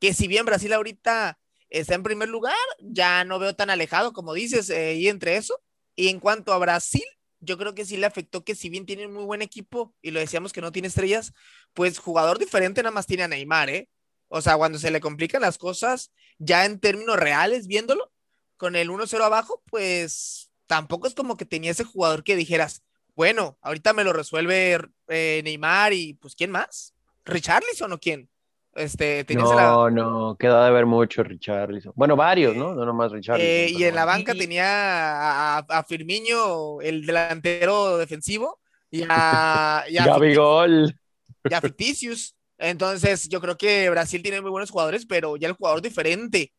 que 0.00 0.14
si 0.14 0.28
bien 0.28 0.46
Brasil 0.46 0.72
ahorita 0.72 1.38
está 1.70 1.94
en 1.94 2.02
primer 2.02 2.28
lugar, 2.28 2.56
ya 2.80 3.24
no 3.24 3.38
veo 3.38 3.54
tan 3.56 3.70
alejado 3.70 4.12
como 4.12 4.34
dices, 4.34 4.70
eh, 4.70 4.94
y 4.96 5.08
entre 5.08 5.36
eso. 5.36 5.62
Y 5.96 6.08
en 6.08 6.20
cuanto 6.20 6.52
a 6.52 6.58
Brasil, 6.58 7.04
yo 7.40 7.58
creo 7.58 7.74
que 7.74 7.84
sí 7.84 7.96
le 7.96 8.06
afectó 8.06 8.44
que 8.44 8.54
si 8.54 8.68
bien 8.70 8.86
tiene 8.86 9.06
un 9.06 9.14
muy 9.14 9.24
buen 9.24 9.42
equipo 9.42 9.94
y 10.02 10.10
lo 10.12 10.20
decíamos 10.20 10.52
que 10.52 10.60
no 10.60 10.72
tiene 10.72 10.88
estrellas, 10.88 11.32
pues 11.74 11.98
jugador 11.98 12.38
diferente 12.38 12.82
nada 12.82 12.92
más 12.92 13.06
tiene 13.06 13.24
a 13.24 13.28
Neymar, 13.28 13.70
¿eh? 13.70 13.88
O 14.32 14.40
sea, 14.40 14.56
cuando 14.56 14.78
se 14.78 14.90
le 14.92 15.00
complican 15.00 15.42
las 15.42 15.58
cosas, 15.58 16.12
ya 16.38 16.64
en 16.64 16.78
términos 16.78 17.16
reales, 17.16 17.66
viéndolo, 17.66 18.12
con 18.56 18.76
el 18.76 18.88
1-0 18.90 19.22
abajo, 19.24 19.62
pues 19.70 20.50
tampoco 20.66 21.08
es 21.08 21.14
como 21.14 21.36
que 21.36 21.44
tenía 21.44 21.72
ese 21.72 21.82
jugador 21.84 22.22
que 22.22 22.36
dijeras, 22.36 22.82
bueno, 23.16 23.58
ahorita 23.60 23.92
me 23.92 24.04
lo 24.04 24.12
resuelve 24.12 24.78
eh, 25.08 25.40
Neymar 25.44 25.92
y 25.92 26.14
pues 26.14 26.34
¿quién 26.36 26.50
más? 26.52 26.94
¿Richarlison 27.24 27.92
o 27.92 27.98
quién? 27.98 28.28
Este, 28.76 29.26
a 29.28 29.34
la- 29.34 29.62
No, 29.62 29.90
no, 29.90 30.36
queda 30.38 30.64
de 30.64 30.70
ver 30.70 30.86
mucho 30.86 31.24
Richarlison. 31.24 31.92
Bueno, 31.96 32.14
varios, 32.14 32.54
¿no? 32.54 32.72
No 32.74 32.84
nomás 32.86 33.10
Richarlison. 33.10 33.50
eh, 33.50 33.68
y 33.76 33.82
en 33.82 33.96
la 33.96 34.04
banca 34.04 34.32
tenía 34.32 34.64
a, 34.68 35.58
a- 35.58 35.84
Firmino, 35.84 36.80
el 36.80 37.04
delantero 37.04 37.98
defensivo, 37.98 38.60
y 38.92 39.02
a, 39.08 39.84
y 39.88 39.98
a 39.98 40.06
Gabigol. 40.06 40.96
y 41.44 41.52
a 41.54 41.60
Ficticius. 41.60 42.36
Entonces, 42.60 43.28
yo 43.28 43.40
creo 43.40 43.56
que 43.56 43.88
Brasil 43.88 44.22
tiene 44.22 44.40
muy 44.42 44.50
buenos 44.50 44.70
jugadores, 44.70 45.06
pero 45.06 45.36
ya 45.36 45.48
el 45.48 45.54
jugador 45.54 45.80
diferente, 45.80 46.52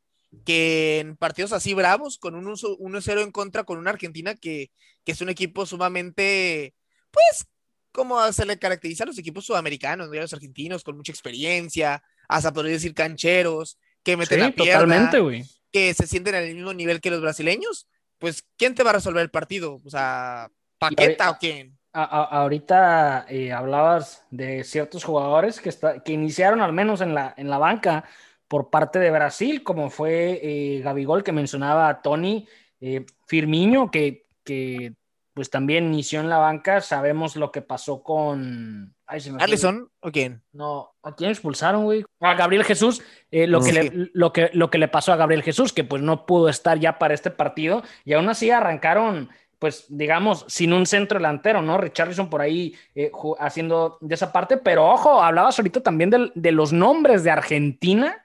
que 0.45 0.99
en 0.99 1.15
partidos 1.15 1.53
así 1.53 1.73
bravos, 1.75 2.17
con 2.17 2.35
un 2.35 2.45
1-0 2.45 3.21
en 3.21 3.31
contra 3.31 3.63
con 3.63 3.77
una 3.77 3.91
Argentina 3.91 4.33
que, 4.33 4.71
que 5.03 5.11
es 5.11 5.21
un 5.21 5.29
equipo 5.29 5.65
sumamente, 5.65 6.73
pues, 7.11 7.45
como 7.91 8.31
se 8.33 8.45
le 8.45 8.57
caracteriza 8.57 9.03
a 9.03 9.07
los 9.07 9.17
equipos 9.19 9.45
sudamericanos, 9.45 10.07
¿no? 10.07 10.15
Y 10.15 10.17
a 10.17 10.21
los 10.21 10.33
argentinos, 10.33 10.83
con 10.83 10.97
mucha 10.97 11.11
experiencia, 11.11 12.01
hasta 12.27 12.51
podría 12.51 12.73
decir 12.73 12.95
cancheros, 12.95 13.77
que 14.01 14.17
meten 14.17 14.39
Sí, 14.39 14.45
la 14.45 14.51
pierna, 14.51 15.11
totalmente, 15.11 15.49
que 15.71 15.93
se 15.93 16.07
sienten 16.07 16.33
al 16.33 16.53
mismo 16.53 16.73
nivel 16.73 16.99
que 16.99 17.11
los 17.11 17.21
brasileños, 17.21 17.87
pues, 18.17 18.43
¿quién 18.57 18.73
te 18.73 18.83
va 18.83 18.89
a 18.89 18.93
resolver 18.93 19.21
el 19.21 19.29
partido? 19.29 19.79
O 19.85 19.89
sea, 19.89 20.49
¿Paqueta 20.79 21.29
o 21.29 21.37
quién? 21.37 21.77
A- 21.93 22.03
a- 22.03 22.41
ahorita 22.41 23.25
eh, 23.27 23.51
hablabas 23.51 24.25
de 24.31 24.63
ciertos 24.63 25.03
jugadores 25.03 25.59
que, 25.59 25.69
está- 25.69 26.01
que 26.03 26.13
iniciaron 26.13 26.61
al 26.61 26.71
menos 26.73 27.01
en 27.01 27.13
la, 27.13 27.33
en 27.37 27.49
la 27.49 27.57
banca 27.57 28.05
por 28.47 28.69
parte 28.69 28.99
de 28.99 29.11
Brasil, 29.11 29.63
como 29.63 29.89
fue 29.89 30.39
eh, 30.41 30.81
Gabigol 30.81 31.23
que 31.23 31.31
mencionaba 31.31 32.01
Tony, 32.01 32.47
eh, 32.79 33.05
Firmino, 33.27 33.91
que, 33.91 34.25
que 34.43 34.93
pues 35.33 35.49
también 35.49 35.85
inició 35.93 36.19
en 36.21 36.29
la 36.29 36.37
banca. 36.37 36.81
Sabemos 36.81 37.35
lo 37.35 37.51
que 37.51 37.61
pasó 37.61 38.03
con... 38.03 38.93
¿Allison 39.41 39.89
o 39.99 40.11
quién? 40.11 40.41
No, 40.53 40.93
¿a 41.03 41.13
quién 41.15 41.31
expulsaron, 41.31 41.83
güey? 41.83 42.05
A 42.21 42.33
Gabriel 42.35 42.63
Jesús, 42.63 43.01
eh, 43.31 43.47
lo, 43.47 43.61
que 43.61 43.73
le, 43.73 44.09
lo, 44.13 44.31
que, 44.31 44.49
lo 44.53 44.69
que 44.69 44.77
le 44.77 44.87
pasó 44.87 45.11
a 45.11 45.17
Gabriel 45.17 45.43
Jesús, 45.43 45.73
que 45.73 45.83
pues 45.83 46.01
no 46.01 46.25
pudo 46.25 46.47
estar 46.47 46.79
ya 46.79 46.97
para 46.97 47.13
este 47.13 47.31
partido, 47.31 47.83
y 48.05 48.13
aún 48.13 48.29
así 48.29 48.49
arrancaron, 48.51 49.29
pues 49.61 49.85
digamos, 49.89 50.43
sin 50.47 50.73
un 50.73 50.87
centro 50.87 51.19
delantero, 51.19 51.61
¿no? 51.61 51.77
Richarlison 51.77 52.31
por 52.31 52.41
ahí 52.41 52.73
eh, 52.95 53.11
haciendo 53.37 53.99
de 54.01 54.15
esa 54.15 54.31
parte, 54.31 54.57
pero 54.57 54.89
ojo, 54.89 55.21
hablabas 55.21 55.59
ahorita 55.59 55.81
también 55.83 56.09
del- 56.09 56.31
de 56.33 56.51
los 56.51 56.73
nombres 56.73 57.23
de 57.23 57.29
Argentina, 57.29 58.23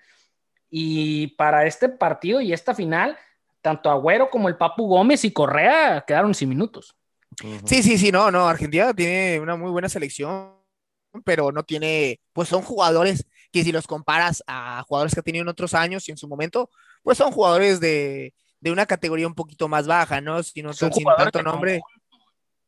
y 0.70 1.26
para 1.36 1.66
este 1.66 1.90
partido 1.90 2.40
y 2.40 2.54
esta 2.54 2.74
final, 2.74 3.18
tanto 3.60 3.90
Agüero 3.90 4.30
como 4.30 4.48
el 4.48 4.56
Papu 4.56 4.86
Gómez 4.86 5.26
y 5.26 5.30
Correa 5.30 6.02
quedaron 6.06 6.34
sin 6.34 6.48
minutos. 6.48 6.96
Sí, 7.66 7.82
sí, 7.82 7.98
sí, 7.98 8.10
no, 8.10 8.30
no, 8.30 8.48
Argentina 8.48 8.94
tiene 8.94 9.38
una 9.38 9.56
muy 9.56 9.70
buena 9.70 9.90
selección, 9.90 10.54
pero 11.22 11.52
no 11.52 11.62
tiene, 11.64 12.18
pues 12.32 12.48
son 12.48 12.62
jugadores 12.62 13.26
que 13.52 13.62
si 13.62 13.72
los 13.72 13.86
comparas 13.86 14.42
a 14.46 14.82
jugadores 14.88 15.12
que 15.12 15.20
ha 15.20 15.22
tenido 15.22 15.42
en 15.42 15.48
otros 15.48 15.74
años 15.74 16.08
y 16.08 16.12
en 16.12 16.16
su 16.16 16.26
momento, 16.28 16.70
pues 17.02 17.18
son 17.18 17.30
jugadores 17.30 17.78
de, 17.78 18.32
de 18.60 18.70
una 18.70 18.86
categoría 18.86 19.26
un 19.26 19.34
poquito 19.34 19.68
más 19.68 19.86
baja, 19.86 20.20
¿no? 20.20 20.42
Si 20.42 20.62
no 20.62 20.72
Son 20.72 20.92
sin 20.92 21.06
tanto 21.16 21.42
nombre. 21.42 21.80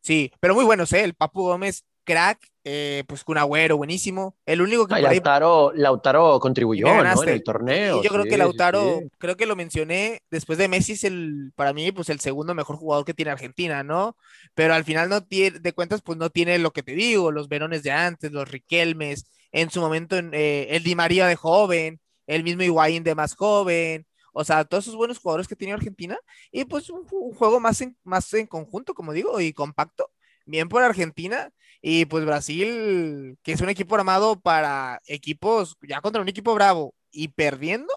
Sí, 0.00 0.32
pero 0.40 0.54
muy 0.54 0.64
buenos, 0.64 0.92
¿eh? 0.92 1.02
El 1.02 1.14
Papu 1.14 1.42
Gómez, 1.42 1.84
crack, 2.04 2.38
eh, 2.64 3.04
pues 3.06 3.24
con 3.24 3.36
Agüero, 3.36 3.76
buenísimo. 3.76 4.36
El 4.46 4.62
único 4.62 4.86
que 4.86 4.94
Ay, 4.94 5.02
por 5.02 5.10
ahí 5.10 5.16
Lautaro, 5.16 5.72
Lautaro 5.74 6.40
contribuyó. 6.40 6.86
En 6.88 7.28
el 7.28 7.42
torneo. 7.42 8.02
Yo 8.02 8.10
creo 8.10 8.24
sí, 8.24 8.30
que 8.30 8.38
Lautaro, 8.38 9.00
sí. 9.00 9.08
creo 9.18 9.36
que 9.36 9.46
lo 9.46 9.56
mencioné, 9.56 10.22
después 10.30 10.58
de 10.58 10.68
Messi 10.68 10.92
es 10.92 11.04
el, 11.04 11.52
para 11.54 11.72
mí, 11.72 11.92
pues 11.92 12.08
el 12.08 12.20
segundo 12.20 12.54
mejor 12.54 12.76
jugador 12.76 13.04
que 13.04 13.14
tiene 13.14 13.30
Argentina, 13.30 13.82
¿no? 13.82 14.16
Pero 14.54 14.74
al 14.74 14.84
final 14.84 15.08
no 15.08 15.22
tiene, 15.22 15.60
de 15.60 15.72
cuentas, 15.72 16.00
pues 16.02 16.16
no 16.16 16.30
tiene 16.30 16.58
lo 16.58 16.72
que 16.72 16.82
te 16.82 16.92
digo, 16.92 17.30
los 17.30 17.48
Verones 17.48 17.82
de 17.82 17.90
antes, 17.90 18.32
los 18.32 18.50
Riquelmes, 18.50 19.26
en 19.52 19.70
su 19.70 19.80
momento 19.80 20.16
en, 20.16 20.32
eh, 20.32 20.68
el 20.70 20.82
Di 20.82 20.94
María 20.94 21.26
de 21.26 21.36
joven, 21.36 22.00
el 22.26 22.44
mismo 22.44 22.62
Higuaín 22.62 23.02
de 23.02 23.14
más 23.14 23.34
joven, 23.34 24.06
o 24.32 24.44
sea, 24.44 24.64
todos 24.64 24.84
esos 24.84 24.96
buenos 24.96 25.18
jugadores 25.18 25.48
que 25.48 25.56
tiene 25.56 25.74
Argentina, 25.74 26.18
y 26.52 26.64
pues 26.64 26.90
un, 26.90 27.04
ju- 27.06 27.18
un 27.30 27.34
juego 27.34 27.60
más 27.60 27.80
en, 27.80 27.96
más 28.04 28.32
en 28.34 28.46
conjunto, 28.46 28.94
como 28.94 29.12
digo, 29.12 29.40
y 29.40 29.52
compacto, 29.52 30.10
bien 30.46 30.68
por 30.68 30.82
Argentina, 30.82 31.50
y 31.82 32.06
pues 32.06 32.24
Brasil, 32.24 33.38
que 33.42 33.52
es 33.52 33.60
un 33.60 33.68
equipo 33.70 33.94
armado 33.94 34.40
para 34.40 35.00
equipos, 35.06 35.76
ya 35.82 36.00
contra 36.00 36.22
un 36.22 36.28
equipo 36.28 36.54
bravo 36.54 36.94
y 37.10 37.28
perdiendo, 37.28 37.92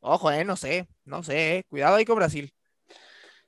ojo, 0.00 0.30
eh, 0.32 0.44
no 0.44 0.56
sé, 0.56 0.88
no 1.04 1.22
sé, 1.22 1.58
eh, 1.58 1.64
cuidado 1.68 1.96
ahí 1.96 2.04
con 2.04 2.16
Brasil. 2.16 2.52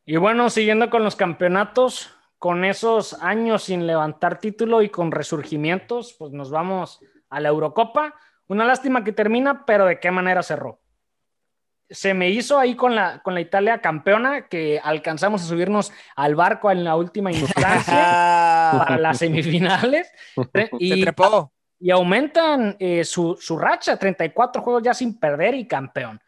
Y 0.05 0.17
bueno, 0.17 0.51
siguiendo 0.51 0.91
con 0.91 1.05
los 1.05 1.17
campeonatos, 1.17 2.11
con 2.39 2.65
esos 2.65 3.15
años 3.23 3.65
sin 3.65 3.87
levantar 3.87 4.41
título 4.41 4.83
y 4.83 4.89
con 4.91 5.13
resurgimientos, 5.13 6.15
pues 6.19 6.33
nos 6.33 6.51
vamos 6.51 7.01
a 7.31 7.41
la 7.41 7.51
Eurocopa. 7.51 8.15
Una 8.49 8.65
lástima 8.67 9.05
que 9.05 9.13
termina, 9.13 9.65
pero 9.65 9.87
de 9.87 10.01
qué 10.01 10.11
manera 10.11 10.43
cerró. 10.43 10.82
Se 11.93 12.14
me 12.14 12.30
hizo 12.30 12.59
ahí 12.59 12.74
con 12.74 12.95
la, 12.95 13.20
con 13.22 13.34
la 13.34 13.40
Italia 13.40 13.80
campeona, 13.80 14.49
que 14.49 14.80
alcanzamos 14.82 15.43
a 15.43 15.47
subirnos 15.47 15.93
al 16.16 16.34
barco 16.34 16.70
en 16.70 16.84
la 16.84 16.97
última 16.97 17.30
instancia 17.32 17.95
para 18.78 18.99
las 18.99 19.18
semifinales. 19.18 20.11
Se 20.53 20.70
Y, 20.78 21.03
trepó. 21.03 21.53
y 21.78 21.90
aumentan 21.90 22.76
eh, 22.78 23.05
su, 23.05 23.36
su 23.40 23.59
racha, 23.59 23.97
34 23.97 24.62
juegos 24.62 24.82
ya 24.82 24.95
sin 24.95 25.18
perder 25.18 25.55
y 25.55 25.66
campeón. 25.66 26.20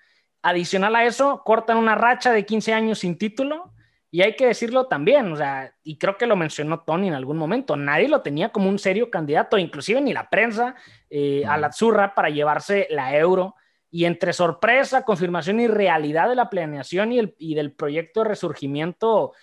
Adicional 0.43 0.95
a 0.97 1.05
eso, 1.05 1.43
cortan 1.45 1.79
una 1.79 1.95
racha 1.95 2.31
de 2.31 2.45
15 2.45 2.73
años 2.75 2.99
sin 2.99 3.17
título 3.17 3.73
y 4.11 4.23
hay 4.23 4.37
que 4.37 4.47
decirlo 4.47 4.87
también, 4.87 5.33
o 5.33 5.37
sea, 5.37 5.75
y 5.83 5.99
creo 5.99 6.17
que 6.17 6.27
lo 6.27 6.37
mencionó 6.37 6.79
Tony 6.81 7.09
en 7.09 7.15
algún 7.15 7.37
momento, 7.37 7.75
nadie 7.77 8.09
lo 8.09 8.21
tenía 8.23 8.51
como 8.51 8.69
un 8.69 8.79
serio 8.79 9.11
candidato, 9.11 9.59
inclusive 9.59 10.01
ni 10.01 10.13
la 10.13 10.31
prensa, 10.31 10.77
eh, 11.11 11.43
a 11.49 11.57
la 11.57 11.73
zurra 11.73 12.15
para 12.15 12.29
llevarse 12.29 12.87
la 12.91 13.17
euro. 13.17 13.57
Y 13.95 14.07
entre 14.07 14.33
sorpresa, 14.33 15.05
confirmación 15.05 15.61
y 15.61 15.69
realidad 15.69 16.29
de 16.29 16.35
la 16.35 16.51
planeación 16.51 17.13
y, 17.13 17.21
el, 17.21 17.37
y 17.39 17.55
del 17.55 17.71
proyecto 17.71 18.25
de 18.25 18.31
resurgimiento, 18.31 19.35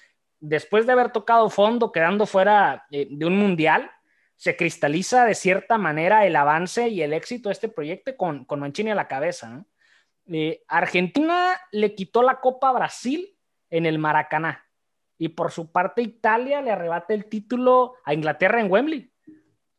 después 0.42 0.86
de 0.86 0.92
haber 0.92 1.14
tocado 1.14 1.50
fondo, 1.50 1.94
quedando 1.94 2.26
fuera 2.26 2.86
eh, 2.92 3.08
de 3.10 3.26
un 3.26 3.38
mundial, 3.38 3.90
se 4.36 4.58
cristaliza 4.58 5.24
de 5.24 5.36
cierta 5.36 5.78
manera 5.78 6.26
el 6.26 6.36
avance 6.36 6.90
y 6.90 7.02
el 7.02 7.14
éxito 7.14 7.48
de 7.48 7.54
este 7.54 7.70
proyecto 7.70 8.18
con, 8.18 8.44
con 8.44 8.60
Mancini 8.60 8.92
a 8.92 8.96
la 8.96 9.08
cabeza. 9.08 9.52
¿no? 9.52 9.66
Eh, 10.28 10.66
Argentina 10.68 11.58
le 11.72 11.96
quitó 11.96 12.22
la 12.22 12.42
Copa 12.42 12.72
a 12.72 12.74
Brasil 12.74 13.38
en 13.70 13.86
el 13.86 14.00
Maracaná 14.00 14.66
y 15.18 15.30
por 15.30 15.52
su 15.52 15.72
parte 15.72 16.02
Italia 16.02 16.62
le 16.62 16.72
arrebata 16.72 17.14
el 17.14 17.28
título 17.28 17.94
a 18.04 18.14
Inglaterra 18.14 18.60
en 18.60 18.70
Wembley. 18.70 19.14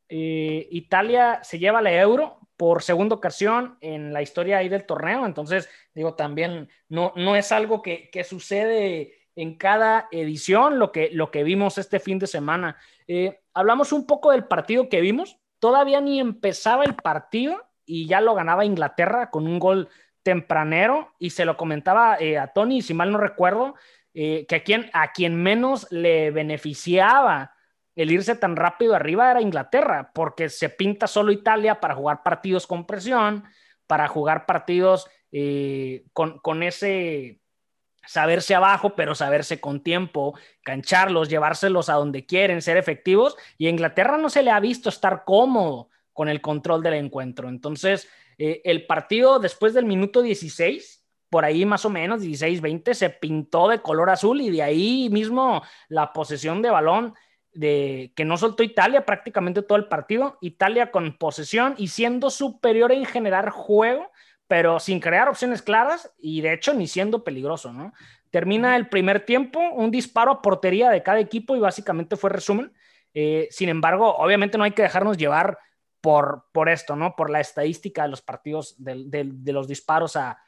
Eh, 0.08 0.66
Italia 0.70 1.40
se 1.42 1.58
lleva 1.58 1.82
la 1.82 1.92
euro 1.92 2.38
por 2.62 2.84
segunda 2.84 3.16
ocasión 3.16 3.76
en 3.80 4.12
la 4.12 4.22
historia 4.22 4.58
ahí 4.58 4.68
del 4.68 4.86
torneo, 4.86 5.26
entonces 5.26 5.68
digo 5.96 6.14
también 6.14 6.68
no, 6.88 7.12
no 7.16 7.34
es 7.34 7.50
algo 7.50 7.82
que, 7.82 8.08
que 8.08 8.22
sucede 8.22 9.14
en 9.34 9.56
cada 9.56 10.06
edición, 10.12 10.78
lo 10.78 10.92
que, 10.92 11.10
lo 11.12 11.32
que 11.32 11.42
vimos 11.42 11.76
este 11.76 11.98
fin 11.98 12.20
de 12.20 12.28
semana. 12.28 12.76
Eh, 13.08 13.40
hablamos 13.52 13.92
un 13.92 14.06
poco 14.06 14.30
del 14.30 14.44
partido 14.44 14.88
que 14.88 15.00
vimos, 15.00 15.40
todavía 15.58 16.00
ni 16.00 16.20
empezaba 16.20 16.84
el 16.84 16.94
partido 16.94 17.60
y 17.84 18.06
ya 18.06 18.20
lo 18.20 18.32
ganaba 18.36 18.64
Inglaterra 18.64 19.28
con 19.30 19.48
un 19.48 19.58
gol 19.58 19.88
tempranero. 20.22 21.16
Y 21.18 21.30
se 21.30 21.44
lo 21.44 21.56
comentaba 21.56 22.16
eh, 22.20 22.38
a 22.38 22.46
Tony, 22.52 22.80
si 22.80 22.94
mal 22.94 23.10
no 23.10 23.18
recuerdo, 23.18 23.74
eh, 24.14 24.46
que 24.48 24.54
a 24.54 24.62
quien, 24.62 24.88
a 24.92 25.10
quien 25.10 25.34
menos 25.34 25.90
le 25.90 26.30
beneficiaba 26.30 27.54
el 27.94 28.10
irse 28.10 28.34
tan 28.36 28.56
rápido 28.56 28.94
arriba 28.94 29.30
era 29.30 29.40
Inglaterra, 29.40 30.10
porque 30.14 30.48
se 30.48 30.68
pinta 30.68 31.06
solo 31.06 31.32
Italia 31.32 31.80
para 31.80 31.94
jugar 31.94 32.22
partidos 32.22 32.66
con 32.66 32.86
presión, 32.86 33.44
para 33.86 34.08
jugar 34.08 34.46
partidos 34.46 35.06
eh, 35.30 36.04
con, 36.12 36.38
con 36.38 36.62
ese 36.62 37.42
saberse 38.06 38.54
abajo, 38.54 38.94
pero 38.96 39.14
saberse 39.14 39.60
con 39.60 39.82
tiempo, 39.82 40.36
cancharlos, 40.62 41.28
llevárselos 41.28 41.88
a 41.88 41.94
donde 41.94 42.26
quieren, 42.26 42.62
ser 42.62 42.76
efectivos. 42.76 43.36
Y 43.58 43.66
a 43.66 43.70
Inglaterra 43.70 44.18
no 44.18 44.28
se 44.30 44.42
le 44.42 44.50
ha 44.50 44.60
visto 44.60 44.88
estar 44.88 45.24
cómodo 45.24 45.88
con 46.12 46.28
el 46.28 46.40
control 46.40 46.82
del 46.82 46.94
encuentro. 46.94 47.48
Entonces, 47.48 48.08
eh, 48.38 48.60
el 48.64 48.86
partido 48.86 49.38
después 49.38 49.74
del 49.74 49.86
minuto 49.86 50.22
16, 50.22 51.04
por 51.30 51.44
ahí 51.44 51.64
más 51.64 51.84
o 51.84 51.90
menos, 51.90 52.22
16-20, 52.22 52.94
se 52.94 53.10
pintó 53.10 53.68
de 53.68 53.80
color 53.80 54.10
azul 54.10 54.40
y 54.40 54.50
de 54.50 54.62
ahí 54.62 55.08
mismo 55.10 55.62
la 55.88 56.12
posesión 56.12 56.60
de 56.60 56.70
balón 56.70 57.14
de 57.54 58.12
que 58.16 58.24
no 58.24 58.36
soltó 58.36 58.62
Italia 58.62 59.04
prácticamente 59.04 59.62
todo 59.62 59.76
el 59.76 59.86
partido. 59.86 60.38
Italia 60.40 60.90
con 60.90 61.16
posesión 61.18 61.74
y 61.76 61.88
siendo 61.88 62.30
superior 62.30 62.92
en 62.92 63.04
generar 63.04 63.50
juego, 63.50 64.10
pero 64.46 64.80
sin 64.80 65.00
crear 65.00 65.28
opciones 65.28 65.62
claras 65.62 66.12
y 66.18 66.40
de 66.40 66.52
hecho 66.52 66.74
ni 66.74 66.86
siendo 66.86 67.24
peligroso, 67.24 67.72
¿no? 67.72 67.92
Termina 68.30 68.76
el 68.76 68.88
primer 68.88 69.26
tiempo, 69.26 69.60
un 69.72 69.90
disparo 69.90 70.30
a 70.30 70.42
portería 70.42 70.90
de 70.90 71.02
cada 71.02 71.20
equipo 71.20 71.54
y 71.54 71.60
básicamente 71.60 72.16
fue 72.16 72.30
resumen. 72.30 72.72
Eh, 73.12 73.48
sin 73.50 73.68
embargo, 73.68 74.16
obviamente 74.16 74.56
no 74.56 74.64
hay 74.64 74.72
que 74.72 74.82
dejarnos 74.82 75.18
llevar 75.18 75.58
por, 76.00 76.46
por 76.52 76.70
esto, 76.70 76.96
¿no? 76.96 77.14
Por 77.14 77.28
la 77.28 77.40
estadística 77.40 78.02
de 78.02 78.08
los 78.08 78.22
partidos, 78.22 78.74
de, 78.82 79.04
de, 79.06 79.28
de 79.30 79.52
los 79.52 79.68
disparos 79.68 80.16
a, 80.16 80.38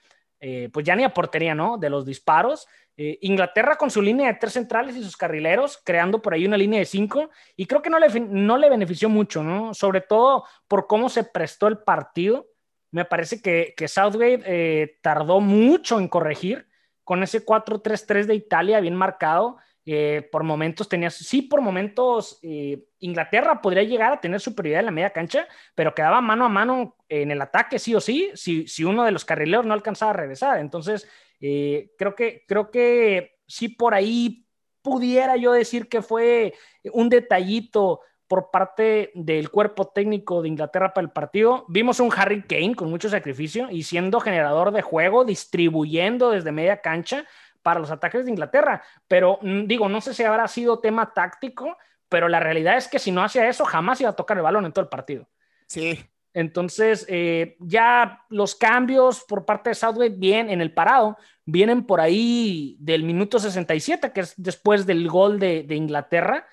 eh, 0.41 0.69
pues 0.73 0.85
ya 0.85 0.97
ni 0.97 1.05
a 1.05 1.15
portería, 1.15 1.55
¿no? 1.55 1.79
De 1.79 1.91
los 1.91 2.05
disparos. 2.05 2.67
Eh, 2.97 3.19
Inglaterra 3.23 3.77
con 3.77 3.91
su 3.91 4.01
línea 4.01 4.29
de 4.29 4.39
tres 4.39 4.53
centrales 4.53 4.95
y 4.97 5.03
sus 5.03 5.17
carrileros, 5.17 5.81
creando 5.85 6.23
por 6.23 6.33
ahí 6.33 6.47
una 6.47 6.57
línea 6.57 6.79
de 6.79 6.85
cinco, 6.85 7.31
y 7.57 7.67
creo 7.67 7.83
que 7.83 7.91
no 7.91 7.99
le, 7.99 8.09
no 8.21 8.57
le 8.57 8.71
benefició 8.71 9.09
mucho, 9.09 9.43
¿no? 9.43 9.75
Sobre 9.75 10.01
todo 10.01 10.45
por 10.69 10.87
cómo 10.87 11.09
se 11.09 11.25
prestó 11.25 11.67
el 11.67 11.79
partido 11.79 12.47
Me 12.93 13.05
parece 13.05 13.43
que, 13.43 13.75
que 13.77 13.89
Southgate 13.89 14.43
eh, 14.47 14.99
tardó 15.03 15.41
mucho 15.41 15.99
en 15.99 16.07
corregir 16.09 16.69
con 17.03 17.23
ese 17.23 17.45
4-3-3 17.45 18.27
de 18.27 18.35
Italia 18.37 18.81
bien 18.81 18.95
marcado. 18.95 19.59
Eh, 19.87 20.29
por 20.33 20.45
momentos 20.45 20.89
tenía, 20.89 21.11
sí, 21.11 21.43
por 21.43 21.61
momentos 21.61 22.39
eh, 22.43 22.85
Inglaterra 23.01 23.61
podría 23.61 23.83
llegar 23.83 24.13
a 24.13 24.21
tener 24.21 24.41
superioridad 24.41 24.81
en 24.81 24.87
la 24.87 24.93
media 24.93 25.11
cancha, 25.11 25.47
pero 25.75 25.95
quedaba 25.95 26.21
mano 26.21 26.47
a 26.47 26.49
mano 26.49 26.97
en 27.09 27.31
el 27.31 27.41
ataque, 27.43 27.79
sí 27.79 27.95
o 27.95 28.01
sí, 28.01 28.31
si, 28.35 28.67
si 28.67 28.85
uno 28.85 29.05
de 29.05 29.13
los 29.13 29.25
carrileros 29.25 29.67
no 29.67 29.75
alcanzaba 29.75 30.13
a 30.13 30.17
regresar. 30.17 30.59
Entonces, 30.59 31.07
creo, 31.39 32.15
que, 32.17 32.45
creo 32.49 32.71
que 32.71 33.37
sí 33.47 33.69
por 33.69 33.95
ahí 33.95 34.47
pudiera 34.81 35.37
yo 35.37 35.53
decir 35.53 35.89
que 35.89 36.03
fue 36.03 36.55
un 36.93 37.09
detallito 37.09 38.01
por 38.27 38.51
parte 38.51 39.13
del 39.15 39.51
cuerpo 39.51 39.89
técnico 39.89 40.43
de 40.43 40.49
Inglaterra 40.49 40.95
para 40.95 41.05
el 41.05 41.13
partido. 41.13 41.65
Vimos 41.69 42.01
un 42.01 42.11
Harry 42.17 42.43
Kane 42.43 42.75
con 42.75 42.91
mucho 42.91 43.09
sacrificio 43.09 43.71
y 43.71 43.83
siendo 43.83 44.21
generador 44.21 44.73
de 44.73 44.83
juego, 44.83 45.25
distribuyendo 45.25 46.31
desde 46.31 46.53
media 46.53 46.81
cancha 46.81 47.27
para 47.65 47.81
los 47.81 47.91
ataques 47.91 48.25
de 48.25 48.31
Inglaterra. 48.31 48.85
Pero 49.09 49.39
mm, 49.43 49.65
digo, 49.65 49.89
no 49.89 50.01
sé 50.01 50.15
si 50.15 50.23
habrá 50.23 50.47
sido 50.47 50.79
tema 50.79 51.13
táctico, 51.13 51.77
pero 52.09 52.29
la 52.29 52.39
realidad 52.39 52.77
es 52.77 52.87
que 52.87 53.01
si 53.01 53.11
no 53.11 53.25
hacía 53.25 53.49
eso, 53.49 53.65
jamás 53.65 54.01
iba 54.01 54.11
a 54.11 54.17
tocar 54.17 54.37
el 54.37 54.45
balón 54.45 54.67
en 54.67 54.73
todo 54.73 54.85
el 54.85 54.91
partido. 54.91 55.27
Sí. 55.67 55.99
Entonces, 56.35 57.07
eh, 57.09 57.57
ya 57.61 58.21
los 58.29 58.55
cambios 58.55 59.25
por 59.25 59.47
parte 59.47 59.71
de 59.71 59.75
Southgate 59.75 60.17
bien 60.17 60.51
en 60.51 60.61
el 60.61 60.75
parado 60.75 61.17
vienen 61.47 61.87
por 61.87 62.01
ahí 62.01 62.77
del 62.81 63.03
minuto 63.05 63.39
67, 63.39 64.13
que 64.13 64.21
es 64.21 64.35
después 64.37 64.85
del 64.85 65.09
gol 65.09 65.39
de, 65.39 65.63
de 65.63 65.75
Inglaterra. 65.75 66.47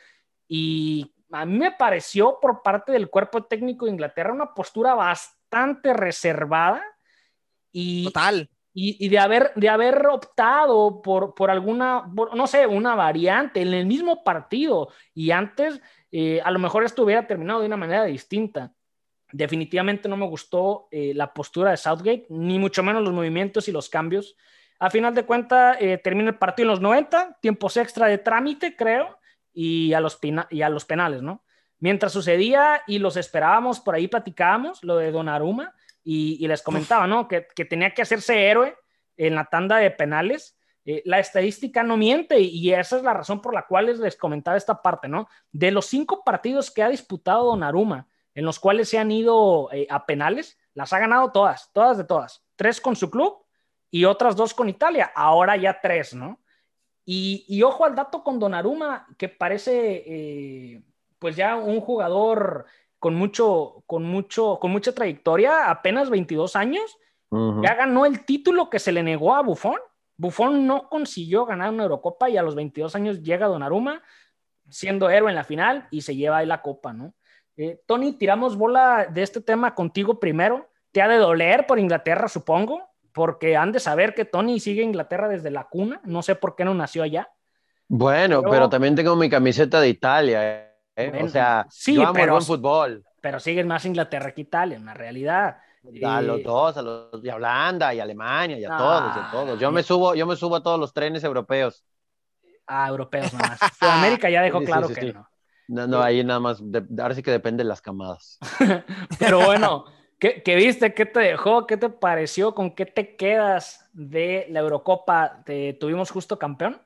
Y 0.48 1.14
a 1.32 1.46
mí 1.46 1.58
me 1.58 1.72
pareció 1.72 2.40
por 2.40 2.62
parte 2.62 2.92
del 2.92 3.10
cuerpo 3.10 3.44
técnico 3.44 3.86
de 3.86 3.92
Inglaterra 3.92 4.32
una 4.32 4.54
postura 4.54 4.94
bastante 4.94 5.94
reservada 5.94 6.82
y, 7.72 8.06
Total. 8.06 8.50
Y, 8.74 9.10
de, 9.10 9.20
haber, 9.20 9.52
de 9.56 9.68
haber 9.68 10.08
optado 10.08 11.02
por, 11.02 11.36
por 11.36 11.52
alguna, 11.52 12.10
no 12.34 12.48
sé, 12.48 12.66
una 12.66 12.96
variante 12.96 13.62
en 13.62 13.74
el 13.74 13.86
mismo 13.86 14.24
partido 14.24 14.90
y 15.14 15.32
antes 15.32 15.82
eh, 16.12 16.42
a 16.44 16.52
lo 16.52 16.60
mejor 16.60 16.84
esto 16.84 17.04
hubiera 17.04 17.28
terminado 17.28 17.60
de 17.60 17.68
una 17.68 17.78
manera 17.78 18.06
distinta. 18.06 18.74
Definitivamente 19.34 20.08
no 20.08 20.18
me 20.18 20.26
gustó 20.26 20.88
eh, 20.92 21.14
la 21.16 21.34
postura 21.34 21.72
de 21.72 21.78
Southgate, 21.78 22.28
ni 22.30 22.60
mucho 22.60 22.84
menos 22.84 23.04
los 23.04 23.14
movimientos 23.14 23.68
y 23.68 23.72
los 23.72 23.90
cambios. 23.90 24.36
A 24.80 24.90
final 24.90 25.14
de 25.14 25.26
cuentas, 25.26 25.78
eh, 25.80 25.98
termina 25.98 26.30
el 26.30 26.38
partido 26.38 26.66
en 26.66 26.72
los 26.72 26.82
90, 26.82 27.40
tiempos 27.42 27.78
extra 27.78 28.08
de 28.08 28.18
trámite, 28.18 28.76
creo 28.76 29.18
y 29.54 29.94
a 29.94 30.00
los, 30.00 30.18
y 30.50 30.62
a 30.62 30.70
los 30.70 30.86
penales, 30.86 31.22
¿no? 31.22 31.44
Mientras 31.80 32.14
sucedía 32.14 32.84
y 32.88 33.00
los 33.00 33.18
esperábamos, 33.18 33.80
por 33.80 33.96
ahí 33.96 34.08
platicábamos 34.08 34.84
lo 34.84 34.98
de 34.98 35.12
Donnarumma 35.12 35.74
y, 36.04 36.44
y 36.44 36.48
les 36.48 36.62
comentaba, 36.62 37.08
¿no? 37.08 37.28
Que, 37.28 37.48
que, 37.56 37.66
tenía 37.66 37.94
que 37.94 38.02
hacerse 38.02 38.50
héroe 38.50 38.76
en 39.18 39.36
la 39.36 39.46
tanda 39.46 39.78
de 39.78 39.92
penales. 39.92 40.58
Eh, 40.84 41.04
la 41.06 41.20
estadística 41.20 41.84
no 41.84 41.96
miente 41.96 42.40
y 42.40 42.74
esa 42.74 42.98
es 42.98 43.04
la 43.04 43.14
razón 43.14 43.40
por 43.42 43.54
la 43.54 43.68
cual 43.68 43.86
les 43.86 44.16
comentaba 44.16 44.58
esta 44.58 44.82
parte, 44.82 45.08
¿no? 45.08 45.28
De 45.52 45.72
los 45.72 45.86
cinco 45.86 46.24
partidos 46.24 46.72
que 46.72 46.82
ha 46.82 46.90
disputado 46.90 47.46
Donnarumma, 47.46 48.08
en 48.34 48.46
los 48.46 48.60
cuales 48.60 48.90
se 48.90 48.98
han 48.98 49.12
ido 49.12 49.70
eh, 49.72 49.86
a 49.90 50.06
penales, 50.06 50.58
las 50.74 50.92
ha 50.94 51.00
ganado 51.00 51.32
todas, 51.32 51.72
todas 51.74 51.98
de 51.98 52.04
todas. 52.04 52.44
Tres 52.56 52.82
con 52.82 52.96
su 52.96 53.12
club 53.12 53.46
y 53.92 54.06
otras 54.06 54.36
dos 54.36 54.54
con 54.54 54.70
Italia. 54.70 55.12
Ahora 55.14 55.56
ya 55.56 55.80
tres, 55.80 56.16
¿no? 56.16 56.40
Y, 57.06 57.46
y, 57.48 57.62
ojo 57.64 57.84
al 57.86 57.96
dato 57.96 58.24
con 58.24 58.40
Donnarumma, 58.40 59.08
que 59.18 59.28
parece 59.28 60.04
eh, 60.06 60.84
pues 61.20 61.36
ya 61.36 61.56
un 61.56 61.82
jugador 61.82 62.66
con 63.02 63.16
mucho, 63.16 63.84
con 63.88 64.04
mucho, 64.04 64.60
con 64.62 64.70
mucha 64.70 64.94
trayectoria, 64.94 65.72
apenas 65.72 66.12
22 66.12 66.56
años, 66.56 67.00
uh 67.32 67.36
-huh. 67.36 67.64
ya 67.64 67.74
ganó 67.74 68.06
el 68.06 68.24
título 68.26 68.70
que 68.70 68.78
se 68.78 68.92
le 68.92 69.02
negó 69.02 69.34
a 69.34 69.42
Buffon. 69.42 69.80
Buffon 70.18 70.68
no 70.68 70.88
consiguió 70.88 71.48
ganar 71.48 71.74
una 71.74 71.82
Eurocopa 71.82 72.30
y 72.30 72.38
a 72.38 72.44
los 72.44 72.54
22 72.54 72.96
años 72.96 73.24
llega 73.24 73.48
Donnarumma 73.48 74.04
siendo 74.70 75.10
héroe 75.10 75.32
en 75.32 75.36
la 75.36 75.44
final 75.44 75.88
y 75.90 76.02
se 76.02 76.16
lleva 76.16 76.38
ahí 76.38 76.46
la 76.46 76.62
copa, 76.62 76.94
¿no? 76.94 77.16
Eh, 77.58 77.82
Tony, 77.88 78.14
tiramos 78.14 78.56
bola 78.56 79.08
de 79.12 79.24
este 79.24 79.42
tema 79.42 79.74
contigo 79.74 80.20
primero. 80.20 80.70
Te 80.92 81.02
ha 81.02 81.08
de 81.08 81.18
doler 81.18 81.66
por 81.66 81.80
Inglaterra, 81.80 82.28
supongo 82.28 82.88
porque 83.14 83.58
han 83.58 83.72
de 83.72 83.80
saber 83.80 84.14
que 84.14 84.26
Tony 84.26 84.60
sigue 84.60 84.84
Inglaterra 84.84 85.28
desde 85.28 85.50
la 85.50 85.64
cuna, 85.66 86.02
no 86.06 86.22
sé 86.22 86.36
por 86.36 86.56
qué 86.56 86.64
no 86.64 86.76
nació 86.76 87.02
allá. 87.02 87.30
Bueno, 87.88 88.42
pero, 88.42 88.52
pero 88.52 88.70
también 88.70 88.96
tengo 88.96 89.16
mi 89.16 89.28
camiseta 89.28 89.82
de 89.82 89.90
Italia, 89.90 90.71
¿eh? 90.96 91.10
bueno, 91.10 91.26
o 91.26 91.30
sea, 91.30 91.66
sí, 91.70 91.96
yo 91.96 92.04
amo 92.04 92.14
pero, 92.14 92.26
el 92.26 92.32
buen 92.32 92.44
fútbol. 92.44 93.04
Pero 93.22 93.40
sigues 93.40 93.66
más 93.66 93.86
Inglaterra 93.86 94.34
que 94.34 94.42
Italia, 94.42 94.78
en 94.78 94.86
la 94.86 94.94
realidad. 94.94 95.58
A 96.04 96.22
los 96.22 96.44
dos, 96.44 96.78
a 96.78 96.82
los 96.82 97.22
de 97.22 97.32
Holanda 97.32 97.94
y 97.94 98.00
Alemania 98.00 98.58
y 98.60 98.66
a 98.66 98.76
ah, 98.76 98.78
todos, 98.78 99.16
y 99.16 99.20
a 99.20 99.32
todos. 99.32 99.60
Yo 99.60 99.72
me 99.72 99.82
subo, 99.82 100.14
yo 100.14 100.28
me 100.28 100.36
subo 100.36 100.58
a 100.58 100.64
todos 100.64 100.80
los 100.80 100.94
trenes 100.94 101.24
europeos. 101.24 101.84
Ah, 102.68 102.88
europeos 102.88 103.34
nomás. 103.34 103.60
Sudamérica 103.80 104.30
ya 104.30 104.42
dejó 104.42 104.60
sí, 104.60 104.66
claro 104.66 104.88
sí, 104.88 104.94
que 104.94 105.14
no. 105.14 105.28
No, 105.68 105.88
no, 105.88 106.02
ahí 106.02 106.24
nada 106.24 106.40
más, 106.40 106.60
de, 106.62 106.84
ahora 107.02 107.16
sí 107.16 107.24
que 107.24 107.32
depende 107.32 107.64
de 107.64 107.70
las 107.70 107.82
camadas. 107.82 108.38
pero 109.20 109.44
bueno. 109.46 109.86
¿Qué, 110.20 110.44
¿Qué, 110.44 110.56
viste? 110.56 110.94
¿Qué 110.94 111.08
te 111.08 111.20
dejó? 111.20 111.66
¿Qué 111.66 111.78
te 111.78 111.90
pareció? 111.90 112.54
¿Con 112.54 112.76
qué 112.76 112.86
te 112.86 113.16
quedas 113.16 113.90
de 113.92 114.46
la 114.52 114.60
Eurocopa? 114.60 115.42
¿Te 115.44 115.74
tuvimos 115.74 116.12
justo 116.12 116.38
campeón? 116.38 116.80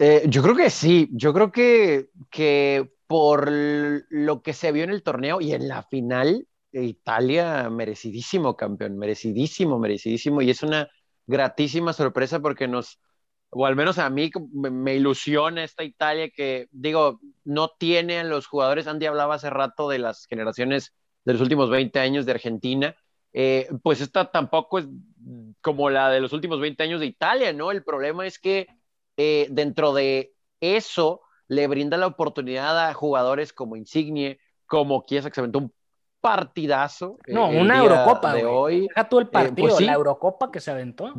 Eh, 0.00 0.24
yo 0.26 0.42
creo 0.42 0.56
que 0.56 0.68
sí. 0.68 1.08
Yo 1.12 1.32
creo 1.32 1.52
que, 1.52 2.08
que 2.28 2.92
por 3.12 3.50
lo 3.52 4.40
que 4.40 4.54
se 4.54 4.72
vio 4.72 4.84
en 4.84 4.90
el 4.90 5.02
torneo 5.02 5.42
y 5.42 5.52
en 5.52 5.68
la 5.68 5.82
final, 5.82 6.48
Italia 6.72 7.68
merecidísimo 7.68 8.56
campeón, 8.56 8.96
merecidísimo, 8.96 9.78
merecidísimo. 9.78 10.40
Y 10.40 10.48
es 10.48 10.62
una 10.62 10.88
gratísima 11.26 11.92
sorpresa 11.92 12.40
porque 12.40 12.68
nos, 12.68 12.98
o 13.50 13.66
al 13.66 13.76
menos 13.76 13.98
a 13.98 14.08
mí 14.08 14.30
me, 14.54 14.94
ilusiona 14.94 15.62
esta 15.62 15.84
Italia 15.84 16.30
que, 16.30 16.68
digo, 16.70 17.20
no 17.44 17.68
tiene 17.78 18.20
a 18.20 18.24
los 18.24 18.46
jugadores. 18.46 18.86
Andy 18.86 19.04
hablaba 19.04 19.34
hace 19.34 19.50
rato 19.50 19.90
de 19.90 19.98
las 19.98 20.24
generaciones 20.24 20.94
de 21.26 21.34
los 21.34 21.42
últimos 21.42 21.68
20 21.68 21.98
años 22.00 22.24
de 22.24 22.32
Argentina, 22.32 22.96
eh, 23.34 23.68
pues 23.82 24.00
esta 24.00 24.30
tampoco 24.30 24.78
es 24.78 24.86
como 25.60 25.90
la 25.90 26.08
de 26.08 26.20
los 26.20 26.32
últimos 26.32 26.60
20 26.60 26.82
años 26.82 27.00
de 27.00 27.06
Italia, 27.06 27.52
¿no? 27.52 27.72
El 27.72 27.84
problema 27.84 28.26
es 28.26 28.38
que 28.38 28.68
eh, 29.18 29.48
dentro 29.50 29.92
de 29.92 30.32
eso 30.60 31.20
le 31.52 31.66
brinda 31.66 31.98
la 31.98 32.06
oportunidad 32.06 32.88
a 32.88 32.94
jugadores 32.94 33.52
como 33.52 33.76
Insigne, 33.76 34.38
como 34.66 35.04
Chiesa, 35.06 35.28
que 35.28 35.34
se 35.34 35.40
aventó 35.42 35.58
un 35.58 35.72
partidazo. 36.20 37.18
Eh, 37.26 37.34
no, 37.34 37.48
una 37.48 37.78
Eurocopa 37.78 38.32
de 38.32 38.46
hoy. 38.46 38.88
Deja 38.88 39.08
tú 39.08 39.18
el 39.18 39.28
partido, 39.28 39.68
pues 39.68 39.76
sí, 39.76 39.84
la 39.84 39.92
Eurocopa 39.92 40.50
que 40.50 40.60
se 40.60 40.70
aventó. 40.70 41.12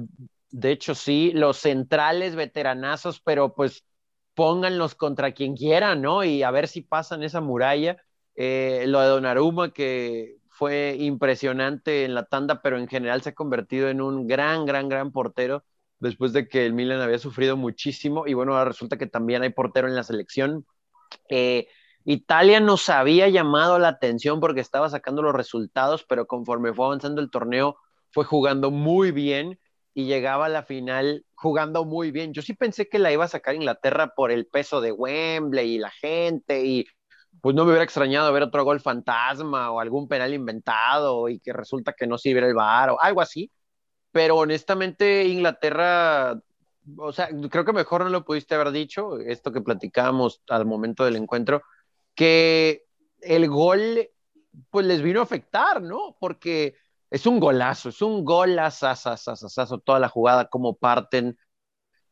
De 0.49 0.71
hecho, 0.71 0.95
sí, 0.95 1.31
los 1.33 1.57
centrales 1.57 2.35
veteranazos, 2.35 3.19
pero 3.19 3.53
pues 3.53 3.85
pónganlos 4.33 4.95
contra 4.95 5.33
quien 5.33 5.55
quieran, 5.55 6.01
¿no? 6.01 6.23
Y 6.23 6.41
a 6.41 6.49
ver 6.49 6.67
si 6.67 6.81
pasan 6.81 7.21
esa 7.21 7.39
muralla. 7.39 7.97
Eh, 8.35 8.85
lo 8.87 9.01
de 9.01 9.07
Donnarumma, 9.09 9.71
que 9.71 10.37
fue 10.49 10.95
impresionante 10.97 12.05
en 12.05 12.15
la 12.15 12.25
tanda, 12.25 12.63
pero 12.63 12.79
en 12.79 12.87
general 12.87 13.21
se 13.21 13.29
ha 13.29 13.35
convertido 13.35 13.87
en 13.89 14.01
un 14.01 14.25
gran, 14.25 14.65
gran, 14.65 14.89
gran 14.89 15.11
portero 15.11 15.63
después 16.03 16.33
de 16.33 16.47
que 16.47 16.65
el 16.65 16.73
Milan 16.73 17.01
había 17.01 17.17
sufrido 17.17 17.57
muchísimo. 17.57 18.27
Y 18.27 18.33
bueno, 18.33 18.53
ahora 18.53 18.65
resulta 18.65 18.97
que 18.97 19.07
también 19.07 19.41
hay 19.41 19.49
portero 19.49 19.87
en 19.87 19.95
la 19.95 20.03
selección. 20.03 20.65
Eh, 21.29 21.67
Italia 22.05 22.59
nos 22.59 22.89
había 22.89 23.29
llamado 23.29 23.79
la 23.79 23.87
atención 23.87 24.39
porque 24.39 24.59
estaba 24.59 24.89
sacando 24.89 25.21
los 25.21 25.33
resultados, 25.33 26.03
pero 26.03 26.27
conforme 26.27 26.73
fue 26.73 26.87
avanzando 26.87 27.21
el 27.21 27.31
torneo, 27.31 27.77
fue 28.11 28.25
jugando 28.25 28.69
muy 28.69 29.11
bien 29.11 29.57
y 29.93 30.05
llegaba 30.05 30.47
a 30.47 30.49
la 30.49 30.63
final 30.63 31.25
jugando 31.35 31.85
muy 31.85 32.11
bien. 32.11 32.33
Yo 32.33 32.41
sí 32.41 32.53
pensé 32.53 32.89
que 32.89 32.99
la 32.99 33.11
iba 33.11 33.23
a 33.23 33.29
sacar 33.29 33.55
Inglaterra 33.55 34.13
por 34.13 34.31
el 34.31 34.45
peso 34.45 34.81
de 34.81 34.91
Wembley 34.91 35.75
y 35.75 35.77
la 35.77 35.91
gente 35.91 36.65
y 36.65 36.85
pues 37.41 37.55
no 37.55 37.63
me 37.63 37.71
hubiera 37.71 37.83
extrañado 37.85 38.31
ver 38.33 38.43
otro 38.43 38.63
gol 38.65 38.81
fantasma 38.81 39.71
o 39.71 39.79
algún 39.79 40.07
penal 40.07 40.33
inventado 40.33 41.29
y 41.29 41.39
que 41.39 41.53
resulta 41.53 41.93
que 41.93 42.07
no 42.07 42.17
sirviera 42.17 42.47
el 42.47 42.53
VAR 42.55 42.91
o 42.91 43.01
algo 43.01 43.21
así. 43.21 43.49
Pero 44.13 44.37
honestamente, 44.37 45.25
Inglaterra, 45.25 46.39
o 46.97 47.11
sea, 47.11 47.27
creo 47.49 47.65
que 47.65 47.73
mejor 47.73 48.03
no 48.03 48.09
lo 48.09 48.23
pudiste 48.23 48.55
haber 48.55 48.71
dicho, 48.71 49.19
esto 49.19 49.51
que 49.51 49.59
platicábamos 49.59 50.41
al 50.47 50.65
momento 50.65 51.03
del 51.03 51.17
encuentro, 51.17 51.63
que 52.15 52.85
el 53.19 53.49
gol, 53.49 54.07
pues 54.69 54.85
les 54.85 55.01
vino 55.01 55.19
a 55.19 55.23
afectar, 55.23 55.81
¿no? 55.81 56.15
Porque 56.19 56.75
es 57.09 57.25
un 57.25 57.39
golazo, 57.39 57.89
es 57.89 58.01
un 58.01 58.23
golazo, 58.23 58.93
toda 59.83 59.99
la 59.99 60.09
jugada, 60.09 60.47
cómo 60.47 60.77
parten, 60.77 61.37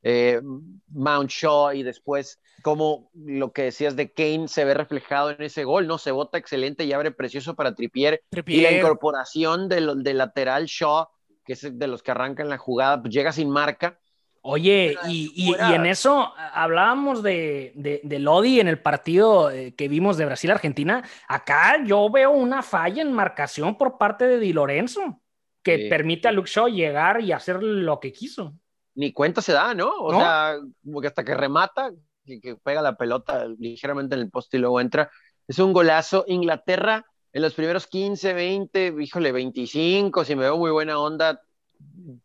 eh, 0.03 0.41
Mount 0.87 1.29
Shaw 1.29 1.73
y 1.73 1.83
después 1.83 2.41
como 2.63 3.11
lo 3.13 3.51
que 3.51 3.63
decías 3.63 3.95
de 3.95 4.11
Kane 4.11 4.47
se 4.47 4.65
ve 4.65 4.73
reflejado 4.73 5.31
en 5.31 5.41
ese 5.41 5.63
gol, 5.63 5.87
¿no? 5.87 5.97
Se 5.97 6.11
bota 6.11 6.37
excelente 6.37 6.83
y 6.83 6.93
abre 6.93 7.11
precioso 7.11 7.55
para 7.55 7.75
Tripier. 7.75 8.23
Trippier. 8.29 8.59
Y 8.59 8.61
la 8.63 8.71
incorporación 8.71 9.69
del, 9.69 10.03
del, 10.03 10.17
lateral 10.17 10.65
Shaw, 10.65 11.07
que 11.45 11.53
es 11.53 11.77
de 11.77 11.87
los 11.87 12.03
que 12.03 12.11
arrancan 12.11 12.49
la 12.49 12.57
jugada, 12.57 13.01
pues 13.01 13.13
llega 13.13 13.31
sin 13.31 13.49
marca. 13.49 13.97
Oye, 14.43 14.95
y, 15.07 15.31
y, 15.35 15.51
y, 15.51 15.73
en 15.73 15.85
eso 15.85 16.33
hablábamos 16.53 17.21
de, 17.21 17.73
de, 17.75 18.01
de, 18.03 18.17
Lodi 18.19 18.59
en 18.59 18.67
el 18.67 18.79
partido 18.81 19.51
eh, 19.51 19.75
que 19.75 19.87
vimos 19.87 20.17
de 20.17 20.25
Brasil-Argentina. 20.25 21.03
Acá 21.27 21.83
yo 21.85 22.09
veo 22.09 22.31
una 22.31 22.63
falla 22.63 23.03
en 23.03 23.13
marcación 23.13 23.77
por 23.77 23.99
parte 23.99 24.25
de 24.25 24.39
Di 24.39 24.51
Lorenzo. 24.53 25.21
que 25.63 25.77
Sí. 25.77 25.89
permite 25.89 26.27
a 26.27 26.31
Luke 26.31 26.49
Shaw 26.49 26.69
llegar 26.69 27.21
y 27.21 27.31
hacer 27.31 27.61
lo 27.61 27.99
que 27.99 28.11
quiso. 28.11 28.55
Ni 28.95 29.13
cuenta 29.13 29.43
se 29.43 29.53
da, 29.53 29.75
¿no? 29.75 29.89
O 29.89 30.11
¿No? 30.11 30.19
sea, 30.19 30.55
como 30.83 31.01
que 31.01 31.07
hasta 31.07 31.23
que 31.23 31.35
remata, 31.35 31.91
que, 32.25 32.41
que 32.41 32.55
pega 32.55 32.81
la 32.81 32.97
pelota 32.97 33.45
ligeramente 33.59 34.15
en 34.15 34.21
el 34.21 34.31
poste 34.31 34.57
y 34.57 34.59
luego 34.59 34.81
entra. 34.81 35.11
Es 35.47 35.59
un 35.59 35.71
golazo. 35.71 36.25
Inglaterra 36.27 37.05
en 37.33 37.41
los 37.41 37.53
primeros 37.53 37.87
15, 37.87 38.33
20, 38.33 38.95
híjole, 38.99 39.31
25, 39.31 40.25
si 40.25 40.35
me 40.35 40.43
veo 40.43 40.57
muy 40.57 40.71
buena 40.71 40.99
onda, 40.99 41.41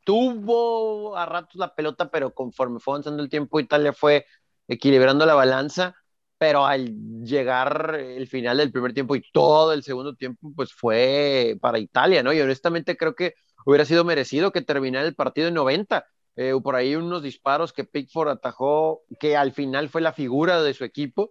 tuvo 0.04 1.16
a 1.16 1.26
ratos 1.26 1.56
la 1.56 1.74
pelota, 1.74 2.10
pero 2.10 2.34
conforme 2.34 2.80
fue 2.80 2.94
avanzando 2.94 3.22
el 3.22 3.28
tiempo, 3.28 3.60
Italia 3.60 3.92
fue 3.92 4.26
equilibrando 4.68 5.26
la 5.26 5.34
balanza, 5.34 5.94
pero 6.38 6.66
al 6.66 7.22
llegar 7.24 7.96
el 7.98 8.26
final 8.28 8.58
del 8.58 8.72
primer 8.72 8.92
tiempo 8.92 9.16
y 9.16 9.22
todo 9.32 9.72
el 9.72 9.82
segundo 9.82 10.14
tiempo, 10.14 10.52
pues 10.54 10.72
fue 10.72 11.56
para 11.60 11.78
Italia, 11.78 12.22
¿no? 12.22 12.32
Y 12.32 12.40
honestamente 12.40 12.96
creo 12.96 13.14
que 13.14 13.34
hubiera 13.64 13.84
sido 13.84 14.04
merecido 14.04 14.52
que 14.52 14.62
terminara 14.62 15.06
el 15.06 15.14
partido 15.14 15.48
en 15.48 15.54
90. 15.54 16.06
Eh, 16.36 16.52
por 16.62 16.76
ahí 16.76 16.94
unos 16.94 17.22
disparos 17.22 17.72
que 17.72 17.84
Pickford 17.84 18.28
atajó, 18.28 19.02
que 19.18 19.36
al 19.36 19.52
final 19.52 19.88
fue 19.88 20.02
la 20.02 20.12
figura 20.12 20.62
de 20.62 20.74
su 20.74 20.84
equipo, 20.84 21.30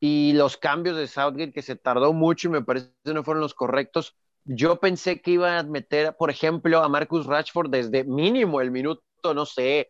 y 0.00 0.32
los 0.34 0.56
cambios 0.56 0.96
de 0.96 1.06
Southgate 1.08 1.52
que 1.52 1.62
se 1.62 1.76
tardó 1.76 2.12
mucho 2.12 2.48
y 2.48 2.52
me 2.52 2.62
parece 2.62 2.90
que 3.04 3.14
no 3.14 3.24
fueron 3.24 3.40
los 3.40 3.54
correctos. 3.54 4.16
Yo 4.44 4.80
pensé 4.80 5.20
que 5.20 5.32
iba 5.32 5.58
a 5.58 5.62
meter, 5.62 6.14
por 6.18 6.30
ejemplo, 6.30 6.82
a 6.82 6.88
Marcus 6.88 7.26
Rashford 7.26 7.70
desde 7.70 8.04
mínimo 8.04 8.60
el 8.60 8.70
minuto, 8.70 9.02
no 9.34 9.44
sé, 9.44 9.88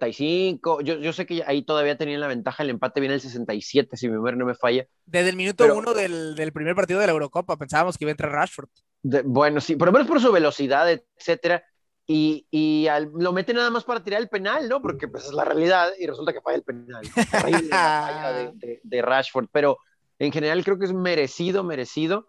55. 0.00 0.80
Yo, 0.82 0.94
yo 0.98 1.12
sé 1.12 1.26
que 1.26 1.42
ahí 1.46 1.62
todavía 1.62 1.96
tenían 1.96 2.20
la 2.20 2.26
ventaja, 2.28 2.62
el 2.62 2.70
empate 2.70 3.00
viene 3.00 3.14
el 3.16 3.20
67, 3.20 3.96
si 3.96 4.06
mi 4.08 4.14
memoria 4.14 4.36
no 4.36 4.46
me 4.46 4.54
falla. 4.54 4.86
Desde 5.06 5.30
el 5.30 5.36
minuto 5.36 5.64
Pero- 5.64 5.76
uno 5.76 5.94
del, 5.94 6.34
del 6.34 6.52
primer 6.52 6.74
partido 6.74 7.00
de 7.00 7.06
la 7.06 7.12
Eurocopa 7.12 7.56
pensábamos 7.56 7.96
que 7.98 8.04
iba 8.04 8.10
a 8.10 8.12
entrar 8.12 8.32
Rashford. 8.32 8.68
De- 9.02 9.22
bueno, 9.22 9.60
sí, 9.60 9.76
por 9.76 9.88
lo 9.88 9.92
menos 9.92 10.06
por 10.08 10.20
su 10.20 10.30
velocidad, 10.32 10.90
etcétera. 10.90 11.64
Y, 12.08 12.46
y 12.50 12.86
al- 12.86 13.10
lo 13.18 13.32
mete 13.32 13.52
nada 13.52 13.70
más 13.70 13.84
para 13.84 14.02
tirar 14.02 14.20
el 14.20 14.28
penal, 14.28 14.68
¿no? 14.68 14.80
Porque 14.80 15.08
pues 15.08 15.24
es 15.26 15.32
la 15.32 15.44
realidad 15.44 15.90
y 15.98 16.06
resulta 16.06 16.32
que 16.32 16.40
falla 16.40 16.56
el 16.56 16.62
penal. 16.62 17.02
¿no? 17.04 17.24
Terrible 17.30 17.80
la 17.80 17.92
falla 18.00 18.32
de, 18.32 18.52
de- 18.54 18.80
de 18.82 19.02
Rashford, 19.02 19.48
pero 19.52 19.78
en 20.18 20.32
general 20.32 20.62
creo 20.64 20.78
que 20.78 20.86
es 20.86 20.92
merecido, 20.92 21.64
merecido. 21.64 22.28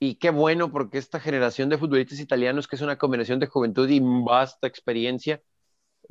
Y 0.00 0.14
qué 0.16 0.30
bueno, 0.30 0.70
porque 0.72 0.98
esta 0.98 1.20
generación 1.20 1.68
de 1.68 1.76
futbolistas 1.78 2.20
italianos, 2.20 2.68
que 2.68 2.76
es 2.76 2.82
una 2.82 2.96
combinación 2.98 3.40
de 3.40 3.48
juventud 3.48 3.88
y 3.90 4.00
vasta 4.02 4.66
experiencia, 4.68 5.42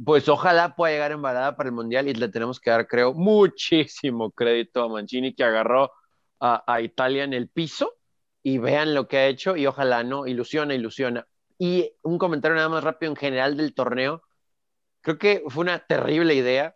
pues 0.04 0.30
ojalá 0.30 0.76
pueda 0.76 0.94
llegar 0.94 1.12
embalada 1.12 1.56
para 1.56 1.70
el 1.70 1.76
Mundial 1.76 2.08
y 2.08 2.14
le 2.14 2.30
tenemos 2.30 2.60
que 2.60 2.70
dar, 2.70 2.88
creo, 2.88 3.14
muchísimo 3.14 4.32
crédito 4.32 4.84
a 4.84 4.90
Mancini 4.90 5.34
que 5.34 5.44
agarró 5.44 5.92
a, 6.40 6.64
a 6.72 6.82
Italia 6.82 7.24
en 7.24 7.34
el 7.34 7.50
piso 7.50 7.94
y 8.44 8.60
vean 8.60 8.94
lo 8.94 9.08
que 9.08 9.18
ha 9.18 9.28
hecho 9.28 9.56
y 9.58 9.66
ojalá 9.66 10.04
no, 10.04 10.28
ilusiona, 10.28 10.76
ilusiona. 10.76 11.26
Y 11.58 11.92
un 12.04 12.18
comentario 12.18 12.56
nada 12.56 12.70
más 12.70 12.84
rápido 12.84 13.12
en 13.12 13.16
general 13.16 13.58
del 13.58 13.74
torneo. 13.74 14.22
Creo 15.02 15.18
que 15.18 15.44
fue 15.48 15.64
una 15.64 15.80
terrible 15.80 16.36
idea 16.36 16.76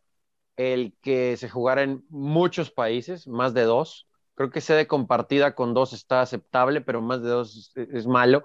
el 0.57 0.95
que 1.01 1.37
se 1.37 1.49
jugara 1.49 1.83
en 1.83 2.03
muchos 2.09 2.71
países, 2.71 3.27
más 3.27 3.53
de 3.53 3.63
dos. 3.63 4.07
Creo 4.35 4.49
que 4.49 4.61
sede 4.61 4.87
compartida 4.87 5.55
con 5.55 5.73
dos 5.73 5.93
está 5.93 6.21
aceptable, 6.21 6.81
pero 6.81 7.01
más 7.01 7.21
de 7.21 7.29
dos 7.29 7.73
es, 7.75 8.07
malo. 8.07 8.43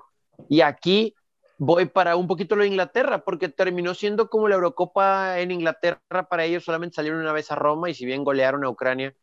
Y 0.49 0.61
aquí 0.61 1.15
voy 1.59 1.87
para 1.87 2.17
un 2.17 2.27
poquito 2.27 2.57
lo 2.57 2.63
de 2.63 2.69
Inglaterra, 2.69 3.25
porque 3.25 3.49
terminó 3.49 3.95
siendo 3.95 4.29
como 4.29 4.49
la 4.49 4.57
Eurocopa 4.57 5.41
en 5.41 5.51
Inglaterra 5.51 6.29
para 6.29 6.45
ellos, 6.45 6.65
solamente 6.65 6.97
salieron 6.97 7.21
una 7.21 7.33
vez 7.33 7.51
a 7.51 7.55
Roma 7.55 7.89
y 7.89 7.95
si 7.95 8.05
bien 8.05 8.25
golearon 8.25 8.65
a 8.65 8.69
Ucrania, 8.69 9.15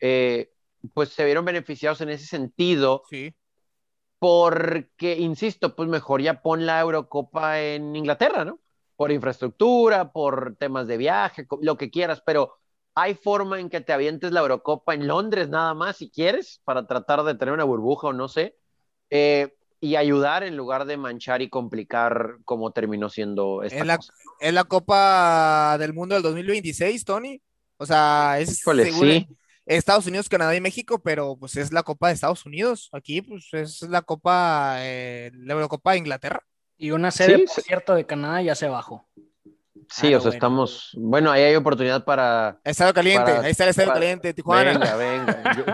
eh, 0.00 0.50
pues 0.94 1.10
se 1.10 1.24
vieron 1.24 1.44
beneficiados 1.44 2.00
en 2.00 2.10
ese 2.10 2.26
sentido 2.26 3.02
Sí. 3.08 3.34
Porque, 4.28 5.16
insisto, 5.16 5.76
pues 5.76 5.88
mejor 5.88 6.20
ya 6.20 6.42
pon 6.42 6.66
la 6.66 6.80
Eurocopa 6.80 7.60
en 7.60 7.94
Inglaterra, 7.94 8.44
¿no? 8.44 8.58
Por 8.96 9.12
infraestructura, 9.12 10.10
por 10.10 10.56
temas 10.58 10.88
de 10.88 10.96
viaje, 10.96 11.46
lo 11.60 11.76
que 11.76 11.92
quieras, 11.92 12.24
pero 12.26 12.56
hay 12.96 13.14
forma 13.14 13.60
en 13.60 13.70
que 13.70 13.82
te 13.82 13.92
avientes 13.92 14.32
la 14.32 14.40
Eurocopa 14.40 14.94
en 14.94 15.06
Londres 15.06 15.48
nada 15.48 15.74
más, 15.74 15.98
si 15.98 16.10
quieres, 16.10 16.60
para 16.64 16.88
tratar 16.88 17.22
de 17.22 17.36
tener 17.36 17.54
una 17.54 17.62
burbuja 17.62 18.08
o 18.08 18.12
no 18.12 18.26
sé, 18.26 18.56
eh, 19.10 19.54
y 19.80 19.94
ayudar 19.94 20.42
en 20.42 20.56
lugar 20.56 20.86
de 20.86 20.96
manchar 20.96 21.40
y 21.40 21.48
complicar 21.48 22.38
como 22.44 22.72
terminó 22.72 23.08
siendo 23.08 23.62
esta 23.62 23.78
Es 23.78 23.86
la, 23.86 23.96
cosa. 23.96 24.12
es 24.40 24.52
la 24.52 24.64
Copa 24.64 25.78
del 25.78 25.94
Mundo 25.94 26.16
del 26.16 26.24
2026, 26.24 27.04
Tony. 27.04 27.40
O 27.76 27.86
sea, 27.86 28.40
es 28.40 28.58
Híjole, 28.58 28.90
sí. 28.90 29.28
Estados 29.66 30.06
Unidos, 30.06 30.28
Canadá 30.28 30.54
y 30.54 30.60
México, 30.60 31.00
pero 31.02 31.36
pues 31.36 31.56
es 31.56 31.72
la 31.72 31.82
Copa 31.82 32.08
de 32.08 32.14
Estados 32.14 32.46
Unidos. 32.46 32.88
Aquí 32.92 33.20
pues 33.22 33.48
es 33.52 33.82
la 33.82 34.02
Copa, 34.02 34.76
eh, 34.78 35.30
la 35.34 35.54
Eurocopa 35.54 35.92
de 35.92 35.98
Inglaterra. 35.98 36.40
Y 36.78 36.90
una 36.92 37.10
sede, 37.10 37.38
Sí, 37.38 37.44
por 37.54 37.64
cierto, 37.64 37.94
de 37.94 38.06
Canadá 38.06 38.42
ya 38.42 38.54
se 38.54 38.68
bajó. 38.68 39.08
Sí, 39.88 40.12
Ah, 40.12 40.16
o 40.16 40.20
sea, 40.20 40.30
bueno. 40.30 40.30
estamos, 40.30 40.90
bueno, 40.98 41.30
ahí 41.30 41.42
hay 41.42 41.54
oportunidad 41.54 42.04
para, 42.04 42.58
Estadio 42.64 42.92
Caliente, 42.92 43.30
Para- 43.30 43.44
ahí 43.44 43.50
está 43.52 43.64
el 43.64 43.70
Estadio 43.70 43.88
para- 43.88 44.00
Caliente, 44.00 44.34
Tijuana. 44.34 44.72
venga, 44.72 44.96
venga, 44.96 45.56
yo, 45.56 45.64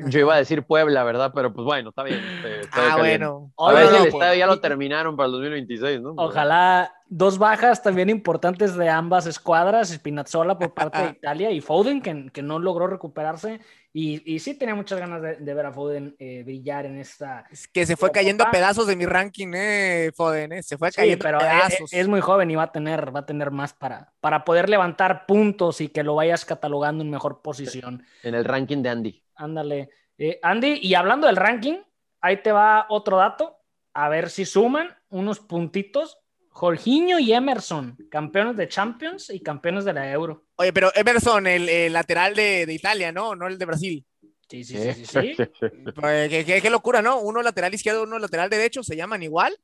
yo, 0.00 0.08
yo 0.08 0.20
iba 0.20 0.34
a 0.34 0.38
decir 0.38 0.62
Puebla, 0.62 1.02
¿verdad? 1.04 1.32
Pero 1.34 1.52
pues 1.52 1.64
bueno, 1.64 1.88
está 1.88 2.02
bien. 2.04 2.20
este, 2.20 2.60
ah, 2.72 2.94
Caliente. 2.96 3.26
bueno. 3.26 3.52
A 3.58 3.72
ver 3.72 3.86
si 3.86 3.90
no, 3.92 3.96
el 3.96 4.02
pues, 4.10 4.14
estadio 4.14 4.38
ya 4.38 4.46
lo 4.46 4.60
terminaron 4.60 5.16
para 5.16 5.26
el 5.26 5.32
2026, 5.32 6.00
¿no? 6.00 6.14
Ojalá 6.16 6.92
dos 7.08 7.38
bajas 7.38 7.82
también 7.82 8.10
importantes 8.10 8.74
de 8.76 8.88
ambas 8.88 9.26
escuadras, 9.26 9.90
Spinazzola 9.90 10.58
por 10.58 10.74
parte 10.74 10.98
de 11.02 11.08
Italia 11.10 11.50
y 11.50 11.60
Foden, 11.60 12.00
que, 12.02 12.30
que 12.32 12.42
no 12.42 12.58
logró 12.58 12.86
recuperarse. 12.86 13.60
Y, 13.92 14.22
y 14.30 14.40
sí 14.40 14.54
tenía 14.54 14.74
muchas 14.74 14.98
ganas 14.98 15.22
de, 15.22 15.36
de 15.36 15.54
ver 15.54 15.64
a 15.66 15.72
Foden 15.72 16.14
eh, 16.18 16.42
brillar 16.44 16.84
en 16.84 16.98
esta. 16.98 17.46
Es 17.50 17.66
que 17.66 17.86
se 17.86 17.96
fue 17.96 18.10
cayendo 18.12 18.44
a 18.44 18.50
pedazos 18.50 18.86
de 18.86 18.94
mi 18.94 19.06
ranking, 19.06 19.52
eh, 19.54 20.10
Foden, 20.14 20.52
eh, 20.52 20.62
Se 20.62 20.76
fue 20.76 20.90
Sí, 20.90 20.96
cayendo 20.96 21.22
pero 21.22 21.40
a 21.40 21.42
es, 21.42 21.66
pedazos. 21.76 21.92
es 21.92 22.06
muy 22.08 22.20
joven 22.20 22.50
y 22.50 22.56
va 22.56 22.64
a 22.64 22.72
tener, 22.72 23.14
va 23.14 23.20
a 23.20 23.26
tener 23.26 23.50
más 23.50 23.72
para, 23.72 24.12
para 24.20 24.44
poder 24.44 24.68
levantar 24.68 25.24
puntos 25.24 25.80
y 25.80 25.88
que 25.88 26.02
lo 26.02 26.14
vayas 26.16 26.44
catalogando 26.44 27.02
en 27.04 27.10
mejor 27.10 27.40
posición. 27.40 28.04
En 28.22 28.34
el 28.34 28.44
ranking 28.44 28.82
de 28.82 28.88
Andy. 28.90 29.24
Ándale. 29.34 29.88
Eh, 30.18 30.38
Andy, 30.42 30.78
y 30.82 30.94
hablando 30.94 31.26
del 31.26 31.36
ranking, 31.36 31.78
ahí 32.20 32.42
te 32.42 32.52
va 32.52 32.86
otro 32.90 33.16
dato. 33.16 33.58
A 33.94 34.10
ver 34.10 34.28
si 34.28 34.44
suman 34.44 34.94
unos 35.08 35.40
puntitos. 35.40 36.18
Jorginho 36.56 37.18
y 37.18 37.34
Emerson, 37.34 37.98
campeones 38.10 38.56
de 38.56 38.66
Champions 38.66 39.28
y 39.28 39.40
campeones 39.40 39.84
de 39.84 39.92
la 39.92 40.10
Euro. 40.10 40.46
Oye, 40.56 40.72
pero 40.72 40.90
Emerson, 40.94 41.46
el, 41.46 41.68
el 41.68 41.92
lateral 41.92 42.34
de, 42.34 42.64
de 42.64 42.72
Italia, 42.72 43.12
¿no? 43.12 43.36
No 43.36 43.46
el 43.46 43.58
de 43.58 43.64
Brasil. 43.66 44.06
Sí, 44.48 44.64
sí, 44.64 44.78
sí, 44.78 45.04
sí. 45.04 45.34
sí. 45.36 45.36
Pues, 45.94 46.30
qué, 46.30 46.46
qué- 46.46 46.62
qué 46.62 46.70
locura, 46.70 47.02
¿no? 47.02 47.18
Uno 47.20 47.42
lateral 47.42 47.74
izquierdo, 47.74 48.04
uno 48.04 48.18
lateral 48.18 48.48
derecho, 48.48 48.82
se 48.82 48.96
llaman 48.96 49.22
igual. 49.22 49.54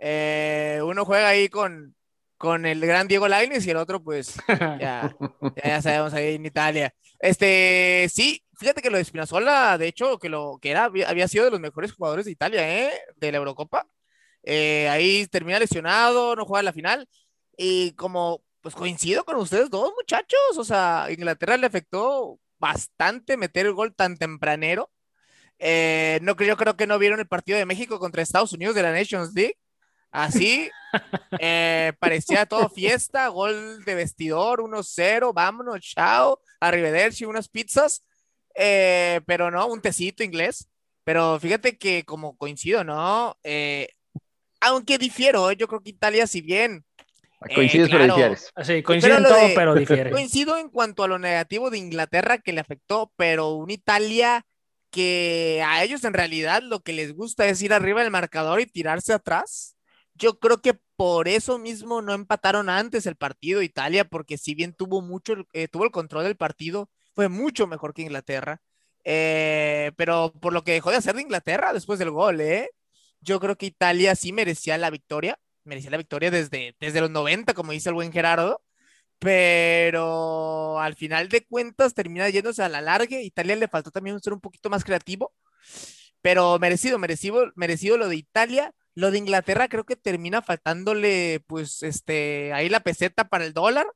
Eh, 0.00 0.80
uno 0.82 1.04
juega 1.04 1.28
ahí 1.28 1.48
con, 1.48 1.94
con 2.36 2.66
el 2.66 2.80
gran 2.80 3.06
Diego 3.06 3.28
Lainez 3.28 3.64
y 3.66 3.70
el 3.70 3.76
otro, 3.76 4.02
pues, 4.02 4.34
ya, 4.80 5.14
ya, 5.62 5.80
sabemos 5.80 6.12
ahí 6.12 6.34
en 6.34 6.44
Italia. 6.46 6.92
Este, 7.20 8.08
sí, 8.12 8.42
fíjate 8.56 8.82
que 8.82 8.90
lo 8.90 8.98
de 8.98 9.04
Spinazzola, 9.04 9.78
de 9.78 9.86
hecho, 9.86 10.18
que 10.18 10.28
lo 10.28 10.58
que 10.60 10.72
era, 10.72 10.86
había, 10.86 11.08
había 11.08 11.28
sido 11.28 11.44
de 11.44 11.52
los 11.52 11.60
mejores 11.60 11.92
jugadores 11.92 12.24
de 12.24 12.32
Italia, 12.32 12.78
¿eh? 12.86 12.90
De 13.14 13.30
la 13.30 13.38
Eurocopa. 13.38 13.86
Eh, 14.42 14.88
ahí 14.88 15.26
termina 15.28 15.58
lesionado, 15.58 16.36
no 16.36 16.44
juega 16.44 16.62
la 16.62 16.72
final. 16.72 17.08
Y 17.56 17.92
como, 17.92 18.42
pues 18.60 18.74
coincido 18.74 19.24
con 19.24 19.36
ustedes 19.36 19.70
dos, 19.70 19.92
muchachos. 19.96 20.58
O 20.58 20.64
sea, 20.64 21.08
Inglaterra 21.10 21.56
le 21.56 21.66
afectó 21.66 22.38
bastante 22.58 23.36
meter 23.36 23.66
el 23.66 23.72
gol 23.74 23.94
tan 23.94 24.16
tempranero. 24.16 24.90
Eh, 25.58 26.18
no, 26.22 26.36
yo 26.36 26.56
creo 26.56 26.76
que 26.76 26.86
no 26.86 26.98
vieron 26.98 27.20
el 27.20 27.28
partido 27.28 27.58
de 27.58 27.66
México 27.66 27.98
contra 27.98 28.22
Estados 28.22 28.52
Unidos 28.52 28.74
de 28.74 28.82
la 28.82 28.92
Nations 28.92 29.34
League. 29.34 29.56
Así, 30.10 30.68
eh, 31.40 31.92
parecía 32.00 32.46
todo 32.46 32.68
fiesta, 32.68 33.28
gol 33.28 33.84
de 33.84 33.94
vestidor, 33.94 34.60
1-0, 34.60 35.32
vámonos, 35.32 35.80
chao, 35.80 36.40
arrivederci, 36.58 37.24
unas 37.24 37.48
pizzas, 37.48 38.04
eh, 38.56 39.20
pero 39.26 39.50
no, 39.50 39.66
un 39.68 39.80
tecito 39.80 40.24
inglés. 40.24 40.68
Pero 41.04 41.38
fíjate 41.40 41.78
que 41.78 42.04
como 42.04 42.36
coincido, 42.36 42.84
¿no? 42.84 43.36
Eh, 43.42 43.88
aunque 44.60 44.98
difiero, 44.98 45.50
¿eh? 45.50 45.56
yo 45.56 45.66
creo 45.68 45.80
que 45.82 45.90
Italia, 45.90 46.26
si 46.26 46.40
bien 46.42 46.84
Coincides, 47.54 47.88
Eh, 47.88 47.90
pero 47.90 48.04
claro. 48.04 48.14
difieres. 48.16 48.52
Sí, 48.62 48.82
coinciden 48.82 49.16
Pero 49.16 49.20
lo 49.20 49.28
todo, 49.34 49.48
de- 49.48 49.54
pero 49.54 49.74
difiere. 49.74 50.10
Coincido 50.28 50.58
en 50.58 50.68
cuanto 50.68 51.02
a 51.04 51.08
lo 51.08 51.18
negativo 51.18 51.70
de 51.70 51.78
Inglaterra 51.78 52.36
que 52.38 52.52
le 52.52 52.60
afectó, 52.60 53.12
pero 53.16 53.50
un 53.54 53.70
Italia 53.70 54.44
que 54.90 55.62
a 55.66 55.82
ellos 55.82 56.04
en 56.04 56.12
realidad 56.12 56.62
lo 56.62 56.80
que 56.80 56.92
les 56.92 57.14
gusta 57.14 57.46
es 57.48 57.62
ir 57.62 57.72
arriba 57.72 58.02
del 58.02 58.10
marcador 58.10 58.60
y 58.60 58.66
tirarse 58.66 59.14
atrás. 59.14 59.76
Yo 60.14 60.38
creo 60.38 60.60
que 60.60 60.74
por 60.96 61.28
eso 61.28 61.58
mismo 61.58 62.02
no 62.02 62.12
empataron 62.12 62.68
antes 62.68 63.06
el 63.06 63.16
partido 63.16 63.62
Italia, 63.62 64.04
porque 64.04 64.36
si 64.36 64.54
bien 64.54 64.74
tuvo 64.74 65.00
mucho, 65.00 65.34
eh, 65.54 65.66
tuvo 65.68 65.84
el 65.84 65.90
control 65.92 66.24
del 66.24 66.36
partido, 66.36 66.90
fue 67.14 67.28
mucho 67.30 67.66
mejor 67.66 67.94
que 67.94 68.02
Inglaterra. 68.02 68.60
Eh, 69.04 69.92
pero 69.96 70.30
por 70.40 70.52
lo 70.52 70.62
que 70.62 70.72
dejó 70.72 70.90
de 70.90 70.98
hacer 70.98 71.14
de 71.14 71.22
Inglaterra 71.22 71.72
después 71.72 71.98
del 71.98 72.10
gol, 72.10 72.40
¿eh? 72.42 72.68
Yo 73.20 73.40
creo 73.40 73.56
que 73.56 73.66
Italia 73.66 74.14
sí 74.14 74.32
merecía 74.32 74.78
la 74.78 74.90
victoria, 74.90 75.38
merecía 75.64 75.90
la 75.90 75.96
victoria 75.98 76.30
desde, 76.30 76.76
desde 76.80 77.00
los 77.00 77.10
90, 77.10 77.54
como 77.54 77.72
dice 77.72 77.90
el 77.90 77.94
buen 77.94 78.12
Gerardo 78.12 78.62
pero 79.20 80.80
al 80.80 80.96
final 80.96 81.28
de 81.28 81.44
cuentas 81.46 81.94
termina 81.94 82.28
yéndose 82.30 82.62
a 82.62 82.70
la 82.70 82.80
larga. 82.80 83.20
Italia 83.20 83.54
le 83.54 83.68
faltó 83.68 83.90
también 83.90 84.18
ser 84.20 84.32
un 84.32 84.40
poquito 84.40 84.70
más 84.70 84.82
creativo, 84.82 85.34
pero 86.22 86.58
merecido, 86.58 86.98
merecido, 86.98 87.52
merecido 87.54 87.98
lo 87.98 88.08
de 88.08 88.16
Italia. 88.16 88.74
lo 88.94 89.10
de 89.10 89.18
Inglaterra 89.18 89.68
creo 89.68 89.84
que 89.84 89.96
termina 89.96 90.42
faltándole, 90.42 91.40
pues, 91.46 91.82
este, 91.82 92.52
ahí 92.52 92.68
la 92.68 92.80
peseta 92.80 93.28
para 93.28 93.44
el 93.46 93.52
dólar. 93.54 93.86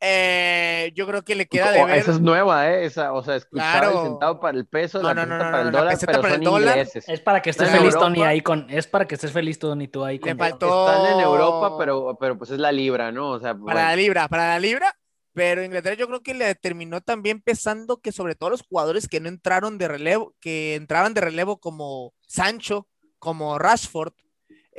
Eh, 0.00 0.92
yo 0.94 1.06
creo 1.06 1.22
que 1.22 1.34
le 1.34 1.46
queda 1.46 1.72
de 1.72 1.84
ver. 1.84 1.96
Esa 1.98 2.12
es 2.12 2.20
nueva, 2.20 2.70
¿eh? 2.70 2.84
Esa, 2.84 3.12
o 3.12 3.22
sea, 3.22 3.36
escuchaba 3.36 3.80
Claro. 3.80 4.02
el 4.02 4.08
centavo 4.08 4.40
para 4.40 4.56
el 4.56 4.66
peso, 4.66 5.00
No, 5.02 5.08
la 5.08 5.14
no, 5.14 5.26
no, 5.26 5.38
para 5.38 5.50
no, 5.50 5.58
el 5.58 5.64
la 5.72 5.78
dólar, 5.80 5.94
peseta 5.94 6.12
pero 6.12 6.22
para 6.22 6.34
son 6.34 6.42
el 6.42 6.44
dólar. 6.44 6.68
ingleses. 6.78 7.08
Es 7.08 7.20
para 7.20 7.42
que 7.42 7.50
estés 7.50 7.68
feliz, 7.68 7.86
Europa. 7.94 8.06
Tony, 8.06 8.22
ahí 8.22 8.40
con. 8.40 8.70
Es 8.70 8.86
para 8.86 9.06
que 9.08 9.14
estés 9.16 9.32
feliz, 9.32 9.58
Tony, 9.58 9.88
tú 9.88 10.04
ahí 10.04 10.18
Le 10.18 10.20
con. 10.30 10.38
faltó- 10.38 10.88
Están 10.90 11.14
en 11.14 11.20
Europa, 11.20 11.76
pero, 11.78 12.16
pero 12.20 12.38
pues 12.38 12.50
es 12.50 12.58
la 12.58 12.70
libra, 12.70 13.10
¿no? 13.10 13.30
O 13.32 13.38
sea, 13.40 13.54
para 13.54 13.58
bueno. 13.62 13.80
la 13.80 13.96
libra, 13.96 14.28
para 14.28 14.48
la 14.50 14.60
libra. 14.60 14.94
Pero 15.34 15.62
Inglaterra 15.64 15.94
yo 15.94 16.06
creo 16.08 16.22
que 16.22 16.34
le 16.34 16.52
terminó 16.56 17.00
también 17.00 17.40
pesando 17.40 18.00
que 18.00 18.10
sobre 18.10 18.34
todo 18.34 18.50
los 18.50 18.62
jugadores 18.68 19.06
que 19.08 19.20
no 19.20 19.28
entraron 19.28 19.78
de 19.78 19.86
relevo, 19.86 20.34
que 20.40 20.74
entraban 20.74 21.14
de 21.14 21.20
relevo 21.20 21.58
como 21.60 22.12
Sancho, 22.26 22.88
como 23.20 23.56
Rashford 23.58 24.12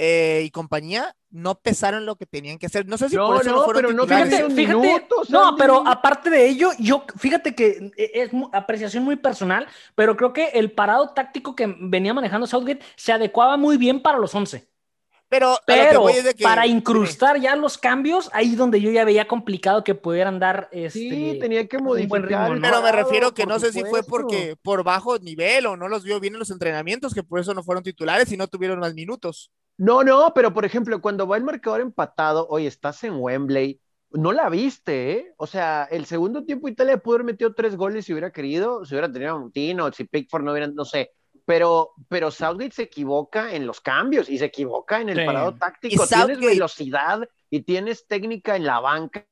eh, 0.02 0.44
y 0.46 0.50
compañía, 0.52 1.14
no 1.30 1.56
pesaron 1.60 2.06
lo 2.06 2.16
que 2.16 2.26
tenían 2.26 2.58
que 2.58 2.68
hacer. 2.68 2.88
No 2.88 2.98
sé 2.98 3.10
si 3.10 3.18
No, 3.18 3.28
por 3.28 3.42
eso 3.42 3.50
no, 3.52 3.58
no, 3.58 3.64
fueron 3.66 3.82
pero 3.82 3.94
no 3.94 4.04
titulares. 4.04 4.30
Fíjate, 4.30 4.46
Perdieron 4.56 4.82
fíjate, 4.82 4.98
minutos, 4.98 5.30
no, 5.30 5.56
pero 5.58 5.84
aparte 5.86 6.30
de 6.30 6.48
ello, 6.48 6.72
yo, 6.80 7.04
fíjate 7.18 7.54
que 7.54 7.92
es 7.98 8.32
mu- 8.32 8.50
apreciación 8.54 9.04
muy 9.04 9.18
personal, 9.18 9.68
pero 9.96 10.16
creo 10.16 10.32
que 10.32 10.48
el 10.54 10.72
parado 10.72 11.10
táctico 11.10 11.54
que 11.56 11.76
venía 11.80 12.14
manejando 12.14 12.48
Southgate 12.48 12.80
se 12.96 13.12
adecuaba 13.12 13.58
muy 13.58 13.76
bien 13.76 14.02
para 14.02 14.18
los 14.18 14.34
11. 14.34 14.70
Pero, 15.32 15.58
que 15.58 15.74
Pero 15.74 16.10
es 16.10 16.34
que- 16.34 16.44
para 16.44 16.66
incrustar 16.66 17.40
ya 17.40 17.56
los 17.56 17.78
cambios, 17.78 18.32
ahí 18.34 18.54
es 18.54 18.58
donde 18.58 18.82
yo 18.82 18.90
ya 18.90 19.06
veía 19.06 19.28
complicado 19.28 19.84
que 19.84 19.94
pudieran 19.94 20.40
dar 20.40 20.70
este, 20.72 20.98
Sí, 21.00 21.38
tenía 21.40 21.68
que 21.68 21.78
modificar. 21.78 22.50
ritmo. 22.50 22.62
Pero 22.68 22.82
me 22.82 22.92
refiero 22.92 23.32
que 23.36 23.44
por 23.44 23.54
no 23.54 23.60
sé 23.60 23.72
si 23.72 23.84
fue 23.84 24.02
porque 24.02 24.56
por 24.64 24.84
bajo 24.84 25.20
nivel 25.20 25.68
o 25.68 25.78
no 25.78 25.88
los 25.88 26.04
vio 26.04 26.20
bien 26.20 26.34
en 26.34 26.40
los 26.40 26.50
entrenamientos, 26.50 27.14
que 27.14 27.22
por 27.22 27.40
eso 27.40 27.54
no 27.54 27.62
fueron 27.64 27.84
titulares 27.84 28.32
y 28.32 28.38
no 28.38 28.48
tuvieron 28.48 28.80
más 28.80 28.96
minutos. 28.96 29.52
No, 29.80 30.04
no, 30.04 30.34
pero 30.36 30.54
por 30.54 30.66
ejemplo, 30.66 31.02
cuando 31.02 31.26
va 31.26 31.38
el 31.38 31.44
marcador 31.46 31.80
empatado, 31.80 32.46
oye, 32.50 32.68
estás 32.68 33.02
en 33.06 33.14
Wembley, 33.16 33.80
no 34.12 34.34
la 34.34 34.50
viste, 34.50 35.12
¿eh? 35.14 35.34
O 35.38 35.48
sea, 35.48 35.88
el 35.90 36.06
segundo 36.06 36.44
tiempo 36.44 36.68
Italia 36.68 36.98
pudo 36.98 37.16
haber 37.16 37.26
metido 37.26 37.54
tres 37.54 37.78
goles 37.78 38.04
si 38.06 38.12
hubiera 38.12 38.32
querido, 38.32 38.84
si 38.84 38.94
hubiera 38.94 39.10
tenido 39.10 39.36
a 39.36 39.40
Montino, 39.40 39.90
si 39.94 40.04
Pickford 40.04 40.44
no 40.44 40.52
hubiera, 40.52 40.68
no 40.68 40.84
sé, 40.84 41.12
pero, 41.46 41.92
pero 42.10 42.30
Southgate 42.30 42.72
se 42.76 42.84
equivoca 42.84 43.54
en 43.56 43.66
los 43.66 43.80
cambios 43.80 44.30
y 44.30 44.38
se 44.38 44.46
equivoca 44.46 45.00
en 45.00 45.10
el 45.10 45.20
Sí. 45.20 45.26
parado 45.26 45.56
táctico. 45.56 46.06
Tienes 46.06 46.38
Southgate- 46.40 46.46
velocidad 46.46 47.30
y 47.50 47.62
tienes 47.62 48.06
técnica 48.06 48.58
en 48.58 48.66
la 48.66 48.82
banca 48.82 49.26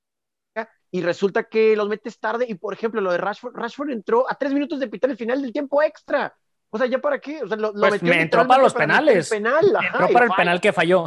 y 0.91 1.01
resulta 1.01 1.43
que 1.43 1.75
los 1.75 1.89
metes 1.89 2.19
tarde 2.19 2.45
y, 2.47 2.55
por 2.55 2.73
ejemplo, 2.73 3.01
lo 3.01 3.11
de 3.11 3.17
Rashford, 3.17 3.53
Rashford 3.53 3.89
entró 3.89 4.31
a 4.31 4.35
tres 4.35 4.53
minutos 4.53 4.79
de 4.79 4.87
pitar 4.87 5.09
el 5.09 5.17
final 5.17 5.41
del 5.41 5.51
tiempo 5.51 5.83
extra. 5.83 6.33
O 6.69 6.77
sea, 6.77 6.87
¿ya 6.87 6.99
para 6.99 7.19
qué? 7.19 7.41
O 7.43 7.47
sea, 7.47 7.57
lo, 7.57 7.71
lo 7.73 7.89
Pues 7.89 7.93
metió 7.93 8.09
me 8.09 8.21
entró 8.21 8.45
para 8.47 8.61
los 8.63 8.73
literalmente 8.73 9.03
penales. 9.13 9.31
el 9.31 9.37
penal, 9.37 9.75
ajá, 9.75 9.87
entró 9.87 10.09
para 10.13 10.25
el 10.25 10.29
falla. 10.31 10.37
penal 10.37 10.61
que 10.61 10.73
falló. 10.73 11.05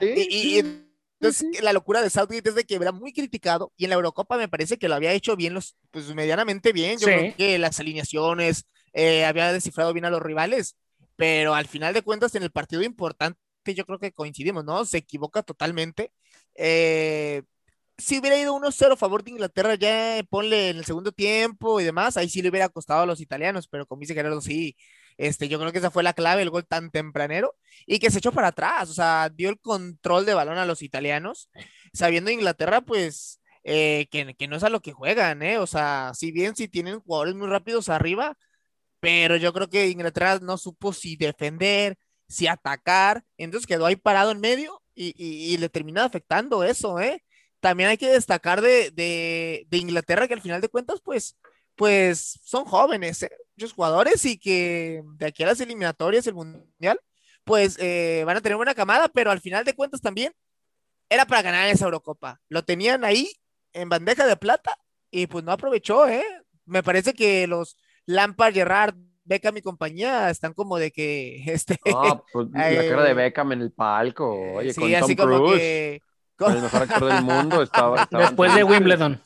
Sí, 0.00 0.12
Y, 0.16 0.20
y- 0.20 0.58
y 0.58 0.62
sí. 0.62 0.86
entonces 1.20 1.62
la 1.62 1.72
locura 1.72 2.02
de 2.02 2.10
Southgate 2.10 2.48
es 2.48 2.54
de 2.54 2.64
que 2.64 2.74
era 2.76 2.92
muy 2.92 3.12
criticado 3.12 3.72
y 3.76 3.84
en 3.84 3.90
la 3.90 3.96
Eurocopa 3.96 4.36
me 4.38 4.48
parece 4.48 4.78
que 4.78 4.88
lo 4.88 4.94
había 4.94 5.12
hecho 5.12 5.36
bien, 5.36 5.54
los, 5.54 5.76
pues 5.90 6.14
medianamente 6.14 6.72
bien. 6.72 6.98
Yo 6.98 7.06
Sí. 7.06 7.12
creo 7.12 7.36
que 7.36 7.58
las 7.58 7.78
alineaciones, 7.80 8.64
eh, 8.92 9.24
había 9.24 9.52
descifrado 9.52 9.92
bien 9.92 10.04
a 10.06 10.10
los 10.10 10.22
rivales, 10.22 10.76
pero 11.16 11.54
al 11.54 11.66
final 11.66 11.94
de 11.94 12.02
cuentas 12.02 12.34
en 12.34 12.42
el 12.42 12.50
partido 12.50 12.82
importante 12.82 13.38
yo 13.66 13.84
creo 13.86 13.98
que 13.98 14.12
coincidimos, 14.12 14.64
¿no? 14.64 14.84
Se 14.84 14.98
equivoca 14.98 15.42
totalmente. 15.42 16.12
Eh, 16.56 17.42
si 18.00 18.18
hubiera 18.18 18.36
ido 18.38 18.54
1-0 18.54 18.94
a 18.94 18.96
favor 18.96 19.22
de 19.24 19.30
Inglaterra, 19.30 19.74
ya 19.76 20.22
ponle 20.28 20.70
en 20.70 20.78
el 20.78 20.84
segundo 20.84 21.12
tiempo 21.12 21.80
y 21.80 21.84
demás, 21.84 22.16
ahí 22.16 22.28
sí 22.28 22.42
le 22.42 22.48
hubiera 22.50 22.68
costado 22.68 23.02
a 23.02 23.06
los 23.06 23.20
italianos, 23.20 23.68
pero 23.68 23.86
como 23.86 24.00
dice 24.00 24.14
Gerardo, 24.14 24.40
sí, 24.40 24.76
este, 25.16 25.48
yo 25.48 25.58
creo 25.58 25.72
que 25.72 25.78
esa 25.78 25.90
fue 25.90 26.02
la 26.02 26.12
clave, 26.14 26.42
el 26.42 26.50
gol 26.50 26.66
tan 26.66 26.90
tempranero 26.90 27.54
y 27.86 27.98
que 27.98 28.10
se 28.10 28.18
echó 28.18 28.32
para 28.32 28.48
atrás, 28.48 28.90
o 28.90 28.94
sea, 28.94 29.30
dio 29.34 29.50
el 29.50 29.60
control 29.60 30.26
de 30.26 30.34
balón 30.34 30.58
a 30.58 30.66
los 30.66 30.82
italianos, 30.82 31.50
sabiendo 31.92 32.30
Inglaterra, 32.30 32.80
pues, 32.80 33.40
eh, 33.64 34.06
que, 34.10 34.34
que 34.34 34.48
no 34.48 34.56
es 34.56 34.64
a 34.64 34.70
lo 34.70 34.80
que 34.80 34.92
juegan, 34.92 35.42
¿eh? 35.42 35.58
O 35.58 35.66
sea, 35.66 36.12
si 36.14 36.32
bien 36.32 36.56
si 36.56 36.68
tienen 36.68 37.00
jugadores 37.00 37.34
muy 37.34 37.48
rápidos 37.48 37.88
arriba, 37.88 38.36
pero 39.00 39.36
yo 39.36 39.52
creo 39.52 39.68
que 39.68 39.88
Inglaterra 39.88 40.38
no 40.40 40.58
supo 40.58 40.92
si 40.92 41.16
defender, 41.16 41.96
si 42.28 42.46
atacar, 42.46 43.24
entonces 43.38 43.66
quedó 43.66 43.86
ahí 43.86 43.96
parado 43.96 44.30
en 44.32 44.40
medio 44.40 44.82
y, 44.94 45.08
y- 45.16 45.54
y 45.54 45.58
le 45.58 45.68
termina 45.68 46.04
afectando 46.04 46.62
eso, 46.64 47.00
¿eh? 47.00 47.22
También 47.60 47.90
hay 47.90 47.98
que 47.98 48.10
destacar 48.10 48.60
de, 48.62 48.90
de- 48.92 49.66
de 49.68 49.78
Inglaterra 49.78 50.26
que 50.28 50.34
al 50.34 50.40
final 50.42 50.60
de 50.60 50.68
cuentas, 50.68 51.00
pues, 51.02 51.36
pues 51.76 52.40
son 52.44 52.64
jóvenes, 52.64 53.22
¿eh? 53.22 53.30
Muchos 53.56 53.72
jugadores 53.74 54.24
y 54.24 54.38
que 54.38 55.02
de 55.16 55.26
aquí 55.26 55.42
a 55.42 55.46
las 55.46 55.60
eliminatorias, 55.60 56.26
el 56.26 56.34
mundial, 56.34 57.00
pues 57.44 57.76
eh, 57.80 58.22
van 58.26 58.36
a 58.36 58.40
tener 58.40 58.56
buena 58.56 58.74
camada, 58.74 59.08
pero 59.08 59.30
al 59.30 59.40
final 59.40 59.64
de 59.64 59.74
cuentas 59.74 60.00
también 60.00 60.32
era 61.08 61.26
para 61.26 61.42
ganar 61.42 61.68
esa 61.68 61.84
Eurocopa. 61.86 62.40
Lo 62.48 62.64
tenían 62.64 63.04
ahí 63.04 63.30
en 63.72 63.88
bandeja 63.88 64.26
de 64.26 64.36
plata 64.36 64.78
y 65.10 65.26
pues 65.26 65.44
no 65.44 65.52
aprovechó, 65.52 66.08
¿eh? 66.08 66.24
Me 66.66 66.82
parece 66.82 67.14
que 67.14 67.46
los 67.46 67.76
Lampard, 68.06 68.54
Gerrard, 68.54 68.94
Beckham 69.24 69.56
y 69.58 69.62
compañía 69.62 70.30
están 70.30 70.54
como 70.54 70.78
de 70.78 70.90
que 70.92 71.42
este 71.46 71.78
No, 71.84 72.24
pues, 72.32 72.48
la 72.52 72.70
Eh, 72.70 72.88
cara 72.88 73.02
de 73.04 73.14
Beckham 73.14 73.52
en 73.52 73.62
el 73.62 73.72
palco, 73.72 74.52
oye, 74.54 74.74
sí, 74.74 74.80
con 74.80 74.90
Tom 74.98 74.98
así 75.04 75.16
como 75.16 75.38
Cruise, 75.38 75.50
que 75.50 76.02
con 76.40 76.56
el 76.56 76.62
mejor 76.62 76.82
actor 76.82 77.04
del 77.04 77.22
mundo, 77.22 77.62
estaba, 77.62 78.08
Después 78.10 78.54
de. 78.54 78.64
Wimbledon. 78.64 79.20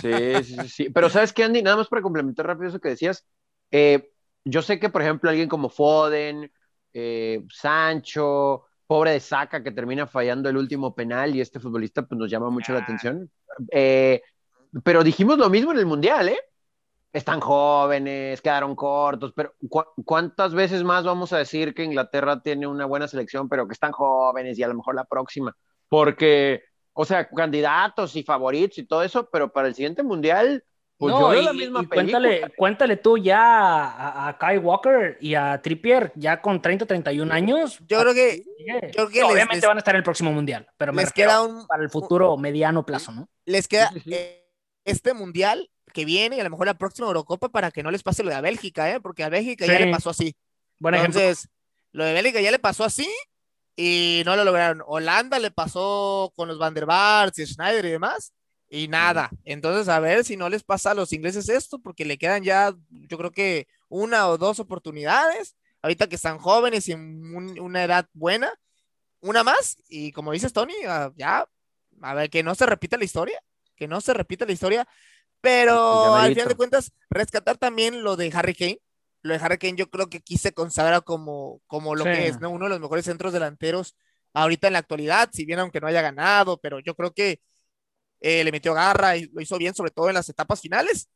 Sí, 0.00 0.12
sí, 0.44 0.54
sí, 0.62 0.68
sí. 0.68 0.90
Pero 0.90 1.08
¿sabes 1.08 1.32
qué, 1.32 1.44
Andy? 1.44 1.62
Nada 1.62 1.76
más 1.78 1.88
para 1.88 2.02
complementar 2.02 2.46
rápido 2.46 2.68
eso 2.68 2.80
que 2.80 2.90
decías. 2.90 3.26
eh, 3.70 4.10
yo 4.44 4.62
sé 4.62 4.80
que, 4.80 4.88
por 4.88 5.02
ejemplo, 5.02 5.28
alguien 5.28 5.48
como 5.48 5.68
Foden, 5.68 6.50
eh, 6.94 7.44
Sancho, 7.50 8.64
pobre 8.86 9.12
de 9.12 9.20
Saka, 9.20 9.62
que 9.62 9.70
termina 9.70 10.06
fallando 10.06 10.48
el 10.48 10.56
último 10.56 10.94
penal 10.94 11.34
y 11.36 11.40
este 11.40 11.60
futbolista 11.60 12.02
pues 12.06 12.18
nos 12.18 12.30
llama 12.30 12.50
mucho 12.50 12.72
la 12.72 12.80
atención. 12.80 13.30
Eh, 13.70 14.22
pero 14.82 15.04
dijimos 15.04 15.36
lo 15.38 15.50
mismo 15.50 15.72
en 15.72 15.78
el 15.78 15.86
Mundial, 15.86 16.30
¿eh? 16.30 16.38
Están 17.12 17.40
jóvenes, 17.40 18.40
quedaron 18.40 18.74
cortos, 18.76 19.32
pero 19.34 19.52
¿cu- 19.68 19.84
¿cuántas 20.04 20.54
veces 20.54 20.84
más 20.84 21.04
vamos 21.04 21.32
a 21.32 21.38
decir 21.38 21.74
que 21.74 21.84
Inglaterra 21.84 22.40
tiene 22.40 22.66
una 22.66 22.86
buena 22.86 23.08
selección, 23.08 23.48
pero 23.48 23.66
que 23.66 23.72
están 23.74 23.92
jóvenes 23.92 24.58
y 24.58 24.62
a 24.62 24.68
lo 24.68 24.74
mejor 24.74 24.94
la 24.94 25.04
próxima? 25.04 25.54
Porque, 25.90 26.62
o 26.92 27.04
sea, 27.04 27.28
candidatos 27.28 28.14
y 28.16 28.22
favoritos 28.22 28.78
y 28.78 28.84
todo 28.86 29.02
eso, 29.02 29.28
pero 29.30 29.52
para 29.52 29.66
el 29.68 29.74
siguiente 29.74 30.04
mundial, 30.04 30.64
pues 30.96 31.12
No, 31.14 31.34
yo 31.34 31.40
y- 31.40 31.44
la 31.44 31.52
misma 31.52 31.82
y 31.82 31.86
película. 31.88 32.18
cuéntale, 32.28 32.54
cuéntale 32.56 32.96
tú 32.96 33.18
ya 33.18 33.40
a, 33.40 34.28
a 34.28 34.38
Kai 34.38 34.58
Walker 34.58 35.18
y 35.20 35.34
a 35.34 35.60
Trippier, 35.60 36.12
ya 36.14 36.40
con 36.40 36.62
30, 36.62 36.86
31 36.86 37.32
años. 37.32 37.78
yo 37.88 38.00
creo 38.00 38.14
que 38.14 38.44
yo 38.66 38.80
creo 38.92 39.08
que 39.08 39.22
obviamente 39.24 39.56
les- 39.56 39.66
van 39.66 39.78
a 39.78 39.80
estar 39.80 39.94
en 39.94 39.98
el 39.98 40.04
próximo 40.04 40.30
mundial, 40.30 40.68
pero 40.76 40.92
me 40.92 41.02
les 41.02 41.12
queda 41.12 41.42
un 41.42 41.66
para 41.66 41.82
el 41.82 41.90
futuro 41.90 42.36
mediano 42.36 42.86
plazo, 42.86 43.10
¿no? 43.12 43.28
les 43.46 43.66
queda 43.66 43.90
eh, 44.06 44.46
este 44.84 45.12
mundial 45.12 45.68
que 45.92 46.04
viene 46.04 46.36
y 46.36 46.40
a 46.40 46.44
lo 46.44 46.50
mejor 46.50 46.66
la 46.66 46.74
próxima 46.78 47.08
Eurocopa 47.08 47.48
para 47.48 47.72
que 47.72 47.82
no 47.82 47.90
les 47.90 48.04
pase 48.04 48.22
lo 48.22 48.30
de 48.30 48.36
a 48.36 48.40
Bélgica, 48.40 48.88
¿eh? 48.94 49.00
Porque 49.00 49.24
a 49.24 49.28
Bélgica 49.28 49.66
ya 49.66 49.78
le 49.80 49.90
pasó 49.90 50.10
así. 50.10 50.36
Buen 50.78 50.94
ejemplo. 50.94 51.18
Entonces, 51.20 51.48
lo 51.90 52.04
de 52.04 52.12
Bélgica 52.12 52.40
ya 52.40 52.52
le 52.52 52.60
pasó 52.60 52.84
así 52.84 53.08
y 53.80 54.22
no 54.26 54.36
lo 54.36 54.44
lograron. 54.44 54.82
Holanda 54.86 55.38
le 55.38 55.50
pasó 55.50 56.32
con 56.36 56.48
los 56.48 56.58
Van 56.58 56.74
der 56.74 56.84
Vaart 56.84 57.38
y 57.38 57.46
Schneider 57.46 57.84
y 57.86 57.90
demás 57.92 58.32
y 58.68 58.88
nada. 58.88 59.30
Entonces, 59.44 59.88
a 59.88 59.98
ver 60.00 60.22
si 60.24 60.36
no 60.36 60.48
les 60.50 60.62
pasa 60.62 60.90
a 60.90 60.94
los 60.94 61.12
ingleses 61.14 61.48
esto, 61.48 61.78
porque 61.78 62.04
le 62.04 62.18
quedan 62.18 62.42
ya, 62.44 62.74
yo 62.90 63.16
creo 63.16 63.30
que 63.32 63.66
una 63.88 64.28
o 64.28 64.36
dos 64.36 64.60
oportunidades, 64.60 65.56
ahorita 65.82 66.08
que 66.08 66.16
están 66.16 66.38
jóvenes 66.38 66.88
y 66.88 66.92
en 66.92 67.34
un- 67.34 67.58
una 67.58 67.82
edad 67.82 68.06
buena, 68.12 68.52
una 69.20 69.42
más 69.44 69.78
y 69.88 70.12
como 70.12 70.32
dices, 70.32 70.52
Tony, 70.52 70.74
ah, 70.86 71.10
ya, 71.16 71.48
a 72.02 72.14
ver, 72.14 72.28
que 72.28 72.42
no 72.42 72.54
se 72.54 72.66
repita 72.66 72.98
la 72.98 73.04
historia, 73.04 73.42
que 73.76 73.88
no 73.88 74.00
se 74.02 74.12
repita 74.12 74.44
la 74.44 74.52
historia, 74.52 74.86
pero 75.40 75.74
al 76.16 76.28
final 76.34 76.48
de 76.48 76.54
cuentas, 76.56 76.92
rescatar 77.08 77.56
también 77.56 78.02
lo 78.02 78.16
de 78.16 78.30
Harry 78.34 78.54
Kane. 78.54 78.80
Lo 79.22 79.34
de 79.34 79.44
Harry 79.44 79.58
Kane 79.58 79.76
yo 79.76 79.90
creo 79.90 80.08
que 80.08 80.18
aquí 80.18 80.38
se 80.38 80.52
consagra 80.52 81.00
como, 81.00 81.60
como 81.66 81.94
lo 81.94 82.04
Sí. 82.04 82.10
que 82.10 82.28
es, 82.28 82.40
¿no? 82.40 82.50
Uno 82.50 82.66
de 82.66 82.70
los 82.70 82.80
mejores 82.80 83.04
centros 83.04 83.32
delanteros 83.32 83.96
ahorita 84.32 84.68
en 84.68 84.74
la 84.74 84.78
actualidad, 84.80 85.30
si 85.32 85.44
bien 85.44 85.58
aunque 85.58 85.80
no 85.80 85.86
haya 85.86 86.02
ganado, 86.02 86.58
pero 86.60 86.80
yo 86.80 86.94
creo 86.94 87.12
que 87.12 87.40
eh, 88.20 88.44
le 88.44 88.52
metió 88.52 88.74
garra 88.74 89.16
y 89.16 89.26
lo 89.32 89.40
hizo 89.40 89.58
bien, 89.58 89.74
sobre 89.74 89.90
todo 89.90 90.08
en 90.08 90.14
las 90.14 90.28
etapas 90.28 90.60
finales. 90.60 91.08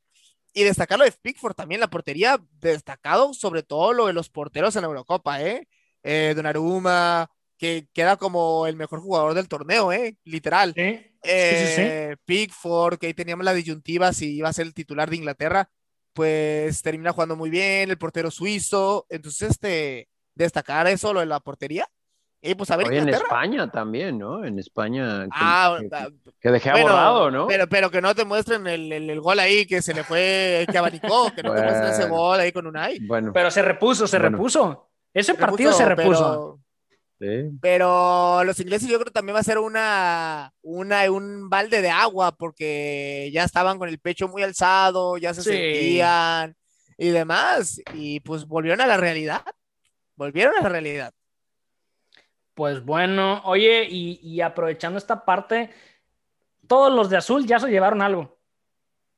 Y 0.52 0.62
destacar 0.62 0.98
lo 0.98 1.04
de 1.04 1.12
Pickford 1.12 1.54
también, 1.54 1.80
la 1.80 1.90
portería, 1.90 2.40
destacado 2.60 3.34
sobre 3.34 3.62
todo 3.62 3.92
lo 3.92 4.06
de 4.06 4.12
los 4.12 4.30
porteros 4.30 4.76
en 4.76 4.82
la 4.82 4.88
Eurocopa, 4.88 5.42
¿eh? 5.42 5.68
eh 6.02 6.32
Donnarumma, 6.36 7.28
que 7.58 7.88
queda 7.92 8.16
como 8.16 8.66
el 8.66 8.76
mejor 8.76 9.00
jugador 9.00 9.34
del 9.34 9.48
torneo, 9.48 9.92
¿eh? 9.92 10.16
Literal. 10.24 10.72
Sí, 10.74 10.96
sí, 11.22 11.66
sí. 11.74 11.82
Eh, 11.82 12.16
Pickford, 12.24 12.98
que 12.98 13.08
ahí 13.08 13.14
teníamos 13.14 13.44
la 13.44 13.54
disyuntiva 13.54 14.12
si 14.12 14.36
iba 14.36 14.48
a 14.48 14.52
ser 14.52 14.66
el 14.66 14.74
titular 14.74 15.10
de 15.10 15.16
Inglaterra, 15.16 15.70
pues 16.14 16.80
termina 16.82 17.12
jugando 17.12 17.36
muy 17.36 17.50
bien, 17.50 17.90
el 17.90 17.98
portero 17.98 18.30
suizo, 18.30 19.04
entonces 19.10 19.50
este, 19.50 20.08
destacar 20.34 20.86
eso, 20.86 21.12
lo 21.12 21.20
de 21.20 21.26
la 21.26 21.40
portería, 21.40 21.86
y 22.40 22.54
pues 22.54 22.70
a 22.70 22.76
ver 22.76 22.88
Oye, 22.88 22.98
en. 22.98 23.08
España 23.08 23.70
también, 23.70 24.18
¿no? 24.18 24.44
En 24.44 24.58
España, 24.58 25.24
que, 25.24 25.30
Ah, 25.32 25.78
que- 25.80 26.12
que 26.40 26.50
dejé 26.50 26.72
bueno, 26.72 27.30
¿no? 27.30 27.46
Pero, 27.46 27.66
pero 27.68 27.90
que 27.90 28.00
no 28.02 28.14
te 28.14 28.24
muestren 28.24 28.66
el, 28.66 28.92
el- 28.92 29.10
el 29.10 29.20
gol 29.20 29.38
ahí 29.40 29.66
que 29.66 29.80
se 29.82 29.94
le 29.94 30.04
fue, 30.04 30.66
que 30.70 30.78
abanicó, 30.78 31.32
que 31.34 31.42
no 31.42 31.54
te 31.54 31.62
muestren 31.62 31.90
ese 31.90 32.06
gol 32.08 32.38
ahí 32.40 32.52
con 32.52 32.66
Unai. 32.66 32.98
Bueno, 33.00 33.32
Pero 33.32 33.50
se 33.50 33.62
repuso, 33.62 34.06
se 34.06 34.18
Bueno. 34.18 34.36
repuso. 34.36 34.90
Ese 35.12 35.34
partido 35.34 35.72
se 35.72 35.84
repuso. 35.84 36.08
pero- 36.18 36.63
Sí. 37.24 37.58
Pero 37.60 38.44
los 38.44 38.58
ingleses 38.60 38.88
yo 38.88 38.96
creo 38.98 39.06
que 39.06 39.10
también 39.12 39.34
va 39.36 39.40
a 39.40 39.44
ser 39.44 39.58
una, 39.58 40.52
una, 40.62 41.10
un 41.10 41.48
balde 41.48 41.80
de 41.80 41.90
agua 41.90 42.36
porque 42.36 43.30
ya 43.32 43.44
estaban 43.44 43.78
con 43.78 43.88
el 43.88 43.98
pecho 43.98 44.28
muy 44.28 44.42
alzado, 44.42 45.16
ya 45.16 45.32
se 45.32 45.42
Sí. 45.42 45.50
sentían 45.50 46.56
y 46.98 47.08
demás. 47.10 47.80
Y 47.94 48.20
pues 48.20 48.46
volvieron 48.46 48.80
a 48.80 48.86
la 48.86 48.96
realidad. 48.96 49.42
Volvieron 50.16 50.54
a 50.58 50.62
la 50.62 50.68
realidad. 50.68 51.12
Pues 52.54 52.84
bueno, 52.84 53.42
oye, 53.44 53.84
y, 53.88 54.20
y 54.22 54.40
aprovechando 54.40 54.98
esta 54.98 55.24
parte, 55.24 55.70
todos 56.68 56.92
los 56.92 57.10
de 57.10 57.16
azul 57.16 57.46
ya 57.46 57.58
se 57.58 57.68
llevaron 57.68 58.00
algo. 58.00 58.38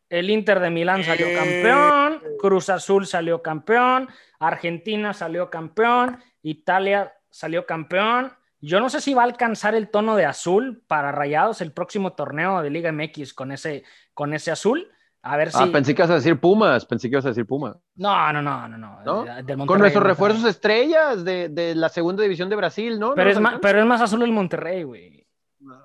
El 0.08 0.30
Inter 0.30 0.60
de 0.60 0.70
Milán 0.70 1.02
salió 1.04 1.26
Eh. 1.26 1.34
campeón, 1.34 2.22
Cruz 2.38 2.70
Azul 2.70 3.06
salió 3.06 3.42
campeón, 3.42 4.08
Argentina 4.38 5.12
salió 5.12 5.50
campeón, 5.50 6.22
Italia 6.42 7.12
salió 7.36 7.66
campeón. 7.66 8.32
Yo 8.60 8.80
no 8.80 8.88
sé 8.88 9.00
si 9.00 9.12
va 9.12 9.22
a 9.22 9.26
alcanzar 9.26 9.74
el 9.74 9.90
tono 9.90 10.16
de 10.16 10.24
azul 10.24 10.82
para 10.86 11.12
Rayados 11.12 11.60
el 11.60 11.72
próximo 11.72 12.14
torneo 12.14 12.62
de 12.62 12.70
Liga 12.70 12.90
MX 12.90 13.34
con 13.34 13.52
ese, 13.52 13.84
con 14.14 14.32
ese 14.32 14.50
azul. 14.50 14.90
A 15.20 15.36
ver 15.36 15.50
si. 15.50 15.58
Ah, 15.62 15.68
pensé 15.70 15.94
que 15.94 16.00
ibas 16.00 16.10
a 16.10 16.14
decir 16.14 16.40
Pumas, 16.40 16.86
pensé 16.86 17.08
que 17.08 17.14
ibas 17.14 17.26
a 17.26 17.30
decir 17.30 17.46
Pumas. 17.46 17.76
No, 17.96 18.32
no, 18.32 18.40
no, 18.40 18.68
no, 18.68 18.78
no. 18.78 19.02
¿No? 19.04 19.24
Del 19.42 19.66
Con 19.66 19.78
nuestros 19.78 20.04
refuerzos 20.04 20.44
estrellas 20.44 21.24
de, 21.24 21.48
de 21.50 21.74
la 21.74 21.90
segunda 21.90 22.22
división 22.22 22.48
de 22.48 22.56
Brasil, 22.56 22.98
¿no? 22.98 23.14
Pero 23.14 23.26
¿No 23.26 23.30
es, 23.30 23.40
más, 23.40 23.58
pero 23.60 23.80
es 23.80 23.86
más 23.86 24.00
azul 24.00 24.22
el 24.22 24.32
Monterrey, 24.32 24.84
güey. 24.84 25.26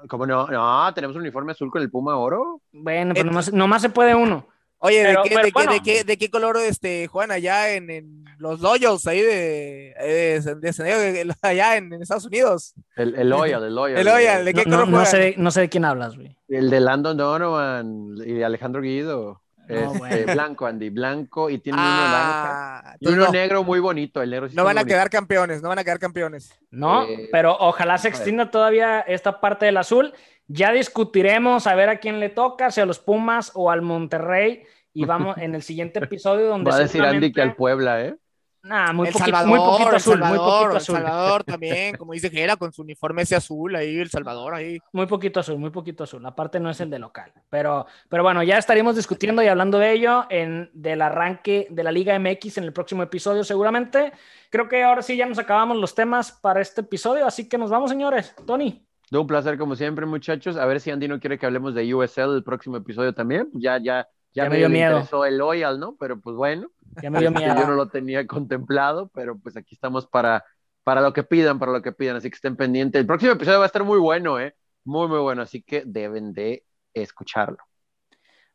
¿Cómo 0.08 0.26
no? 0.26 0.48
No, 0.48 0.94
tenemos 0.94 1.16
un 1.16 1.24
uniforme 1.24 1.52
azul 1.52 1.72
con 1.72 1.82
el 1.82 1.90
Puma 1.90 2.16
oro. 2.16 2.62
Bueno, 2.72 3.14
pero 3.14 3.26
nomás, 3.26 3.52
nomás 3.52 3.82
se 3.82 3.90
puede 3.90 4.16
uno. 4.16 4.48
Oye, 4.84 5.04
Pero- 5.04 5.24
¿de, 5.24 5.30
qué, 5.30 5.36
pero 5.36 5.46
de, 5.46 5.52
qué, 5.52 5.54
bueno. 5.54 5.72
de, 5.74 5.82
qué, 5.82 6.04
de 6.04 6.18
qué 6.18 6.30
color 6.32 6.58
este, 6.58 7.08
juegan 7.08 7.32
allá 7.32 7.74
en, 7.76 7.90
en 7.92 8.26
los 8.40 8.60
Loyals 8.62 9.06
ahí 9.06 9.22
de, 9.22 9.94
de, 10.00 10.42
de, 10.42 10.72
de- 10.72 11.24
de- 11.26 11.36
allá 11.44 11.78
en, 11.78 11.94
en 11.94 12.02
Estados 12.02 12.26
Unidos? 12.26 12.74
El, 12.96 13.14
el 13.16 13.30
Loyal, 13.30 13.64
el 13.68 13.76
Loyal. 13.76 13.98
El 14.00 14.06
Loyal, 14.06 14.46
¿de 14.46 14.54
qué 14.56 14.66
No, 14.66 14.78
color 14.78 14.88
no 14.90 15.06
sé, 15.06 15.36
no 15.38 15.52
sé 15.52 15.62
de 15.62 15.70
quién 15.70 15.86
hablas, 15.86 16.16
güey. 16.16 16.36
El 16.50 16.70
de 16.72 16.80
Landon 16.80 17.16
Donovan 17.16 18.16
y 18.26 18.34
de 18.34 18.44
Alejandro 18.46 18.82
Guido. 18.82 19.42
No, 19.70 20.06
Este. 20.06 20.34
Blanco, 20.34 20.66
Andy, 20.66 20.90
blanco 20.90 21.50
y 21.50 21.60
tiene 21.60 21.78
uno. 21.78 21.88
Ah, 21.88 22.96
Y 23.00 23.08
uno 23.08 23.26
no, 23.28 23.32
negro 23.32 23.64
muy 23.64 23.80
bonito. 23.80 24.22
El 24.22 24.30
negro 24.32 24.50
sí 24.50 24.56
no 24.56 24.66
van 24.66 24.78
a 24.78 24.84
quedar 24.84 25.10
campeones, 25.10 25.62
no 25.62 25.70
van 25.70 25.80
a 25.80 25.84
quedar 25.86 26.00
campeones. 26.00 26.52
No, 26.72 27.04
Eh, 27.06 27.30
pero 27.32 27.56
ojalá 27.58 27.98
se 27.98 28.10
extienda 28.10 28.52
todavía 28.52 29.00
esta 29.02 29.40
parte 29.40 29.68
del 29.68 29.78
azul. 29.78 30.14
Ya 30.54 30.72
discutiremos 30.72 31.66
a 31.66 31.76
ver 31.76 31.90
a 31.90 32.00
quién 32.00 32.20
le 32.20 32.30
toca, 32.30 32.72
si 32.72 32.82
a 32.82 32.86
los 32.86 33.00
Pumas 33.00 33.52
o 33.56 33.72
al 33.72 33.82
Monterrey. 33.82 34.64
Y 34.94 35.06
vamos 35.06 35.38
en 35.38 35.56
el 35.56 35.62
siguiente 35.62 36.00
episodio 36.00 36.48
donde. 36.48 36.70
Va 36.70 36.76
a 36.76 36.80
decir 36.80 37.02
Andy 37.02 37.32
que 37.32 37.42
al 37.42 37.56
Puebla, 37.56 38.06
¿eh? 38.06 38.16
Nah, 38.64 38.94
muy, 38.94 39.08
el 39.08 39.14
poquito, 39.14 39.32
Salvador, 39.32 39.50
muy 39.50 39.58
poquito 39.58 39.90
el 39.90 39.96
azul, 39.96 40.20
muy 40.20 40.28
Salvador, 40.28 40.52
poquito 40.52 40.72
El 40.72 40.78
azul. 40.78 40.96
Salvador 40.96 41.44
también, 41.44 41.96
como 41.98 42.14
dice 42.14 42.30
Gera, 42.30 42.58
con 42.58 42.72
su 42.72 42.84
uniforme 42.84 43.24
ese 43.24 43.36
azul 43.36 43.76
ahí, 43.76 43.98
El 43.98 44.10
Salvador 44.10 44.54
ahí. 44.54 44.78
Muy 44.92 45.08
poquito 45.08 45.40
azul, 45.40 45.58
muy 45.58 45.72
poquito 45.72 46.04
azul. 46.04 46.24
Aparte 46.26 46.60
no 46.60 46.70
es 46.70 46.80
el 46.80 46.90
de 46.90 47.00
local. 47.00 47.34
Pero, 47.50 47.88
pero 48.08 48.22
bueno, 48.22 48.44
ya 48.44 48.58
estaremos 48.60 48.96
discutiendo 48.96 49.42
y 49.42 49.48
hablando 49.48 49.80
de 49.80 49.94
ello 49.94 50.26
en 50.30 50.70
del 50.74 51.02
arranque 51.02 51.68
de 51.72 51.84
la 51.84 51.92
Liga 51.92 52.18
MX 52.20 52.60
en 52.60 52.66
el 52.66 52.74
próximo 52.74 53.02
episodio 53.02 53.44
seguramente. 53.44 54.12
Creo 54.52 54.68
que 54.68 54.84
ahora 54.84 55.02
sí 55.02 55.16
ya 55.16 55.26
nos 55.26 55.40
acabamos 55.40 55.78
los 55.78 55.96
temas 55.96 56.32
para 56.32 56.62
este 56.62 56.82
episodio, 56.82 57.26
así 57.26 57.50
que 57.50 57.58
nos 57.58 57.72
vamos, 57.72 57.90
señores. 57.90 58.36
Tony. 58.46 58.86
De 59.12 59.18
un 59.20 59.28
placer 59.28 59.58
como 59.58 59.76
siempre, 59.76 60.06
muchachos. 60.06 60.56
A 60.56 60.66
ver 60.66 60.80
si 60.80 60.90
Andy 60.90 61.08
no 61.08 61.20
quiere 61.20 61.38
que 61.38 61.46
hablemos 61.46 61.76
de 61.76 61.94
USL 61.94 62.34
el 62.36 62.44
próximo 62.44 62.78
episodio 62.78 63.14
también. 63.14 63.50
Ya, 63.54 63.78
ya, 63.78 64.08
ya, 64.34 64.44
Ya 64.44 64.44
me 64.46 64.52
medio 64.52 64.68
dio 64.70 64.74
miedo. 64.78 64.92
interesó 64.92 65.26
el 65.26 65.38
Loyal, 65.38 65.80
¿no? 65.80 65.98
Pero 66.00 66.20
pues 66.20 66.36
bueno. 66.36 66.72
Ya 67.02 67.10
me 67.12 67.20
dio 67.20 67.30
miedo. 67.32 67.54
Yo 67.54 67.68
no 67.68 67.76
lo 67.76 67.90
tenía 67.90 68.26
contemplado, 68.26 69.12
pero 69.14 69.38
pues 69.38 69.58
aquí 69.58 69.76
estamos 69.76 70.08
para, 70.08 70.46
para 70.84 71.02
lo 71.02 71.12
que 71.12 71.24
pidan, 71.24 71.60
para 71.60 71.74
lo 71.74 71.82
que 71.82 71.92
pidan, 71.92 72.16
así 72.16 72.30
que 72.30 72.36
estén 72.36 72.56
pendientes. 72.56 73.00
El 73.02 73.06
próximo 73.06 73.34
episodio 73.34 73.60
va 73.60 73.66
a 73.66 73.68
estar 73.68 73.84
muy 73.84 74.00
bueno, 74.00 74.40
¿eh? 74.40 74.56
Muy, 74.86 75.08
muy 75.10 75.20
bueno, 75.20 75.42
así 75.42 75.62
que 75.62 75.84
deben 75.86 76.32
de 76.32 76.64
escucharlo. 76.94 77.58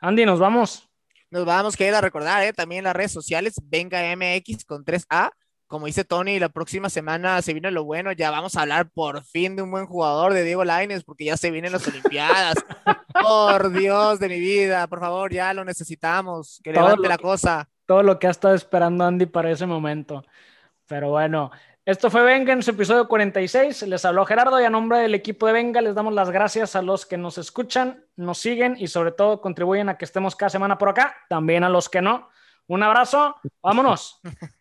Andy, 0.01 0.25
nos 0.25 0.41
vamos. 0.41 0.89
Nos 1.31 1.45
vamos 1.45 1.79
a 1.79 1.85
ir 1.85 1.95
a 1.95 2.01
recordar, 2.01 2.43
¿eh? 2.45 2.53
también 2.53 2.79
en 2.79 2.85
las 2.85 2.97
redes 2.97 3.13
sociales, 3.13 3.61
Venga 3.65 4.01
MX 4.17 4.65
con 4.65 4.85
3A. 4.85 5.31
Como 5.67 5.87
dice 5.87 6.05
Tony, 6.05 6.39
la 6.39 6.49
próxima 6.49 6.89
semana 6.89 7.43
se 7.43 7.53
viene 7.53 7.71
lo 7.73 7.83
bueno. 7.85 8.13
Ya 8.13 8.31
vamos 8.31 8.55
a 8.57 8.63
hablar 8.63 8.89
por 8.89 9.23
fin 9.25 9.57
de 9.57 9.63
un 9.63 9.71
buen 9.73 9.87
jugador 9.87 10.33
de 10.33 10.45
Diego 10.45 10.65
Laines, 10.65 11.03
porque 11.03 11.25
ya 11.25 11.37
se 11.37 11.51
vienen 11.51 11.73
las 11.73 11.87
Olimpiadas. 11.89 12.55
por 13.21 13.71
Dios 13.73 14.21
de 14.21 14.29
mi 14.29 14.39
vida, 14.39 14.87
por 14.87 15.01
favor, 15.01 15.33
ya 15.33 15.53
lo 15.55 15.65
necesitamos. 15.65 16.61
Que 16.63 16.73
Todo 16.73 16.85
levante 16.85 17.09
la 17.09 17.17
que- 17.17 17.23
cosa. 17.23 17.69
Todo 17.87 18.03
lo 18.03 18.19
que 18.19 18.27
ha 18.27 18.31
estado 18.31 18.55
esperando 18.55 19.05
Andy 19.05 19.27
para 19.27 19.51
ese 19.51 19.65
momento. 19.67 20.25
Pero 20.89 21.11
bueno, 21.11 21.51
esto 21.85 22.11
fue 22.11 22.23
Venga 22.23 22.53
en 22.53 22.63
su 22.63 22.71
episodio 22.73 23.07
46. 23.09 23.83
Les 23.83 24.05
habló 24.05 24.25
Gerardo 24.27 24.61
y 24.61 24.65
a 24.65 24.71
nombre 24.71 24.99
del 24.99 25.15
equipo 25.15 25.47
de 25.47 25.53
Venga 25.53 25.81
les 25.81 25.95
damos 25.95 26.13
las 26.15 26.31
gracias 26.31 26.75
a 26.77 26.83
los 26.83 27.07
que 27.07 27.17
nos 27.17 27.39
escuchan, 27.39 28.05
nos 28.17 28.39
siguen 28.39 28.77
y 28.79 28.87
sobre 28.89 29.13
todo 29.13 29.41
contribuyen 29.41 29.89
a 29.89 29.97
que 29.99 30.05
estemos 30.05 30.35
cada 30.37 30.51
semana 30.51 30.79
por 30.79 30.89
acá. 30.91 31.15
También 31.29 31.63
a 31.65 31.69
los 31.69 31.89
que 31.89 32.03
no. 32.03 32.29
Un 32.69 32.83
abrazo. 32.83 33.37
Vámonos. 33.63 34.21